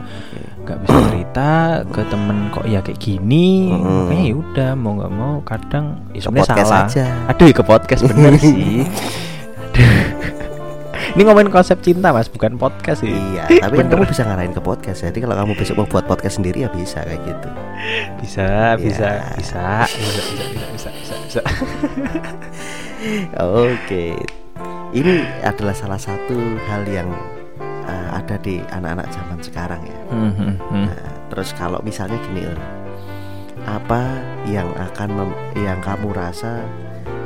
nggak 0.66 0.78
bisa 0.82 0.98
cerita 1.06 1.50
ke 1.86 2.02
temen 2.10 2.50
kok 2.50 2.66
ya 2.66 2.82
kayak 2.82 2.98
gini 2.98 3.70
Mm-mm. 3.70 4.10
makanya 4.10 4.24
ya 4.26 4.34
udah 4.34 4.70
mau 4.74 4.92
nggak 4.98 5.12
mau 5.14 5.34
kadang 5.40 5.84
ya 6.10 6.20
sebenarnya 6.20 6.66
salah 6.66 6.84
aja. 6.84 7.06
aduh 7.30 7.46
ya 7.46 7.54
ke 7.54 7.64
podcast 7.64 8.02
bener 8.02 8.34
sih 8.42 8.82
Aduh. 8.82 9.94
ini 11.14 11.22
ngomongin 11.22 11.48
konsep 11.48 11.78
cinta 11.80 12.10
mas 12.10 12.26
bukan 12.26 12.58
podcast 12.58 13.00
sih 13.00 13.08
Iya, 13.08 13.46
tapi 13.64 13.78
kan 13.78 13.86
kamu 13.88 14.04
bisa 14.04 14.20
ngarahin 14.20 14.50
ke 14.50 14.60
podcast. 14.60 15.00
Jadi 15.00 15.22
kalau 15.22 15.32
kamu 15.32 15.52
besok 15.54 15.76
mau 15.76 15.88
buat 15.88 16.04
podcast 16.04 16.36
sendiri 16.36 16.64
ya 16.64 16.68
bisa 16.68 17.00
kayak 17.00 17.24
gitu. 17.24 17.48
bisa 18.20 18.44
Ya. 18.44 18.76
bisa 18.76 19.10
bisa 19.38 19.64
bisa 19.88 20.12
bisa 20.12 20.44
bisa 20.76 20.88
bisa, 20.92 21.14
bisa. 21.24 21.40
Oke. 23.64 24.16
Ini 24.92 25.14
adalah 25.40 25.72
salah 25.72 25.96
satu 25.96 26.36
hal 26.68 26.84
yang 26.84 27.08
uh, 27.86 28.18
ada 28.18 28.36
di 28.38 28.60
anak-anak 28.66 29.08
zaman 29.08 29.38
sekarang 29.40 29.82
ya. 29.82 29.98
Hmm, 30.10 30.32
hmm, 30.32 30.54
hmm. 30.60 30.86
Nah, 30.86 30.98
terus 31.30 31.50
kalau 31.54 31.78
misalnya 31.80 32.18
gini, 32.22 32.46
apa 33.66 34.00
yang 34.46 34.68
akan 34.76 35.08
mem- 35.10 35.38
yang 35.56 35.78
kamu 35.80 36.12
rasa 36.12 36.62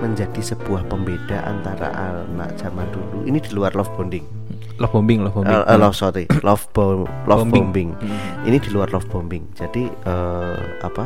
menjadi 0.01 0.41
sebuah 0.41 0.89
pembeda 0.89 1.45
antara 1.45 1.93
anak 1.93 2.57
zaman 2.57 2.89
dulu? 2.89 3.25
Ini 3.25 3.39
di 3.39 3.51
luar 3.53 3.75
love 3.75 3.91
bonding. 3.95 4.25
love 4.81 4.97
bombing 4.97 5.21
love 5.21 5.37
bombing 5.37 5.53
Eh, 5.53 5.65
eh, 5.69 5.77
love 5.77 5.93
sorry, 5.93 6.25
love 6.41 6.65
bom- 6.73 7.05
love 7.29 7.45
bombing. 7.45 7.93
Hmm. 8.01 8.49
Ini 8.49 8.57
di 8.57 8.73
luar 8.73 8.89
love 8.89 9.05
bombing. 9.09 9.53
Jadi 9.53 9.85
eh, 9.85 10.57
apa? 10.81 11.05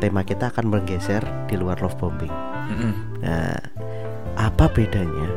Tema 0.00 0.20
kita 0.20 0.52
akan 0.52 0.68
bergeser 0.68 1.24
di 1.48 1.56
luar 1.56 1.80
love 1.80 1.96
bombing. 1.96 2.28
Hmm. 2.68 2.92
Nah, 3.24 3.56
apa 4.36 4.68
bedanya 4.68 5.28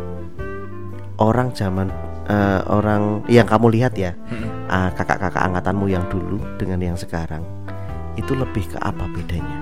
orang 1.15 1.51
zaman 1.51 1.87
eh, 2.25 2.61
orang 2.67 3.23
yang 3.27 3.47
kamu 3.47 3.73
lihat 3.73 3.93
ya, 3.95 4.11
ah, 4.67 4.89
kakak-kakak 4.93 5.43
angkatanmu 5.43 5.87
yang 5.87 6.05
dulu 6.07 6.39
dengan 6.55 6.79
yang 6.79 6.97
sekarang 6.97 7.43
itu 8.15 8.37
lebih 8.37 8.69
ke 8.69 8.77
apa 8.79 9.03
bedanya? 9.09 9.57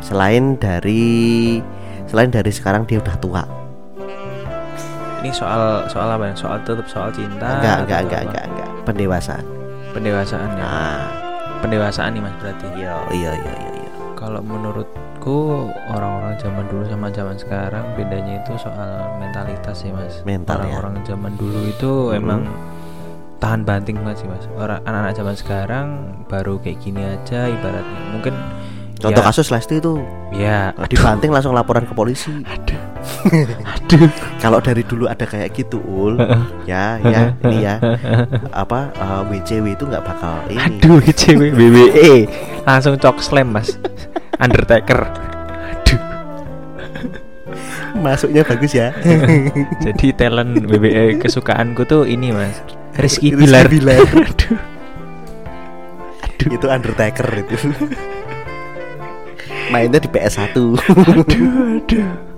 Selain 0.00 0.56
dari 0.56 1.60
selain 2.08 2.32
dari 2.32 2.48
sekarang 2.50 2.88
dia 2.88 2.98
udah 2.98 3.16
tua. 3.20 3.44
Ini 5.20 5.28
soal 5.36 5.84
soal 5.92 6.08
apa? 6.16 6.32
ya? 6.32 6.34
Soal 6.34 6.56
tetap 6.64 6.88
soal 6.88 7.12
cinta. 7.12 7.60
enggak, 7.60 7.78
enggak, 7.84 8.00
enggak, 8.08 8.22
enggak, 8.24 8.44
enggak. 8.48 8.68
Pendewasaan. 8.88 9.44
Pendewasaan 9.92 10.48
ya. 10.56 10.64
Ah, 10.64 11.04
Pendewasaan 11.60 12.16
nih 12.16 12.22
mas 12.24 12.32
berarti. 12.40 12.66
iya, 12.72 12.96
iya, 13.12 13.30
iya, 13.36 13.52
iya. 13.52 13.79
Kalau 14.20 14.44
menurutku 14.44 15.38
orang-orang 15.88 16.36
zaman 16.36 16.68
dulu 16.68 16.84
sama 16.84 17.08
zaman 17.08 17.34
sekarang 17.34 17.84
bedanya 17.94 18.38
itu 18.38 18.52
soal 18.54 18.90
mentalitas 19.16 19.72
sih 19.74 19.88
mas. 19.88 20.20
Mental 20.22 20.60
ya. 20.60 20.76
Orang-orang 20.76 21.00
zaman 21.02 21.32
dulu 21.34 21.60
itu 21.64 21.92
Mhm. 22.12 22.18
emang 22.20 22.40
tahan 23.38 23.64
banting 23.64 23.96
banget 23.98 24.20
sih 24.20 24.28
mas. 24.28 24.44
Orang 24.54 24.84
anak-anak 24.84 25.14
zaman 25.16 25.34
sekarang 25.34 25.86
baru 26.28 26.60
kayak 26.60 26.78
gini 26.78 27.00
aja 27.02 27.48
ibaratnya. 27.48 28.00
Mungkin 28.12 28.34
Contoh 29.00 29.24
ya, 29.24 29.32
kasus 29.32 29.48
Lesti 29.48 29.80
itu 29.80 29.96
ya 30.30 30.76
dibanting 30.84 31.32
langsung 31.32 31.56
laporan 31.56 31.88
ke 31.88 31.96
polisi. 31.96 32.44
aduh 33.64 34.08
Kalau 34.36 34.60
dari 34.60 34.84
dulu 34.84 35.08
ada 35.08 35.24
kayak 35.24 35.56
gitu, 35.56 35.80
ul, 35.80 36.20
ya, 36.70 37.00
ya, 37.00 37.32
ini 37.40 37.64
ya, 37.64 37.80
apa 38.52 38.92
eh, 38.92 39.22
WCW 39.24 39.72
itu 39.72 39.88
nggak 39.88 40.04
bakal 40.04 40.36
ini. 40.52 40.76
aduh 40.84 41.00
cewek 41.10 41.52
WWE 41.52 42.28
langsung 42.70 42.94
cok 42.94 43.18
slam 43.18 43.50
mas 43.50 43.74
Undertaker 44.38 45.10
aduh 45.74 46.00
Masuknya 48.00 48.46
bagus 48.46 48.72
ya. 48.72 48.94
jadi 49.84 50.14
talent 50.14 50.62
WWE 50.64 51.18
kesukaanku 51.18 51.82
tuh 51.84 52.06
ini 52.06 52.30
mas 52.30 52.62
Rizky 52.94 53.34
Rizky 53.34 53.36
Bilar 53.38 53.66
Bilar. 53.66 54.00
aduh 56.24 56.48
itu 56.54 56.66
Undertaker 56.70 57.28
itu. 57.34 57.56
Mainnya 59.74 60.02
di 60.02 60.08
PS1. 60.10 60.54
aduh 60.54 60.78
aduh 61.82 62.29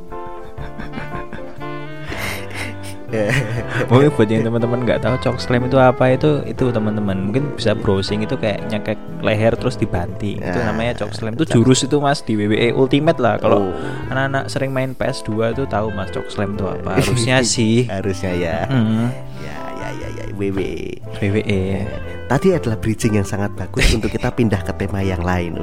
Mungkin 3.91 4.09
buat 4.11 4.27
yang 4.27 4.43
teman-teman 4.43 4.79
nggak 4.83 5.01
tahu 5.01 5.15
cok 5.19 5.37
slam 5.37 5.65
itu 5.65 5.77
apa 5.77 6.05
itu 6.11 6.41
itu 6.43 6.65
teman-teman. 6.69 7.17
Mungkin 7.23 7.55
bisa 7.55 7.73
browsing 7.73 8.21
itu 8.21 8.35
kayak 8.35 8.65
nyekek 8.67 8.97
leher 9.21 9.53
terus 9.53 9.77
dibanting 9.77 10.41
itu 10.41 10.59
Ya, 10.59 10.65
namanya 10.65 10.97
cok 10.99 11.13
slam. 11.13 11.33
Itu 11.35 11.45
cok- 11.45 11.55
jurus 11.55 11.81
itu 11.83 11.97
mas 11.97 12.21
di 12.21 12.35
WWE 12.35 12.73
Ultimate 12.73 13.19
lah. 13.19 13.37
Kalau 13.37 13.69
Oh. 13.69 13.73
anak-anak 14.09 14.49
sering 14.49 14.71
main 14.71 14.93
PS2 14.93 15.29
itu 15.53 15.65
tahu 15.67 15.91
mas 15.91 16.09
cok 16.09 16.27
slam 16.27 16.55
itu 16.55 16.65
apa. 16.65 16.97
Harusnya 16.99 17.37
sih. 17.43 17.85
Harusnya 17.85 18.33
ya. 18.33 18.57
Hmm, 18.67 19.13
Ya, 19.39 19.57
ya, 19.77 19.89
ya, 19.95 20.09
ya. 20.15 20.25
WW. 20.33 20.59
WWE 21.15 21.63
Tadi 22.25 22.49
adalah 22.51 22.77
bridging 22.77 23.15
yang 23.15 23.29
sangat 23.29 23.53
bagus 23.53 23.93
untuk 23.93 24.09
kita 24.09 24.33
pindah 24.33 24.65
ke 24.65 24.73
tema 24.75 25.05
yang 25.05 25.21
lain. 25.21 25.61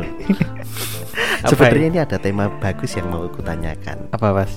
Sebenarnya 1.49 1.87
ini? 1.87 1.99
ada 1.99 2.15
tema 2.15 2.45
bagus 2.53 2.93
yang 2.93 3.09
mau 3.09 3.25
aku 3.25 3.41
tanyakan. 3.41 4.05
apa 4.11 4.27
mas 4.29 4.53